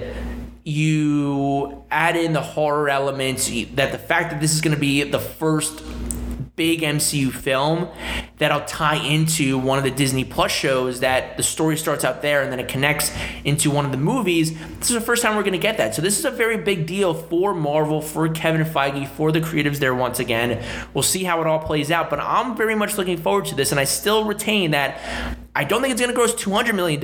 you 0.65 1.85
add 1.91 2.17
in 2.17 2.33
the 2.33 2.41
horror 2.41 2.89
elements. 2.89 3.51
That 3.75 3.93
the 3.93 3.99
fact 3.99 4.31
that 4.31 4.41
this 4.41 4.55
is 4.55 4.61
going 4.61 4.75
to 4.75 4.81
be 4.81 5.03
the 5.03 5.19
first 5.19 5.83
big 6.57 6.81
MCU 6.81 7.33
film 7.33 7.89
that'll 8.43 8.65
tie 8.67 8.97
into 8.97 9.57
one 9.57 9.79
of 9.79 9.85
the 9.85 9.91
Disney 9.91 10.25
Plus 10.25 10.51
shows 10.51 11.01
that 11.01 11.37
the 11.37 11.43
story 11.43 11.77
starts 11.77 12.05
out 12.05 12.23
there 12.23 12.43
and 12.43 12.51
then 12.51 12.59
it 12.59 12.69
connects 12.69 13.13
into 13.45 13.71
one 13.71 13.85
of 13.85 13.93
the 13.93 13.99
movies. 13.99 14.53
This 14.79 14.91
is 14.91 14.95
the 14.95 15.01
first 15.01 15.23
time 15.23 15.37
we're 15.37 15.43
going 15.43 15.53
to 15.53 15.59
get 15.59 15.77
that. 15.79 15.95
So 15.95 16.03
this 16.03 16.19
is 16.19 16.25
a 16.25 16.31
very 16.31 16.57
big 16.57 16.87
deal 16.87 17.15
for 17.15 17.55
Marvel, 17.55 18.01
for 18.01 18.29
Kevin 18.29 18.65
Feige, 18.65 19.07
for 19.09 19.31
the 19.31 19.41
creatives 19.41 19.79
there 19.79 19.95
once 19.95 20.19
again. 20.19 20.63
We'll 20.93 21.03
see 21.03 21.25
how 21.25 21.41
it 21.41 21.47
all 21.47 21.61
plays 21.61 21.91
out, 21.91 22.11
but 22.11 22.19
I'm 22.21 22.57
very 22.57 22.75
much 22.75 22.99
looking 22.99 23.17
forward 23.17 23.47
to 23.47 23.55
this 23.55 23.71
and 23.71 23.81
I 23.81 23.85
still 23.85 24.25
retain 24.25 24.73
that 24.73 25.01
I 25.55 25.65
don't 25.65 25.83
think 25.83 25.93
it's 25.93 26.01
going 26.01 26.11
to 26.11 26.17
gross 26.17 26.35
$200 26.35 26.75
million. 26.75 26.99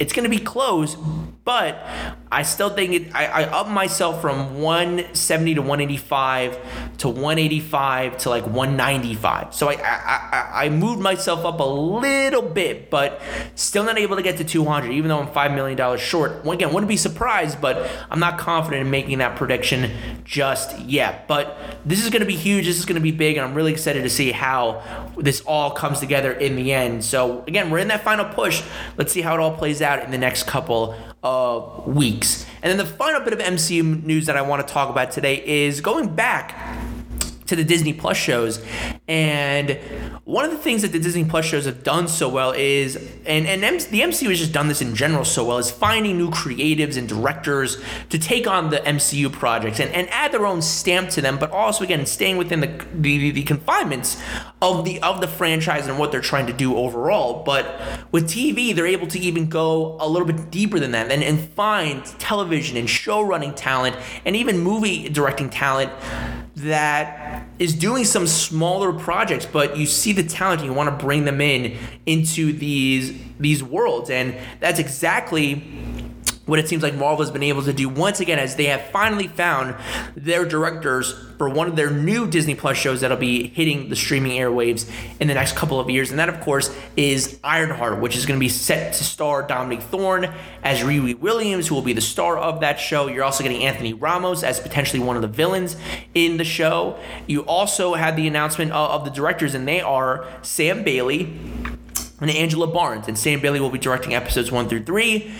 It's 0.00 0.12
going 0.12 0.24
to 0.24 0.28
be 0.28 0.42
close, 0.42 0.96
but 1.44 1.86
I 2.32 2.42
still 2.42 2.70
think 2.70 2.92
it, 2.92 3.14
I, 3.14 3.26
I 3.26 3.44
up 3.44 3.68
myself 3.68 4.20
from 4.20 4.60
170 4.60 5.54
to 5.54 5.62
185 5.62 6.96
to 6.98 7.08
185 7.08 8.18
to 8.18 8.30
like 8.30 8.44
195. 8.44 9.54
So 9.54 9.68
I, 9.68 9.74
I, 9.74 10.64
I 10.64 10.65
moved 10.68 11.00
myself 11.00 11.44
up 11.44 11.60
a 11.60 11.64
little 11.64 12.42
bit, 12.42 12.90
but 12.90 13.20
still 13.54 13.84
not 13.84 13.98
able 13.98 14.16
to 14.16 14.22
get 14.22 14.36
to 14.38 14.44
200, 14.44 14.92
even 14.92 15.08
though 15.08 15.20
I'm 15.20 15.28
$5 15.28 15.54
million 15.54 15.98
short. 15.98 16.46
Again, 16.46 16.72
wouldn't 16.72 16.88
be 16.88 16.96
surprised, 16.96 17.60
but 17.60 17.90
I'm 18.10 18.20
not 18.20 18.38
confident 18.38 18.82
in 18.82 18.90
making 18.90 19.18
that 19.18 19.36
prediction 19.36 19.90
just 20.24 20.78
yet. 20.80 21.26
But 21.28 21.56
this 21.84 22.02
is 22.02 22.10
going 22.10 22.20
to 22.20 22.26
be 22.26 22.36
huge. 22.36 22.66
This 22.66 22.78
is 22.78 22.84
going 22.84 22.96
to 22.96 23.00
be 23.00 23.12
big, 23.12 23.36
and 23.36 23.46
I'm 23.46 23.54
really 23.54 23.72
excited 23.72 24.02
to 24.02 24.10
see 24.10 24.32
how 24.32 24.82
this 25.16 25.40
all 25.42 25.70
comes 25.70 26.00
together 26.00 26.32
in 26.32 26.56
the 26.56 26.72
end. 26.72 27.04
So 27.04 27.42
again, 27.46 27.70
we're 27.70 27.78
in 27.78 27.88
that 27.88 28.02
final 28.02 28.24
push. 28.24 28.62
Let's 28.96 29.12
see 29.12 29.20
how 29.22 29.34
it 29.34 29.40
all 29.40 29.56
plays 29.56 29.82
out 29.82 30.02
in 30.02 30.10
the 30.10 30.18
next 30.18 30.44
couple 30.44 30.96
of 31.22 31.86
weeks. 31.86 32.46
And 32.62 32.70
then 32.70 32.78
the 32.78 32.92
final 32.92 33.20
bit 33.20 33.32
of 33.32 33.38
MCU 33.38 34.04
news 34.04 34.26
that 34.26 34.36
I 34.36 34.42
want 34.42 34.66
to 34.66 34.72
talk 34.72 34.90
about 34.90 35.10
today 35.10 35.42
is 35.44 35.80
going 35.80 36.14
back 36.14 36.56
to 37.46 37.56
the 37.56 37.64
Disney 37.64 37.92
Plus 37.92 38.16
shows. 38.16 38.64
And 39.08 39.78
one 40.24 40.44
of 40.44 40.50
the 40.50 40.58
things 40.58 40.82
that 40.82 40.92
the 40.92 40.98
Disney 40.98 41.24
Plus 41.24 41.44
shows 41.44 41.64
have 41.66 41.82
done 41.82 42.08
so 42.08 42.28
well 42.28 42.52
is, 42.52 42.96
and, 43.24 43.46
and 43.46 43.62
the 43.62 44.00
MCU 44.00 44.28
has 44.28 44.38
just 44.38 44.52
done 44.52 44.68
this 44.68 44.82
in 44.82 44.94
general 44.94 45.24
so 45.24 45.44
well, 45.44 45.58
is 45.58 45.70
finding 45.70 46.18
new 46.18 46.30
creatives 46.30 46.96
and 46.96 47.08
directors 47.08 47.80
to 48.10 48.18
take 48.18 48.46
on 48.46 48.70
the 48.70 48.78
MCU 48.78 49.32
projects 49.32 49.80
and, 49.80 49.92
and 49.92 50.08
add 50.10 50.32
their 50.32 50.46
own 50.46 50.60
stamp 50.62 51.10
to 51.10 51.20
them, 51.20 51.38
but 51.38 51.50
also, 51.50 51.84
again, 51.84 52.04
staying 52.06 52.36
within 52.36 52.60
the, 52.60 52.86
the, 52.94 53.30
the 53.30 53.42
confinements 53.44 54.20
of 54.60 54.84
the, 54.84 55.00
of 55.02 55.20
the 55.20 55.28
franchise 55.28 55.86
and 55.86 55.98
what 55.98 56.10
they're 56.10 56.20
trying 56.20 56.46
to 56.46 56.52
do 56.52 56.76
overall. 56.76 57.44
But 57.44 57.80
with 58.10 58.28
TV, 58.28 58.74
they're 58.74 58.86
able 58.86 59.06
to 59.08 59.18
even 59.18 59.48
go 59.48 59.96
a 60.00 60.08
little 60.08 60.26
bit 60.26 60.50
deeper 60.50 60.80
than 60.80 60.90
that 60.92 61.10
and, 61.10 61.22
and 61.22 61.38
find 61.38 62.04
television 62.18 62.76
and 62.76 62.88
show 62.88 63.22
running 63.22 63.54
talent 63.54 63.96
and 64.24 64.34
even 64.34 64.58
movie 64.58 65.08
directing 65.08 65.50
talent 65.50 65.92
that 66.56 67.46
is 67.58 67.74
doing 67.74 68.04
some 68.04 68.26
smaller 68.26 68.92
projects, 68.92 69.44
but 69.44 69.76
you 69.76 69.84
see 69.86 70.12
the 70.12 70.22
talent 70.22 70.62
and 70.62 70.70
you 70.70 70.74
want 70.74 70.88
to 70.88 71.04
bring 71.04 71.24
them 71.24 71.40
in 71.40 71.76
into 72.06 72.52
these 72.52 73.18
these 73.38 73.62
worlds, 73.62 74.08
and 74.08 74.34
that's 74.60 74.78
exactly 74.78 75.62
what 76.46 76.60
it 76.60 76.68
seems 76.68 76.82
like 76.82 76.94
Marvel 76.94 77.24
has 77.24 77.30
been 77.30 77.42
able 77.42 77.62
to 77.62 77.72
do 77.72 77.88
once 77.88 78.20
again 78.20 78.38
as 78.38 78.56
they 78.56 78.66
have 78.66 78.82
finally 78.90 79.26
found 79.26 79.74
their 80.16 80.44
directors 80.44 81.12
for 81.38 81.48
one 81.48 81.66
of 81.66 81.76
their 81.76 81.90
new 81.90 82.26
Disney 82.26 82.54
Plus 82.54 82.76
shows 82.76 83.00
that'll 83.00 83.16
be 83.16 83.48
hitting 83.48 83.88
the 83.88 83.96
streaming 83.96 84.32
airwaves 84.32 84.90
in 85.20 85.28
the 85.28 85.34
next 85.34 85.56
couple 85.56 85.78
of 85.78 85.90
years. 85.90 86.10
And 86.10 86.18
that, 86.18 86.28
of 86.28 86.40
course, 86.40 86.74
is 86.96 87.38
Ironheart, 87.44 88.00
which 88.00 88.16
is 88.16 88.24
going 88.24 88.38
to 88.38 88.44
be 88.44 88.48
set 88.48 88.94
to 88.94 89.04
star 89.04 89.42
Dominique 89.42 89.82
Thorne 89.82 90.32
as 90.62 90.80
Riri 90.80 91.18
Williams, 91.18 91.66
who 91.66 91.74
will 91.74 91.82
be 91.82 91.92
the 91.92 92.00
star 92.00 92.38
of 92.38 92.60
that 92.60 92.78
show. 92.78 93.08
You're 93.08 93.24
also 93.24 93.42
getting 93.42 93.64
Anthony 93.64 93.92
Ramos 93.92 94.42
as 94.42 94.60
potentially 94.60 95.02
one 95.02 95.16
of 95.16 95.22
the 95.22 95.28
villains 95.28 95.76
in 96.14 96.36
the 96.36 96.44
show. 96.44 96.98
You 97.26 97.42
also 97.42 97.94
had 97.94 98.16
the 98.16 98.26
announcement 98.26 98.72
of 98.72 99.04
the 99.04 99.10
directors, 99.10 99.54
and 99.54 99.66
they 99.66 99.80
are 99.80 100.26
Sam 100.42 100.84
Bailey 100.84 101.36
and 102.20 102.30
Angela 102.30 102.66
Barnes. 102.68 103.08
And 103.08 103.18
Sam 103.18 103.40
Bailey 103.40 103.60
will 103.60 103.70
be 103.70 103.78
directing 103.78 104.14
episodes 104.14 104.50
one 104.50 104.68
through 104.68 104.84
three 104.84 105.34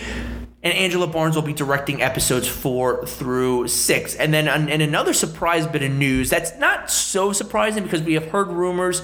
and 0.67 0.77
Angela 0.77 1.07
Barnes 1.07 1.33
will 1.35 1.43
be 1.43 1.53
directing 1.53 2.01
episodes 2.01 2.45
four 2.45 3.05
through 3.05 3.69
six. 3.69 4.15
And 4.15 4.33
then, 4.33 4.49
and 4.49 4.81
another 4.81 5.13
surprise 5.13 5.65
bit 5.65 5.81
of 5.81 5.91
news 5.93 6.29
that's 6.29 6.53
not 6.57 6.91
so 6.91 7.31
surprising 7.31 7.83
because 7.83 8.01
we 8.01 8.15
have 8.15 8.25
heard 8.25 8.49
rumors 8.49 9.01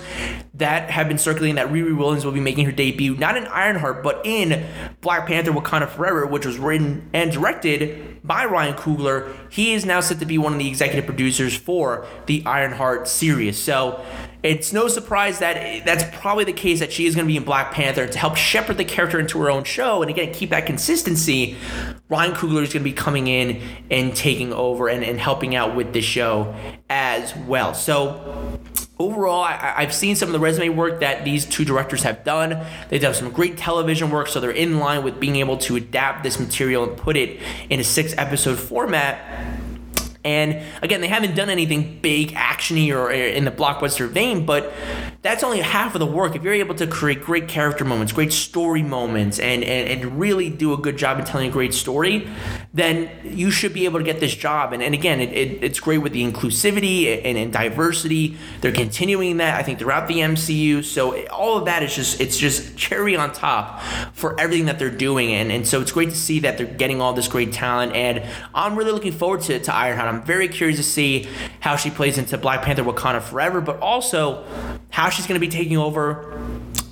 that 0.55 0.91
have 0.91 1.07
been 1.07 1.18
circulating 1.18 1.55
that 1.55 1.70
Riri 1.70 1.95
Williams 1.95 2.26
will 2.26 2.34
be 2.34 2.41
making 2.41 2.66
her 2.66 2.72
debut 2.74 3.16
not 3.16 3.38
in 3.38 3.47
Ironheart 3.47 4.03
but 4.03 4.22
in 4.26 4.68
Black 4.99 5.26
Panther: 5.26 5.51
Wakanda 5.51 5.89
Forever, 5.89 6.26
which 6.26 6.45
was 6.45 6.57
written 6.57 7.09
and 7.14 7.32
directed 7.32 8.20
by 8.26 8.43
Ryan 8.43 8.76
Coogler. 8.76 9.34
He 9.49 9.74
is 9.74 9.86
now 9.86 10.01
set 10.01 10.20
to 10.20 10.26
be 10.26 10.38
one 10.38 10.53
of 10.53 10.59
the 10.59 10.68
executive 10.68 11.05
producers 11.05 11.55
for 11.55 12.05
the 12.26 12.45
Ironheart 12.45 13.07
series. 13.07 13.57
So 13.57 14.03
it's 14.44 14.74
no 14.74 14.89
surprise 14.89 15.39
that 15.39 15.86
that's 15.86 16.04
probably 16.18 16.44
the 16.44 16.54
case 16.54 16.80
that 16.82 16.91
she 16.91 17.06
is 17.06 17.16
going 17.16 17.26
to 17.26 17.32
be 17.32 17.38
in 17.38 17.44
Black 17.44 17.72
Panther 17.72 18.06
to 18.06 18.20
help 18.20 18.36
shepherd 18.36 18.78
the 18.78 18.84
character 18.86 19.18
into 19.20 19.39
her 19.39 19.50
own 19.50 19.64
show 19.64 20.02
and 20.02 20.12
again 20.12 20.34
keep 20.34 20.50
that 20.50 20.66
consistency. 20.66 21.56
Ryan 22.10 22.34
Coogler 22.34 22.64
is 22.64 22.74
going 22.74 22.84
to 22.84 22.89
be 22.89 22.91
coming 22.91 23.28
in 23.28 23.62
and 23.89 24.14
taking 24.14 24.52
over 24.52 24.89
and, 24.89 25.04
and 25.04 25.18
helping 25.18 25.56
out 25.56 25.76
with 25.76 25.94
the 25.94 26.02
show 26.02 26.54
as 26.89 27.34
well. 27.48 27.74
So 27.74 28.60
overall, 29.00 29.44
I, 29.44 29.82
have 29.82 29.94
seen 29.94 30.16
some 30.18 30.28
of 30.28 30.34
the 30.34 30.39
resume 30.39 30.70
work 30.70 31.00
that 31.00 31.24
these 31.24 31.46
two 31.46 31.64
directors 31.66 32.04
have 32.04 32.24
done. 32.24 32.66
They've 32.89 33.02
done 33.02 33.14
some 33.14 33.32
great 33.32 33.58
television 33.58 34.10
work, 34.10 34.28
so 34.28 34.39
they're 34.39 34.52
in 34.52 34.78
line 34.80 35.04
with 35.04 35.20
being 35.20 35.38
able 35.38 35.58
to 35.60 35.78
adapt 35.78 36.24
this 36.24 36.39
material 36.39 36.84
and 36.84 36.98
put 36.98 37.16
it 37.16 37.41
in 37.70 37.80
a 37.80 37.84
six 37.84 38.14
episode 38.18 38.60
format 38.60 39.62
and 40.24 40.63
again, 40.82 41.01
they 41.01 41.07
haven't 41.07 41.36
done 41.36 41.49
anything 41.49 41.99
big, 42.01 42.32
actiony, 42.32 42.95
or 42.95 43.11
in 43.11 43.43
the 43.45 43.51
blockbuster 43.51 44.07
vein, 44.07 44.45
but 44.45 44.74
that's 45.21 45.43
only 45.43 45.59
half 45.59 45.95
of 45.95 45.99
the 45.99 46.05
work. 46.05 46.36
If 46.36 46.43
you're 46.43 46.53
able 46.53 46.76
to 46.76 46.88
create 46.88 47.21
great 47.21 47.47
character 47.47 47.84
moments, 47.84 48.13
great 48.13 48.32
story 48.34 48.84
moments, 48.84 49.39
and, 49.39 49.63
and, 49.63 49.89
and 49.89 50.19
really 50.19 50.49
do 50.49 50.74
a 50.74 50.78
good 50.78 50.97
job 50.97 51.19
in 51.19 51.26
telling 51.26 51.49
a 51.49 51.51
great 51.51 51.74
story, 51.74 52.28
then 52.74 53.11
you 53.24 53.51
should 53.51 53.71
be 53.71 53.86
able 53.86 53.99
to 53.99 54.05
get 54.05 54.19
this 54.19 54.34
job. 54.34 54.74
And, 54.74 54.82
and 54.82 54.95
again, 54.95 55.21
it, 55.21 55.32
it, 55.32 55.63
it's 55.63 55.80
great 55.80 55.99
with 55.99 56.11
the 56.11 56.24
inclusivity 56.24 57.24
and, 57.24 57.38
and 57.38 57.53
diversity. 57.53 58.36
They're 58.61 58.71
continuing 58.71 59.38
that, 59.38 59.59
I 59.59 59.63
think, 59.63 59.78
throughout 59.78 60.07
the 60.07 60.15
MCU. 60.15 60.84
So 60.84 61.24
all 61.28 61.55
of 61.55 61.65
that 61.65 61.84
is 61.84 61.95
just, 61.95 62.19
it's 62.19 62.36
just 62.36 62.76
cherry 62.76 63.15
on 63.15 63.32
top 63.32 63.80
for 64.13 64.39
everything 64.39 64.65
that 64.65 64.80
they're 64.80 64.89
doing. 64.89 65.34
And, 65.34 65.51
and 65.51 65.67
so 65.67 65.82
it's 65.82 65.91
great 65.91 66.09
to 66.09 66.15
see 66.15 66.39
that 66.39 66.57
they're 66.57 66.65
getting 66.65 66.99
all 66.99 67.13
this 67.13 67.28
great 67.28 67.53
talent. 67.53 67.93
And 67.93 68.24
I'm 68.55 68.76
really 68.76 68.91
looking 68.91 69.11
forward 69.11 69.41
to, 69.41 69.59
to 69.59 69.74
Ironheart. 69.74 70.09
I'm 70.09 70.24
very 70.24 70.47
curious 70.47 70.78
to 70.78 70.84
see 70.84 71.28
how 71.59 71.76
she 71.76 71.91
plays 71.91 72.17
into 72.17 72.39
Black 72.39 72.63
Panther 72.63 72.84
Wakanda 72.84 73.21
Forever, 73.21 73.61
but 73.61 73.80
also 73.82 74.43
how 74.89 75.09
she's 75.09 75.28
going 75.28 75.39
to 75.39 75.45
be 75.45 75.51
taking 75.51 75.78
over 75.78 76.39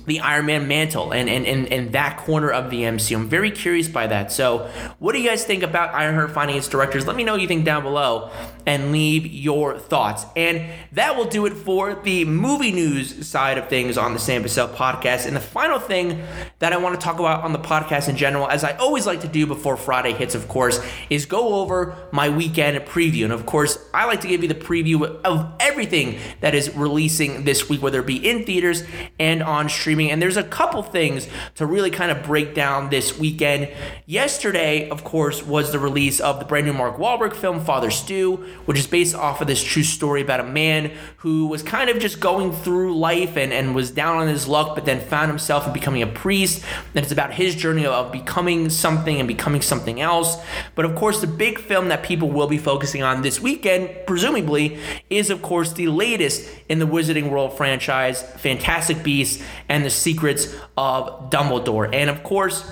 the 0.06 0.20
Iron 0.20 0.46
Man 0.46 0.68
mantle 0.68 1.12
and, 1.12 1.28
and, 1.28 1.46
and, 1.46 1.72
and 1.72 1.92
that 1.92 2.18
corner 2.18 2.50
of 2.50 2.70
the 2.70 2.82
MCU. 2.82 3.16
I'm 3.16 3.28
very 3.28 3.50
curious 3.50 3.88
by 3.88 4.06
that. 4.08 4.32
So, 4.32 4.70
what 4.98 5.12
do 5.12 5.20
you 5.20 5.28
guys 5.28 5.44
think 5.44 5.62
about 5.62 5.94
Ironheart 5.94 6.32
finding 6.32 6.56
its 6.56 6.68
directors? 6.68 7.06
Let 7.06 7.16
me 7.16 7.24
know 7.24 7.32
what 7.32 7.40
you 7.40 7.48
think 7.48 7.64
down 7.64 7.82
below 7.82 8.30
and 8.66 8.92
leave 8.92 9.26
your 9.26 9.78
thoughts. 9.78 10.24
And 10.36 10.70
that 10.92 11.16
will 11.16 11.26
do 11.26 11.46
it 11.46 11.52
for 11.52 11.94
the 11.94 12.24
movie 12.24 12.72
news 12.72 13.26
side 13.26 13.58
of 13.58 13.68
things 13.68 13.98
on 13.98 14.12
the 14.12 14.18
Sam 14.18 14.42
Bussell 14.42 14.68
podcast. 14.68 15.26
And 15.26 15.36
the 15.36 15.40
final 15.40 15.78
thing 15.78 16.22
that 16.58 16.72
I 16.72 16.76
want 16.76 16.98
to 16.98 17.04
talk 17.04 17.18
about 17.18 17.44
on 17.44 17.52
the 17.52 17.58
podcast 17.58 18.08
in 18.08 18.16
general, 18.16 18.48
as 18.48 18.64
I 18.64 18.76
always 18.76 19.06
like 19.06 19.20
to 19.22 19.28
do 19.28 19.46
before 19.46 19.76
Friday 19.76 20.12
hits, 20.12 20.34
of 20.34 20.48
course, 20.48 20.80
is 21.10 21.26
go 21.26 21.54
over 21.54 21.96
my 22.12 22.28
weekend 22.28 22.76
preview. 22.86 23.24
And 23.24 23.32
of 23.32 23.46
course, 23.46 23.78
I 23.94 24.06
like 24.06 24.20
to 24.22 24.28
give 24.28 24.42
you 24.42 24.48
the 24.48 24.54
preview 24.54 25.20
of 25.22 25.52
everything 25.60 26.18
that 26.40 26.54
is 26.54 26.74
releasing 26.74 27.44
this 27.44 27.68
week, 27.68 27.82
whether 27.82 28.00
it 28.00 28.06
be 28.06 28.28
in 28.28 28.44
theaters 28.44 28.84
and 29.18 29.42
on 29.42 29.68
streaming 29.68 29.91
streaming. 29.92 30.10
And 30.10 30.22
there's 30.22 30.38
a 30.38 30.42
couple 30.42 30.82
things 30.82 31.28
to 31.56 31.66
really 31.66 31.90
kind 31.90 32.10
of 32.10 32.22
break 32.22 32.54
down 32.54 32.88
this 32.88 33.18
weekend. 33.18 33.68
Yesterday, 34.06 34.88
of 34.88 35.04
course, 35.04 35.42
was 35.42 35.70
the 35.70 35.78
release 35.78 36.18
of 36.18 36.38
the 36.38 36.46
brand 36.46 36.66
new 36.66 36.72
Mark 36.72 36.96
Wahlberg 36.96 37.34
film, 37.34 37.60
Father 37.60 37.90
Stu, 37.90 38.36
which 38.64 38.78
is 38.78 38.86
based 38.86 39.14
off 39.14 39.42
of 39.42 39.48
this 39.48 39.62
true 39.62 39.82
story 39.82 40.22
about 40.22 40.40
a 40.40 40.44
man 40.44 40.92
who 41.18 41.46
was 41.46 41.62
kind 41.62 41.90
of 41.90 41.98
just 41.98 42.20
going 42.20 42.52
through 42.52 42.96
life 42.96 43.36
and, 43.36 43.52
and 43.52 43.74
was 43.74 43.90
down 43.90 44.16
on 44.16 44.28
his 44.28 44.48
luck, 44.48 44.74
but 44.74 44.86
then 44.86 44.98
found 44.98 45.28
himself 45.28 45.66
in 45.66 45.74
becoming 45.74 46.00
a 46.00 46.06
priest. 46.06 46.64
And 46.94 47.02
it's 47.02 47.12
about 47.12 47.34
his 47.34 47.54
journey 47.54 47.84
of 47.84 48.12
becoming 48.12 48.70
something 48.70 49.18
and 49.18 49.28
becoming 49.28 49.60
something 49.60 50.00
else. 50.00 50.38
But 50.74 50.86
of 50.86 50.94
course, 50.94 51.20
the 51.20 51.26
big 51.26 51.58
film 51.58 51.88
that 51.88 52.02
people 52.02 52.30
will 52.30 52.48
be 52.48 52.58
focusing 52.58 53.02
on 53.02 53.20
this 53.20 53.40
weekend, 53.40 53.90
presumably, 54.06 54.78
is 55.10 55.28
of 55.28 55.42
course 55.42 55.74
the 55.74 55.88
latest 55.88 56.48
in 56.70 56.78
the 56.78 56.86
Wizarding 56.86 57.28
World 57.28 57.58
franchise, 57.58 58.22
Fantastic 58.22 59.02
Beasts 59.02 59.42
and 59.68 59.81
and 59.82 59.86
the 59.86 59.90
Secrets 59.90 60.54
of 60.76 61.30
Dumbledore. 61.30 61.92
And 61.92 62.08
of 62.08 62.22
course, 62.22 62.70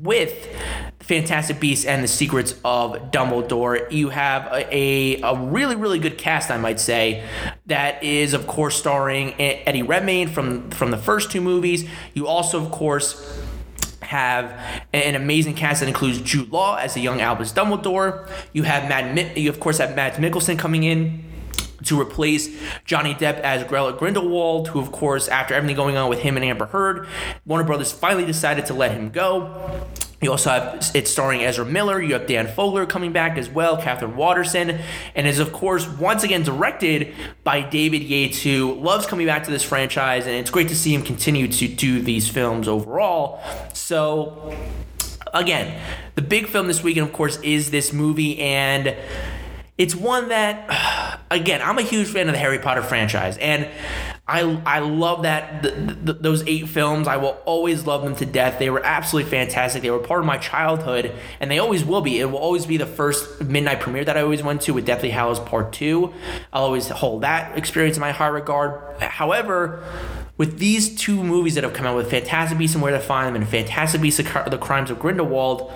with 0.00 0.48
Fantastic 1.00 1.58
Beasts 1.58 1.84
and 1.84 2.02
the 2.02 2.08
Secrets 2.08 2.54
of 2.64 3.10
Dumbledore. 3.10 3.90
You 3.90 4.10
have 4.10 4.46
a, 4.52 5.20
a, 5.20 5.36
really, 5.36 5.74
really 5.74 5.98
good 5.98 6.16
cast, 6.16 6.48
I 6.48 6.58
might 6.58 6.78
say, 6.78 7.24
that 7.66 8.04
is, 8.04 8.34
of 8.34 8.46
course, 8.46 8.76
starring 8.76 9.34
Eddie 9.40 9.82
Redmayne 9.82 10.28
from, 10.28 10.70
from 10.70 10.92
the 10.92 10.96
first 10.96 11.32
two 11.32 11.40
movies. 11.40 11.88
You 12.14 12.28
also, 12.28 12.64
of 12.64 12.70
course, 12.70 13.42
have 14.00 14.56
an 14.92 15.16
amazing 15.16 15.54
cast 15.54 15.80
that 15.80 15.88
includes 15.88 16.20
Jude 16.20 16.52
Law 16.52 16.76
as 16.76 16.94
the 16.94 17.00
young 17.00 17.20
Albus 17.20 17.52
Dumbledore. 17.52 18.28
You 18.52 18.62
have 18.62 18.88
Matt, 18.88 19.36
you 19.36 19.50
of 19.50 19.58
course 19.58 19.78
have 19.78 19.96
Mads 19.96 20.18
Mikkelsen 20.18 20.56
coming 20.56 20.84
in 20.84 21.31
to 21.84 22.00
replace 22.00 22.48
Johnny 22.84 23.14
Depp 23.14 23.40
as 23.40 23.64
Gellert 23.64 23.98
Grindelwald, 23.98 24.68
who, 24.68 24.80
of 24.80 24.92
course, 24.92 25.28
after 25.28 25.54
everything 25.54 25.76
going 25.76 25.96
on 25.96 26.08
with 26.08 26.20
him 26.20 26.36
and 26.36 26.44
Amber 26.44 26.66
Heard, 26.66 27.06
Warner 27.46 27.64
Brothers 27.64 27.92
finally 27.92 28.24
decided 28.24 28.66
to 28.66 28.74
let 28.74 28.92
him 28.92 29.10
go. 29.10 29.88
You 30.22 30.30
also 30.30 30.50
have 30.50 30.92
it 30.94 31.08
starring 31.08 31.42
Ezra 31.42 31.64
Miller. 31.64 32.00
You 32.00 32.12
have 32.12 32.28
Dan 32.28 32.46
Fogler 32.46 32.88
coming 32.88 33.12
back 33.12 33.36
as 33.36 33.50
well, 33.50 33.76
Katherine 33.76 34.16
Waterston, 34.16 34.78
and 35.16 35.26
is 35.26 35.40
of 35.40 35.52
course 35.52 35.88
once 35.88 36.22
again 36.22 36.44
directed 36.44 37.12
by 37.42 37.60
David 37.60 38.04
Yates, 38.04 38.40
who 38.40 38.74
loves 38.74 39.04
coming 39.04 39.26
back 39.26 39.42
to 39.44 39.50
this 39.50 39.64
franchise, 39.64 40.28
and 40.28 40.36
it's 40.36 40.50
great 40.50 40.68
to 40.68 40.76
see 40.76 40.94
him 40.94 41.02
continue 41.02 41.48
to 41.48 41.66
do 41.66 42.00
these 42.00 42.28
films 42.28 42.68
overall. 42.68 43.42
So, 43.74 44.56
again, 45.34 45.80
the 46.14 46.22
big 46.22 46.46
film 46.46 46.68
this 46.68 46.84
weekend, 46.84 47.08
of 47.08 47.12
course, 47.12 47.40
is 47.40 47.72
this 47.72 47.92
movie, 47.92 48.38
and 48.38 48.94
it's 49.78 49.94
one 49.94 50.28
that, 50.28 51.20
again, 51.30 51.62
I'm 51.62 51.78
a 51.78 51.82
huge 51.82 52.08
fan 52.08 52.28
of 52.28 52.32
the 52.32 52.38
Harry 52.38 52.58
Potter 52.58 52.82
franchise, 52.82 53.38
and 53.38 53.68
I 54.28 54.40
I 54.64 54.78
love 54.78 55.22
that 55.22 55.62
those 56.22 56.46
eight 56.46 56.68
films. 56.68 57.08
I 57.08 57.16
will 57.16 57.38
always 57.44 57.86
love 57.86 58.02
them 58.02 58.14
to 58.16 58.26
death. 58.26 58.60
They 58.60 58.70
were 58.70 58.84
absolutely 58.84 59.30
fantastic. 59.30 59.82
They 59.82 59.90
were 59.90 59.98
part 59.98 60.20
of 60.20 60.26
my 60.26 60.38
childhood, 60.38 61.12
and 61.40 61.50
they 61.50 61.58
always 61.58 61.84
will 61.84 62.02
be. 62.02 62.20
It 62.20 62.26
will 62.26 62.38
always 62.38 62.64
be 62.64 62.76
the 62.76 62.86
first 62.86 63.42
midnight 63.42 63.80
premiere 63.80 64.04
that 64.04 64.16
I 64.16 64.22
always 64.22 64.42
went 64.42 64.62
to 64.62 64.74
with 64.74 64.86
Deathly 64.86 65.10
Hallows 65.10 65.40
Part 65.40 65.72
Two. 65.72 66.14
I'll 66.52 66.62
always 66.62 66.88
hold 66.88 67.22
that 67.22 67.58
experience 67.58 67.96
in 67.96 68.00
my 68.00 68.12
high 68.12 68.28
regard. 68.28 69.02
However, 69.02 69.84
with 70.36 70.58
these 70.60 70.94
two 70.94 71.22
movies 71.22 71.56
that 71.56 71.64
have 71.64 71.72
come 71.72 71.86
out 71.86 71.96
with 71.96 72.08
Fantastic 72.08 72.58
Beasts 72.58 72.76
and 72.76 72.82
Where 72.82 72.92
to 72.92 73.00
Find 73.00 73.26
Them 73.26 73.42
and 73.42 73.50
Fantastic 73.50 74.00
Beasts: 74.00 74.18
The 74.18 74.58
Crimes 74.58 74.90
of 74.90 75.00
Grindelwald 75.00 75.72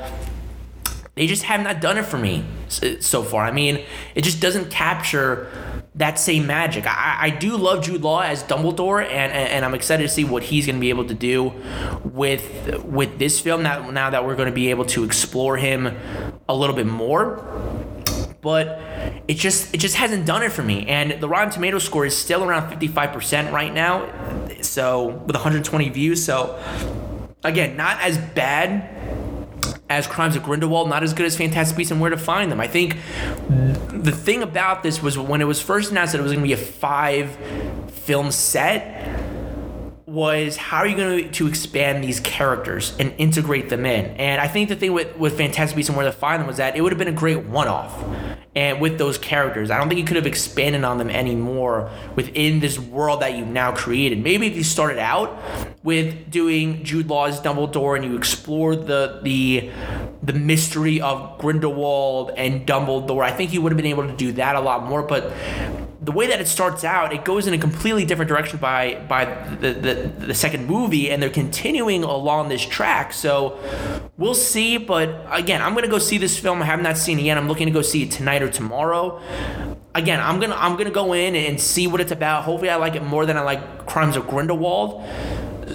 they 1.17 1.27
just 1.27 1.45
have 1.45 1.63
not 1.63 1.81
done 1.81 1.97
it 1.97 2.05
for 2.05 2.19
me 2.19 2.45
so 2.69 3.23
far. 3.23 3.45
I 3.45 3.51
mean, 3.51 3.83
it 4.15 4.23
just 4.23 4.39
doesn't 4.39 4.71
capture 4.71 5.51
that 5.95 6.19
same 6.19 6.47
magic. 6.47 6.87
I, 6.87 7.17
I 7.21 7.31
do 7.31 7.57
love 7.57 7.83
Jude 7.83 8.03
Law 8.03 8.21
as 8.21 8.43
Dumbledore, 8.43 9.03
and, 9.03 9.33
and, 9.33 9.65
I'm 9.65 9.73
excited 9.73 10.03
to 10.03 10.11
see 10.11 10.25
what 10.25 10.43
he's 10.43 10.67
going 10.67 10.77
to 10.77 10.81
be 10.81 10.91
able 10.91 11.07
to 11.07 11.15
do 11.15 11.55
with 12.05 12.85
with 12.85 13.19
this 13.19 13.41
film. 13.41 13.63
Now, 13.63 13.91
now 13.91 14.11
that 14.11 14.27
we're 14.27 14.37
going 14.37 14.51
to 14.51 14.55
be 14.55 14.69
able 14.69 14.85
to 14.87 15.05
explore 15.05 15.57
him 15.57 15.97
a 16.51 16.55
little 16.55 16.77
bit 16.77 16.87
more, 16.87 17.43
but 18.43 18.79
it 19.27 19.39
just 19.39 19.75
it 19.75 19.79
just 19.79 19.97
hasn't 19.97 20.27
done 20.27 20.43
it 20.43 20.53
for 20.53 20.63
me. 20.63 20.87
And 20.87 21.13
the 21.13 21.29
Rotten 21.31 21.51
Tomato 21.51 21.79
score 21.79 22.05
is 22.05 22.15
still 22.15 22.45
around 22.45 22.71
55% 22.71 23.53
right 23.53 23.73
now, 23.73 24.07
so 24.61 25.07
with 25.07 25.35
120 25.35 25.89
views. 25.89 26.23
So 26.23 26.63
again, 27.43 27.75
not 27.75 28.03
as 28.03 28.19
bad 28.19 29.26
as 29.89 30.07
Crimes 30.07 30.37
of 30.37 30.43
Grindelwald, 30.43 30.89
not 30.89 31.03
as 31.03 31.13
good 31.13 31.27
as 31.27 31.37
Fantastic 31.37 31.77
Beasts 31.77 31.91
and 31.91 32.01
Where 32.01 32.11
to 32.11 32.17
Find 32.17 32.51
Them. 32.51 32.61
I 32.61 32.67
think 32.67 32.97
the 33.49 34.13
thing 34.13 34.43
about 34.43 34.83
this 34.83 35.03
was 35.03 35.17
when 35.19 35.41
it 35.41 35.45
was 35.47 35.61
first 35.61 35.91
announced 35.91 36.13
that 36.13 36.19
it 36.19 36.23
was 36.23 36.33
going 36.33 36.43
to 36.43 36.49
be 36.49 36.53
a 36.53 36.57
five 36.57 37.37
film 37.91 38.31
set 38.31 39.25
was 40.07 40.57
how 40.57 40.79
are 40.79 40.87
you 40.87 40.97
going 40.97 41.31
to 41.31 41.47
expand 41.47 42.03
these 42.03 42.21
characters 42.21 42.95
and 42.99 43.13
integrate 43.19 43.69
them 43.69 43.85
in? 43.85 44.07
And 44.17 44.41
I 44.41 44.49
think 44.49 44.69
the 44.69 44.77
thing 44.77 44.93
with, 44.93 45.17
with 45.17 45.37
Fantastic 45.37 45.77
Beasts 45.77 45.89
and 45.89 45.97
Where 45.97 46.07
to 46.07 46.13
Find 46.13 46.41
Them 46.41 46.47
was 46.47 46.57
that 46.57 46.77
it 46.77 46.81
would 46.81 46.93
have 46.93 46.99
been 46.99 47.09
a 47.09 47.13
great 47.13 47.45
one-off 47.45 47.93
and 48.57 48.81
with 48.81 48.97
those 48.97 49.19
characters. 49.19 49.71
I 49.71 49.77
don't 49.77 49.89
think 49.89 50.01
you 50.01 50.07
could 50.07 50.17
have 50.17 50.27
expanded 50.27 50.83
on 50.83 50.97
them 50.97 51.11
anymore 51.11 51.91
within 52.17 52.61
this 52.61 52.79
world 52.79 53.21
that 53.21 53.37
you've 53.37 53.47
now 53.47 53.73
created. 53.73 54.25
Maybe 54.25 54.47
if 54.47 54.57
you 54.57 54.65
started 54.65 54.99
out 54.99 55.39
with 55.85 56.31
doing 56.31 56.83
Jude 56.83 57.09
Law's 57.09 57.39
Dumbledore 57.39 57.97
and 57.97 58.05
you 58.05 58.17
explored 58.17 58.87
the 58.87 59.21
the 59.23 59.71
the 60.23 60.33
mystery 60.33 61.01
of 61.03 61.39
Grindelwald 61.39 62.31
and 62.31 62.67
Dumbledore, 62.67 63.23
I 63.23 63.31
think 63.31 63.53
you 63.53 63.61
would 63.61 63.73
have 63.73 63.77
been 63.77 63.87
able 63.87 64.07
to 64.09 64.17
do 64.17 64.33
that 64.33 64.57
a 64.57 64.61
lot 64.61 64.85
more. 64.85 65.03
But 65.03 65.33
the 66.07 66.13
way 66.13 66.29
that 66.29 66.41
it 66.41 66.47
starts 66.47 66.85
out, 66.85 67.13
it 67.13 67.25
goes 67.25 67.49
in 67.49 67.53
a 67.53 67.59
completely 67.59 68.05
different 68.05 68.29
direction 68.29 68.59
by 68.61 68.95
by 69.09 69.25
the, 69.57 69.73
the, 69.73 70.27
the 70.27 70.35
second 70.35 70.67
movie, 70.67 71.11
and 71.11 71.21
they're 71.21 71.29
continuing 71.29 72.05
along 72.05 72.49
this 72.49 72.65
track. 72.65 73.13
So 73.13 73.59
we'll 74.17 74.35
see. 74.35 74.79
But 74.79 75.27
again, 75.31 75.61
I'm 75.61 75.75
gonna 75.75 75.89
go 75.89 75.99
see 75.99 76.17
this 76.17 76.39
film. 76.39 76.63
I 76.63 76.67
have 76.67 76.81
not 76.81 76.97
seen 76.97 77.19
it 77.19 77.23
yet. 77.23 77.37
I'm 77.37 77.49
looking 77.49 77.67
to 77.67 77.73
go 77.73 77.83
see 77.83 78.05
it 78.05 78.13
tonight 78.13 78.41
or 78.41 78.49
tomorrow. 78.49 79.21
Again, 79.97 80.21
I'm 80.21 80.39
gonna 80.39 80.55
I'm 80.55 80.77
gonna 80.77 80.91
go 80.91 81.13
in 81.13 81.35
and 81.35 81.61
see 81.61 81.89
what 81.89 82.01
it's 82.01 82.13
about. 82.13 82.45
Hopefully, 82.45 82.71
I 82.71 82.77
like 82.77 82.95
it 82.95 83.03
more 83.03 83.27
than 83.27 83.37
I 83.37 83.43
like 83.43 83.87
Crimes 83.87 84.15
of 84.15 84.29
Grindelwald. 84.29 85.05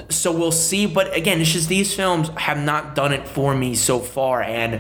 So 0.08 0.32
we'll 0.32 0.54
see. 0.54 0.86
But 0.86 1.14
again, 1.14 1.42
it's 1.42 1.52
just 1.52 1.68
these 1.68 1.94
films 1.94 2.30
have 2.38 2.58
not 2.58 2.96
done 2.96 3.12
it 3.12 3.28
for 3.28 3.54
me 3.54 3.76
so 3.76 4.00
far, 4.00 4.42
and 4.42 4.80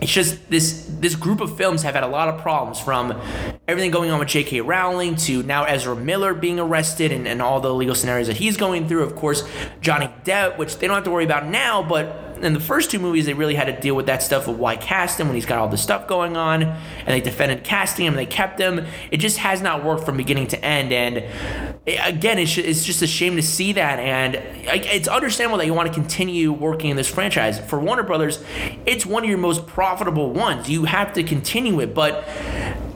it's 0.00 0.12
just 0.12 0.48
this 0.50 0.86
this 1.00 1.14
group 1.14 1.40
of 1.40 1.56
films 1.56 1.82
have 1.82 1.94
had 1.94 2.02
a 2.02 2.08
lot 2.08 2.28
of 2.28 2.40
problems 2.40 2.80
from 2.80 3.20
everything 3.68 3.90
going 3.90 4.10
on 4.10 4.18
with 4.18 4.28
J.K. 4.28 4.62
Rowling 4.62 5.16
to 5.16 5.42
now 5.42 5.64
Ezra 5.64 5.94
Miller 5.94 6.34
being 6.34 6.58
arrested 6.58 7.12
and, 7.12 7.28
and 7.28 7.42
all 7.42 7.60
the 7.60 7.72
legal 7.72 7.94
scenarios 7.94 8.26
that 8.26 8.36
he's 8.38 8.56
going 8.56 8.88
through. 8.88 9.02
Of 9.02 9.14
course, 9.14 9.46
Johnny 9.80 10.08
Depp, 10.24 10.58
which 10.58 10.78
they 10.78 10.86
don't 10.86 10.94
have 10.94 11.04
to 11.04 11.10
worry 11.10 11.24
about 11.24 11.46
now, 11.46 11.82
but 11.82 12.29
in 12.42 12.52
the 12.54 12.60
first 12.60 12.90
two 12.90 12.98
movies, 12.98 13.26
they 13.26 13.34
really 13.34 13.54
had 13.54 13.64
to 13.66 13.80
deal 13.80 13.94
with 13.94 14.06
that 14.06 14.22
stuff 14.22 14.48
of 14.48 14.58
why 14.58 14.76
cast 14.76 15.18
him 15.20 15.28
when 15.28 15.34
he's 15.34 15.46
got 15.46 15.58
all 15.58 15.68
this 15.68 15.82
stuff 15.82 16.06
going 16.06 16.36
on, 16.36 16.62
and 16.62 17.08
they 17.08 17.20
defended 17.20 17.64
casting 17.64 18.06
him, 18.06 18.14
and 18.14 18.18
they 18.18 18.26
kept 18.26 18.60
him. 18.60 18.86
It 19.10 19.18
just 19.18 19.38
has 19.38 19.62
not 19.62 19.84
worked 19.84 20.04
from 20.04 20.16
beginning 20.16 20.48
to 20.48 20.64
end, 20.64 20.92
and 20.92 21.18
it, 21.86 22.00
again, 22.02 22.38
it's, 22.38 22.56
it's 22.58 22.84
just 22.84 23.02
a 23.02 23.06
shame 23.06 23.36
to 23.36 23.42
see 23.42 23.72
that, 23.72 23.98
and 23.98 24.36
it's 24.66 25.08
understandable 25.08 25.58
that 25.58 25.66
you 25.66 25.74
want 25.74 25.88
to 25.88 25.94
continue 25.94 26.52
working 26.52 26.90
in 26.90 26.96
this 26.96 27.08
franchise. 27.08 27.60
For 27.60 27.78
Warner 27.78 28.02
Brothers, 28.02 28.42
it's 28.86 29.06
one 29.06 29.22
of 29.24 29.28
your 29.28 29.38
most 29.38 29.66
profitable 29.66 30.32
ones. 30.32 30.68
You 30.68 30.84
have 30.84 31.12
to 31.14 31.22
continue 31.22 31.80
it, 31.80 31.94
but 31.94 32.24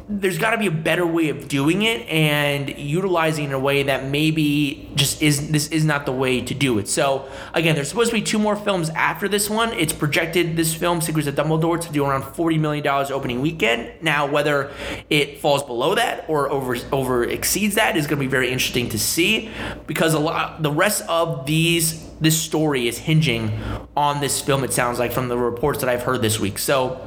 there's 0.07 0.37
got 0.37 0.51
to 0.51 0.59
be 0.59 0.67
a 0.67 0.71
better 0.71 1.07
way 1.07 1.31
of 1.31 1.49
doing 1.49 1.83
it 1.83 2.07
and 2.09 2.79
utilizing 2.79 3.47
in 3.47 3.53
a 3.53 3.59
way 3.59 3.85
that 3.85 4.05
maybe 4.05 4.91
just 4.95 5.23
is 5.23 5.51
this 5.51 5.69
is 5.69 5.85
not 5.85 6.05
the 6.05 6.13
way 6.13 6.43
to 6.43 6.53
do 6.53 6.79
it. 6.79 6.89
So 6.89 7.27
again, 7.55 7.75
there's 7.75 7.89
supposed 7.89 8.11
to 8.11 8.17
be 8.17 8.23
two 8.23 8.39
more 8.39 8.55
films 8.55 8.91
after 8.91 9.29
this 9.29 9.49
one. 9.49 9.73
It's 9.73 9.95
projected 9.95 10.57
this 10.57 10.75
film 10.75 11.01
Secrets 11.01 11.27
of 11.27 11.35
Dumbledore 11.37 11.81
to 11.81 11.91
do 11.91 12.05
around 12.05 12.23
40 12.23 12.59
million 12.59 12.85
dollars 12.85 13.11
opening 13.11 13.41
weekend. 13.41 14.03
Now 14.03 14.27
whether 14.27 14.71
it 15.09 15.41
falls 15.41 15.63
below 15.63 15.95
that 15.95 16.29
or 16.29 16.51
over 16.51 16.77
over 16.93 17.25
exceeds 17.25 17.77
that 17.77 17.97
is 17.97 18.07
going 18.07 18.19
to 18.19 18.25
be 18.25 18.31
very 18.31 18.51
interesting 18.51 18.91
to 18.91 18.99
see 18.99 19.51
because 19.87 20.13
a 20.13 20.19
lot 20.19 20.63
the 20.63 20.73
rest 20.73 21.03
of 21.09 21.47
these 21.47 22.11
this 22.21 22.39
story 22.39 22.89
is 22.89 22.99
hinging 22.99 23.59
on 23.97 24.21
this 24.21 24.41
film 24.41 24.65
it 24.65 24.73
sounds 24.73 24.99
like 24.99 25.13
from 25.13 25.29
the 25.29 25.39
reports 25.39 25.81
that 25.81 25.89
I've 25.89 26.03
heard 26.03 26.21
this 26.21 26.39
week. 26.39 26.59
So 26.59 27.01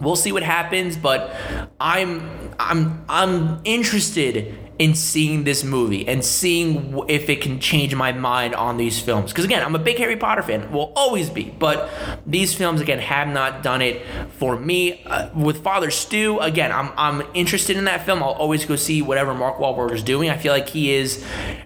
we'll 0.00 0.16
see 0.16 0.32
what 0.32 0.42
happens, 0.42 0.96
but 0.96 1.34
I'm 1.80 2.22
I'm 2.58 3.04
I'm 3.08 3.60
interested 3.64 4.56
in 4.80 4.94
seeing 4.94 5.44
this 5.44 5.62
movie 5.62 6.08
and 6.08 6.24
seeing 6.24 6.98
if 7.06 7.28
it 7.28 7.42
can 7.42 7.60
change 7.60 7.94
my 7.94 8.12
mind 8.12 8.54
on 8.54 8.78
these 8.78 8.98
films. 8.98 9.30
Because 9.30 9.44
again, 9.44 9.62
I'm 9.62 9.74
a 9.74 9.78
big 9.78 9.98
Harry 9.98 10.16
Potter 10.16 10.42
fan, 10.42 10.72
will 10.72 10.94
always 10.96 11.28
be, 11.28 11.54
but 11.58 11.90
these 12.24 12.54
films 12.54 12.80
again 12.80 12.98
have 12.98 13.28
not 13.28 13.62
done 13.62 13.82
it 13.82 14.06
for 14.38 14.58
me. 14.58 15.04
Uh, 15.04 15.28
with 15.34 15.62
Father 15.62 15.90
Stu, 15.90 16.38
again, 16.40 16.72
I'm 16.72 16.92
I'm 16.96 17.22
interested 17.34 17.76
in 17.76 17.84
that 17.84 18.06
film. 18.06 18.22
I'll 18.22 18.30
always 18.30 18.64
go 18.64 18.74
see 18.74 19.02
whatever 19.02 19.34
Mark 19.34 19.58
Wahlberg 19.58 19.92
is 19.92 20.02
doing. 20.02 20.30
I 20.30 20.38
feel 20.38 20.52
like 20.52 20.70
he 20.70 20.92
is 20.92 21.22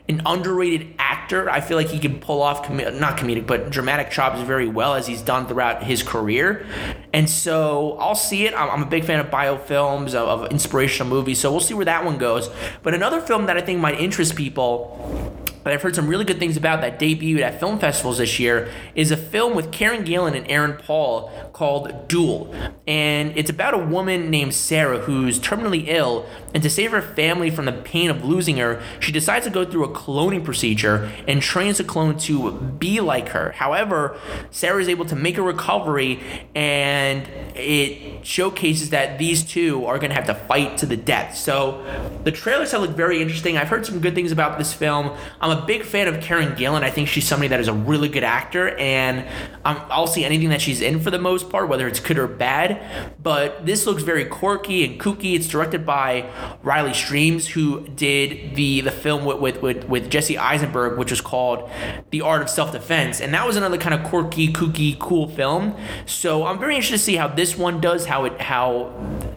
an 0.09 0.21
underrated 0.27 0.93
actor. 0.99 1.49
I 1.49 1.61
feel 1.61 1.77
like 1.77 1.89
he 1.89 2.01
can 2.01 2.19
pull 2.19 2.43
off 2.43 2.65
com- 2.65 2.99
not 2.99 3.17
comedic, 3.17 3.47
but 3.47 3.71
dramatic 3.71 4.11
chops 4.11 4.41
very 4.41 4.67
well 4.67 4.95
as 4.95 5.07
he's 5.07 5.23
done 5.23 5.47
throughout 5.47 5.85
his 5.85 6.03
career. 6.03 6.67
And 7.13 7.31
so 7.31 7.97
I'll 8.01 8.17
see 8.17 8.45
it. 8.47 8.55
I'm, 8.55 8.69
I'm 8.71 8.83
a 8.83 8.87
big 8.87 9.05
fan 9.05 9.21
of 9.21 9.29
biofilms, 9.29 10.15
of, 10.15 10.43
of 10.43 10.51
inspirational 10.51 11.09
movies. 11.09 11.39
So 11.39 11.51
we'll 11.53 11.61
see 11.61 11.75
where 11.75 11.85
that 11.85 12.05
one 12.05 12.19
goes. 12.19 12.51
But 12.83 12.93
another 13.05 13.21
film 13.21 13.45
that 13.45 13.59
I 13.59 13.61
think 13.61 13.81
might 13.81 14.01
interest 14.01 14.35
people 14.35 15.44
that 15.65 15.73
I've 15.73 15.83
heard 15.83 15.97
some 15.97 16.07
really 16.07 16.25
good 16.25 16.39
things 16.39 16.57
about 16.57 16.81
that 16.83 17.01
debuted 17.01 17.41
at 17.41 17.59
film 17.59 17.79
festivals 17.79 18.19
this 18.19 18.39
year 18.39 18.71
is 18.95 19.11
a 19.11 19.17
film 19.17 19.55
with 19.55 19.73
Karen 19.73 20.05
Gillan 20.05 20.37
and 20.37 20.49
Aaron 20.51 20.75
Paul 20.75 21.31
called 21.53 22.07
Dual. 22.07 22.55
And 22.87 23.37
it's 23.37 23.51
about 23.51 23.75
a 23.75 23.79
woman 23.79 24.31
named 24.31 24.55
Sarah 24.55 24.99
who's 24.99 25.41
terminally 25.41 25.85
ill, 25.89 26.27
and 26.53 26.63
to 26.63 26.71
save 26.71 26.93
her 26.93 27.03
family 27.03 27.51
from 27.51 27.65
the 27.65 27.73
pain 27.73 28.11
of 28.11 28.25
losing 28.25 28.59
her, 28.59 28.83
she 29.01 29.11
decides 29.11 29.47
to 29.47 29.51
go 29.51 29.65
through 29.65 29.85
a 29.85 29.89
cloning 29.89 30.45
procedure 30.45 31.11
and 31.27 31.41
trains 31.41 31.81
a 31.81 31.85
clone 31.85 32.19
to 32.19 32.53
be 32.53 33.01
like 33.01 33.31
her. 33.31 33.53
However, 33.53 34.19
Sarah 34.51 34.81
is 34.81 34.89
able 34.89 35.07
to 35.07 35.17
make 35.17 35.39
a 35.39 35.43
recovery, 35.43 36.21
and 36.55 37.27
it 37.55 38.25
showcases 38.27 38.91
that 38.91 39.19
these 39.19 39.43
two 39.45 39.85
are 39.87 39.99
going 39.99 40.11
to 40.11 40.15
have 40.15 40.27
to 40.27 40.35
fight 40.35 40.79
to 40.79 40.87
the 40.87 40.97
death. 40.97 41.37
So 41.37 41.85
the 42.25 42.33
trailers 42.33 42.73
have 42.73 42.83
looked 42.83 42.97
very 42.97 43.23
interesting. 43.23 43.57
I've 43.57 43.69
heard 43.69 43.87
some 43.87 44.01
good 44.01 44.15
things 44.15 44.31
about 44.31 44.59
this 44.59 44.73
film. 44.73 45.17
I'm 45.41 45.54
a 45.55 45.67
big 45.67 45.85
fan 45.85 46.09
of 46.09 46.21
Karen 46.21 46.55
Gillan. 46.55 46.83
I 46.83 46.91
think 46.91 47.09
she's 47.09 47.27
somebody 47.27 47.49
that 47.49 47.61
is 47.61 47.69
a 47.69 47.73
really 47.73 48.09
good 48.09 48.25
actor, 48.25 48.77
and 48.77 49.27
um, 49.65 49.81
I'll 49.91 50.07
see 50.07 50.25
anything 50.25 50.49
that 50.51 50.61
she's 50.61 50.81
in 50.81 51.01
for 51.01 51.11
the 51.11 51.19
most 51.19 51.51
part, 51.51 51.69
whether 51.69 51.87
it's 51.87 52.01
good 52.01 52.19
or 52.19 52.27
bad. 52.27 52.83
But 53.23 53.65
this 53.67 53.87
looks 53.87 54.03
very 54.03 54.25
quirky 54.25 54.85
and 54.85 55.01
kooky. 55.01 55.35
It's 55.35 55.49
directed 55.49 55.87
by 55.87 56.31
Riley 56.63 56.93
Stearns, 56.93 57.49
who 57.49 57.87
did 57.89 58.57
the 58.57 58.81
the 58.81 58.91
film 58.91 59.25
with 59.25 59.39
with, 59.39 59.63
with, 59.63 59.85
with 59.89 60.11
Jesse 60.11 60.37
Eisenberg, 60.39 60.99
which 60.99 61.11
was 61.11 61.21
called 61.21 61.71
The 62.11 62.21
Art 62.21 62.43
of 62.43 62.51
Self 62.51 62.73
Defense, 62.73 63.21
and 63.21 63.33
that 63.35 63.47
was 63.47 63.57
another 63.57 63.79
kind 63.79 63.95
of 63.95 64.05
quirky, 64.05 64.53
kooky, 64.53 64.99
cool 64.99 65.29
film. 65.29 65.77
So 66.07 66.47
I'm 66.47 66.59
very 66.59 66.75
interested 66.75 66.99
to 66.99 67.03
see 67.03 67.17
how 67.17 67.29
this 67.29 67.57
one 67.57 67.81
does, 67.81 68.07
how 68.07 68.25
it 68.25 68.41
how 68.41 68.93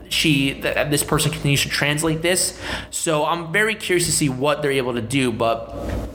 she 0.09 0.53
th- 0.61 0.89
this 0.89 1.03
person 1.03 1.31
continues 1.31 1.61
to 1.63 1.69
translate 1.69 2.21
this. 2.21 2.59
So 2.89 3.25
I'm 3.25 3.51
very 3.51 3.75
curious 3.75 4.05
to 4.05 4.11
see 4.11 4.29
what 4.29 4.61
they're 4.61 4.71
able 4.71 4.93
to 4.93 5.01
do, 5.01 5.31
but 5.31 6.06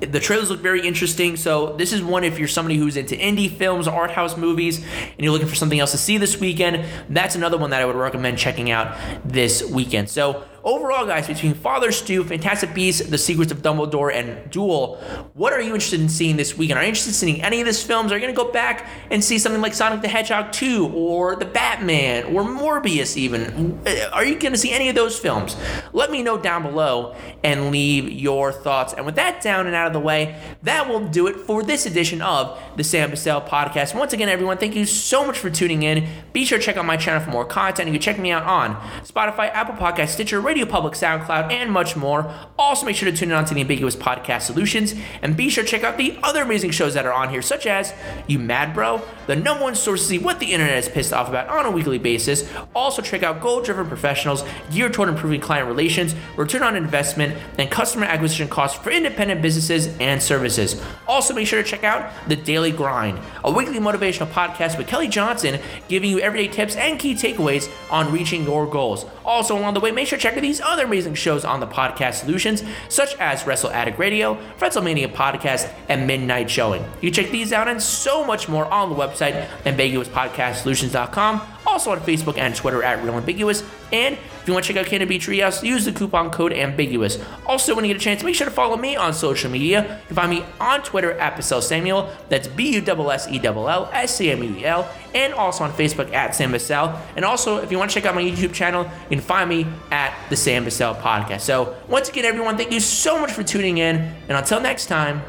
the 0.00 0.20
trailers 0.20 0.50
look 0.50 0.60
very 0.60 0.86
interesting. 0.86 1.36
So 1.36 1.74
this 1.76 1.92
is 1.92 2.02
one 2.02 2.24
if 2.24 2.38
you're 2.38 2.48
somebody 2.48 2.76
who's 2.76 2.96
into 2.96 3.16
indie 3.16 3.50
films, 3.50 3.88
art 3.88 4.10
house 4.10 4.36
movies, 4.36 4.78
and 4.78 5.18
you're 5.18 5.32
looking 5.32 5.48
for 5.48 5.54
something 5.54 5.80
else 5.80 5.92
to 5.92 5.98
see 5.98 6.18
this 6.18 6.38
weekend. 6.38 6.84
That's 7.08 7.34
another 7.34 7.58
one 7.58 7.70
that 7.70 7.82
I 7.82 7.84
would 7.84 7.96
recommend 7.96 8.38
checking 8.38 8.70
out 8.70 8.96
this 9.24 9.62
weekend. 9.62 10.08
So 10.08 10.44
overall, 10.64 11.06
guys, 11.06 11.26
between 11.26 11.54
Father 11.54 11.92
Stu, 11.92 12.24
Fantastic 12.24 12.74
Beasts, 12.74 13.06
The 13.06 13.18
Secrets 13.18 13.52
of 13.52 13.62
Dumbledore, 13.62 14.12
and 14.12 14.50
Dual, 14.50 14.96
what 15.34 15.52
are 15.52 15.60
you 15.60 15.74
interested 15.74 16.00
in 16.00 16.08
seeing 16.08 16.36
this 16.36 16.56
weekend? 16.56 16.78
Are 16.78 16.82
you 16.82 16.88
interested 16.88 17.10
in 17.10 17.14
seeing 17.14 17.42
any 17.42 17.60
of 17.60 17.66
these 17.66 17.82
films? 17.82 18.10
Are 18.10 18.16
you 18.16 18.22
going 18.22 18.34
to 18.34 18.42
go 18.42 18.50
back 18.50 18.88
and 19.10 19.22
see 19.22 19.38
something 19.38 19.60
like 19.60 19.74
Sonic 19.74 20.00
the 20.00 20.08
Hedgehog 20.08 20.52
2 20.52 20.88
or 20.94 21.36
The 21.36 21.44
Batman 21.44 22.24
or 22.34 22.42
Morbius 22.42 23.16
even? 23.16 23.78
Are 24.12 24.24
you 24.24 24.38
going 24.38 24.52
to 24.52 24.58
see 24.58 24.72
any 24.72 24.88
of 24.88 24.94
those 24.94 25.18
films? 25.18 25.56
Let 25.92 26.10
me 26.10 26.22
know 26.22 26.38
down 26.38 26.62
below 26.62 27.14
and 27.42 27.70
leave 27.70 28.10
your 28.10 28.50
thoughts. 28.50 28.94
And 28.94 29.04
with 29.04 29.16
that 29.16 29.42
down 29.42 29.66
and 29.66 29.76
out 29.76 29.86
of 29.86 29.92
the 29.92 30.00
way, 30.00 30.40
that 30.62 30.88
will 30.88 31.06
do 31.08 31.26
it 31.26 31.36
for 31.36 31.62
this 31.62 31.84
edition 31.84 32.22
of 32.22 32.58
the 32.76 32.84
Sam 32.84 33.10
Bussell 33.10 33.46
podcast. 33.46 33.94
Once 33.94 34.12
again, 34.12 34.28
everyone, 34.28 34.56
thank 34.56 34.74
you 34.74 34.86
so 34.86 35.26
much 35.26 35.38
for 35.38 35.50
tuning 35.50 35.82
in. 35.82 36.08
Be 36.32 36.44
sure 36.44 36.58
to 36.58 36.64
check 36.64 36.76
out 36.76 36.86
my 36.86 36.96
channel 36.96 37.22
for 37.22 37.30
more 37.30 37.44
content. 37.44 37.88
You 37.88 37.92
can 37.92 38.00
check 38.00 38.18
me 38.18 38.30
out 38.30 38.44
on 38.44 38.76
Spotify, 39.02 39.50
Apple 39.50 39.74
Podcast, 39.74 40.08
Stitcher, 40.08 40.40
Radio 40.40 40.53
Radio 40.54 40.70
Public, 40.70 40.94
SoundCloud, 40.94 41.50
and 41.50 41.72
much 41.72 41.96
more. 41.96 42.32
Also, 42.56 42.86
make 42.86 42.94
sure 42.94 43.10
to 43.10 43.16
tune 43.16 43.32
in 43.32 43.44
to 43.44 43.54
the 43.54 43.60
Ambiguous 43.60 43.96
Podcast 43.96 44.42
Solutions, 44.42 44.94
and 45.20 45.36
be 45.36 45.48
sure 45.48 45.64
to 45.64 45.68
check 45.68 45.82
out 45.82 45.98
the 45.98 46.16
other 46.22 46.42
amazing 46.42 46.70
shows 46.70 46.94
that 46.94 47.04
are 47.04 47.12
on 47.12 47.28
here, 47.28 47.42
such 47.42 47.66
as 47.66 47.92
You 48.28 48.38
Mad 48.38 48.72
Bro, 48.72 49.02
the 49.26 49.34
number 49.34 49.64
one 49.64 49.74
source 49.74 50.02
to 50.02 50.06
see 50.06 50.18
what 50.18 50.38
the 50.38 50.52
internet 50.52 50.78
is 50.78 50.88
pissed 50.88 51.12
off 51.12 51.28
about 51.28 51.48
on 51.48 51.66
a 51.66 51.72
weekly 51.72 51.98
basis. 51.98 52.48
Also, 52.72 53.02
check 53.02 53.24
out 53.24 53.40
Goal 53.40 53.62
Driven 53.62 53.88
Professionals, 53.88 54.44
geared 54.70 54.92
toward 54.94 55.08
improving 55.08 55.40
client 55.40 55.66
relations, 55.66 56.14
return 56.36 56.62
on 56.62 56.76
investment, 56.76 57.36
and 57.58 57.68
customer 57.68 58.04
acquisition 58.06 58.46
costs 58.46 58.78
for 58.78 58.90
independent 58.90 59.42
businesses 59.42 59.88
and 59.98 60.22
services. 60.22 60.80
Also, 61.08 61.34
make 61.34 61.48
sure 61.48 61.60
to 61.60 61.68
check 61.68 61.82
out 61.82 62.12
The 62.28 62.36
Daily 62.36 62.70
Grind, 62.70 63.18
a 63.42 63.50
weekly 63.50 63.80
motivational 63.80 64.30
podcast 64.30 64.78
with 64.78 64.86
Kelly 64.86 65.08
Johnson, 65.08 65.58
giving 65.88 66.10
you 66.10 66.20
everyday 66.20 66.46
tips 66.46 66.76
and 66.76 66.96
key 66.96 67.14
takeaways 67.14 67.68
on 67.90 68.12
reaching 68.12 68.44
your 68.44 68.66
goals. 68.66 69.04
Also, 69.24 69.58
along 69.58 69.74
the 69.74 69.80
way, 69.80 69.90
make 69.90 70.06
sure 70.06 70.16
to 70.16 70.22
check 70.22 70.36
out 70.36 70.43
these 70.44 70.60
other 70.60 70.84
amazing 70.84 71.14
shows 71.14 71.44
on 71.44 71.60
the 71.60 71.66
podcast 71.66 72.14
solutions, 72.14 72.62
such 72.88 73.16
as 73.16 73.46
Wrestle 73.46 73.70
Addict 73.70 73.98
Radio, 73.98 74.34
WrestleMania 74.58 75.12
Podcast, 75.12 75.72
and 75.88 76.06
Midnight 76.06 76.50
Showing. 76.50 76.84
You 77.00 77.10
check 77.10 77.30
these 77.30 77.52
out 77.52 77.66
and 77.66 77.82
so 77.82 78.24
much 78.24 78.48
more 78.48 78.66
on 78.66 78.90
the 78.90 78.94
website, 78.94 79.48
ambiguouspodcastsolutions.com. 79.64 81.53
Also 81.66 81.90
on 81.90 82.00
Facebook 82.00 82.38
and 82.38 82.54
Twitter 82.54 82.82
at 82.82 83.02
Real 83.02 83.14
Ambiguous. 83.14 83.62
And 83.92 84.16
if 84.16 84.48
you 84.48 84.52
want 84.52 84.64
to 84.66 84.72
check 84.72 84.80
out 84.80 84.86
Canada 84.86 85.08
Beach 85.08 85.26
Treehouse, 85.26 85.62
use 85.62 85.84
the 85.84 85.92
coupon 85.92 86.30
code 86.30 86.52
Ambiguous. 86.52 87.18
Also, 87.46 87.74
when 87.74 87.84
you 87.84 87.94
get 87.94 88.00
a 88.00 88.04
chance, 88.04 88.22
make 88.22 88.34
sure 88.34 88.44
to 88.44 88.50
follow 88.50 88.76
me 88.76 88.96
on 88.96 89.14
social 89.14 89.50
media. 89.50 89.82
You 89.82 90.06
can 90.08 90.16
find 90.16 90.30
me 90.30 90.44
on 90.60 90.82
Twitter 90.82 91.12
at 91.12 91.36
Bussell 91.36 91.62
Samuel. 91.62 92.10
That's 92.28 92.48
B 92.48 92.74
U 92.74 93.10
S 93.10 93.26
S 93.26 93.32
E 93.32 93.40
L 93.44 93.68
L 93.68 93.90
S 93.92 94.20
A 94.20 94.32
M 94.32 94.42
U 94.42 94.56
E 94.56 94.64
L. 94.64 94.88
And 95.14 95.32
also 95.32 95.64
on 95.64 95.72
Facebook 95.72 96.12
at 96.12 96.34
Sam 96.34 96.52
Bussell. 96.52 97.00
And 97.16 97.24
also, 97.24 97.58
if 97.58 97.70
you 97.72 97.78
want 97.78 97.90
to 97.90 97.94
check 97.94 98.04
out 98.04 98.14
my 98.14 98.22
YouTube 98.22 98.52
channel, 98.52 98.84
you 99.08 99.16
can 99.16 99.20
find 99.20 99.48
me 99.48 99.66
at 99.90 100.14
the 100.28 100.36
Sam 100.36 100.64
Bussell 100.64 101.00
Podcast. 101.00 101.40
So, 101.40 101.76
once 101.88 102.08
again, 102.08 102.24
everyone, 102.24 102.56
thank 102.56 102.72
you 102.72 102.80
so 102.80 103.18
much 103.18 103.32
for 103.32 103.42
tuning 103.42 103.78
in. 103.78 103.96
And 104.28 104.32
until 104.36 104.60
next 104.60 104.86
time, 104.86 105.22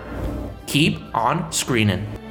keep 0.67 0.99
on 1.15 1.51
screening. 1.51 2.24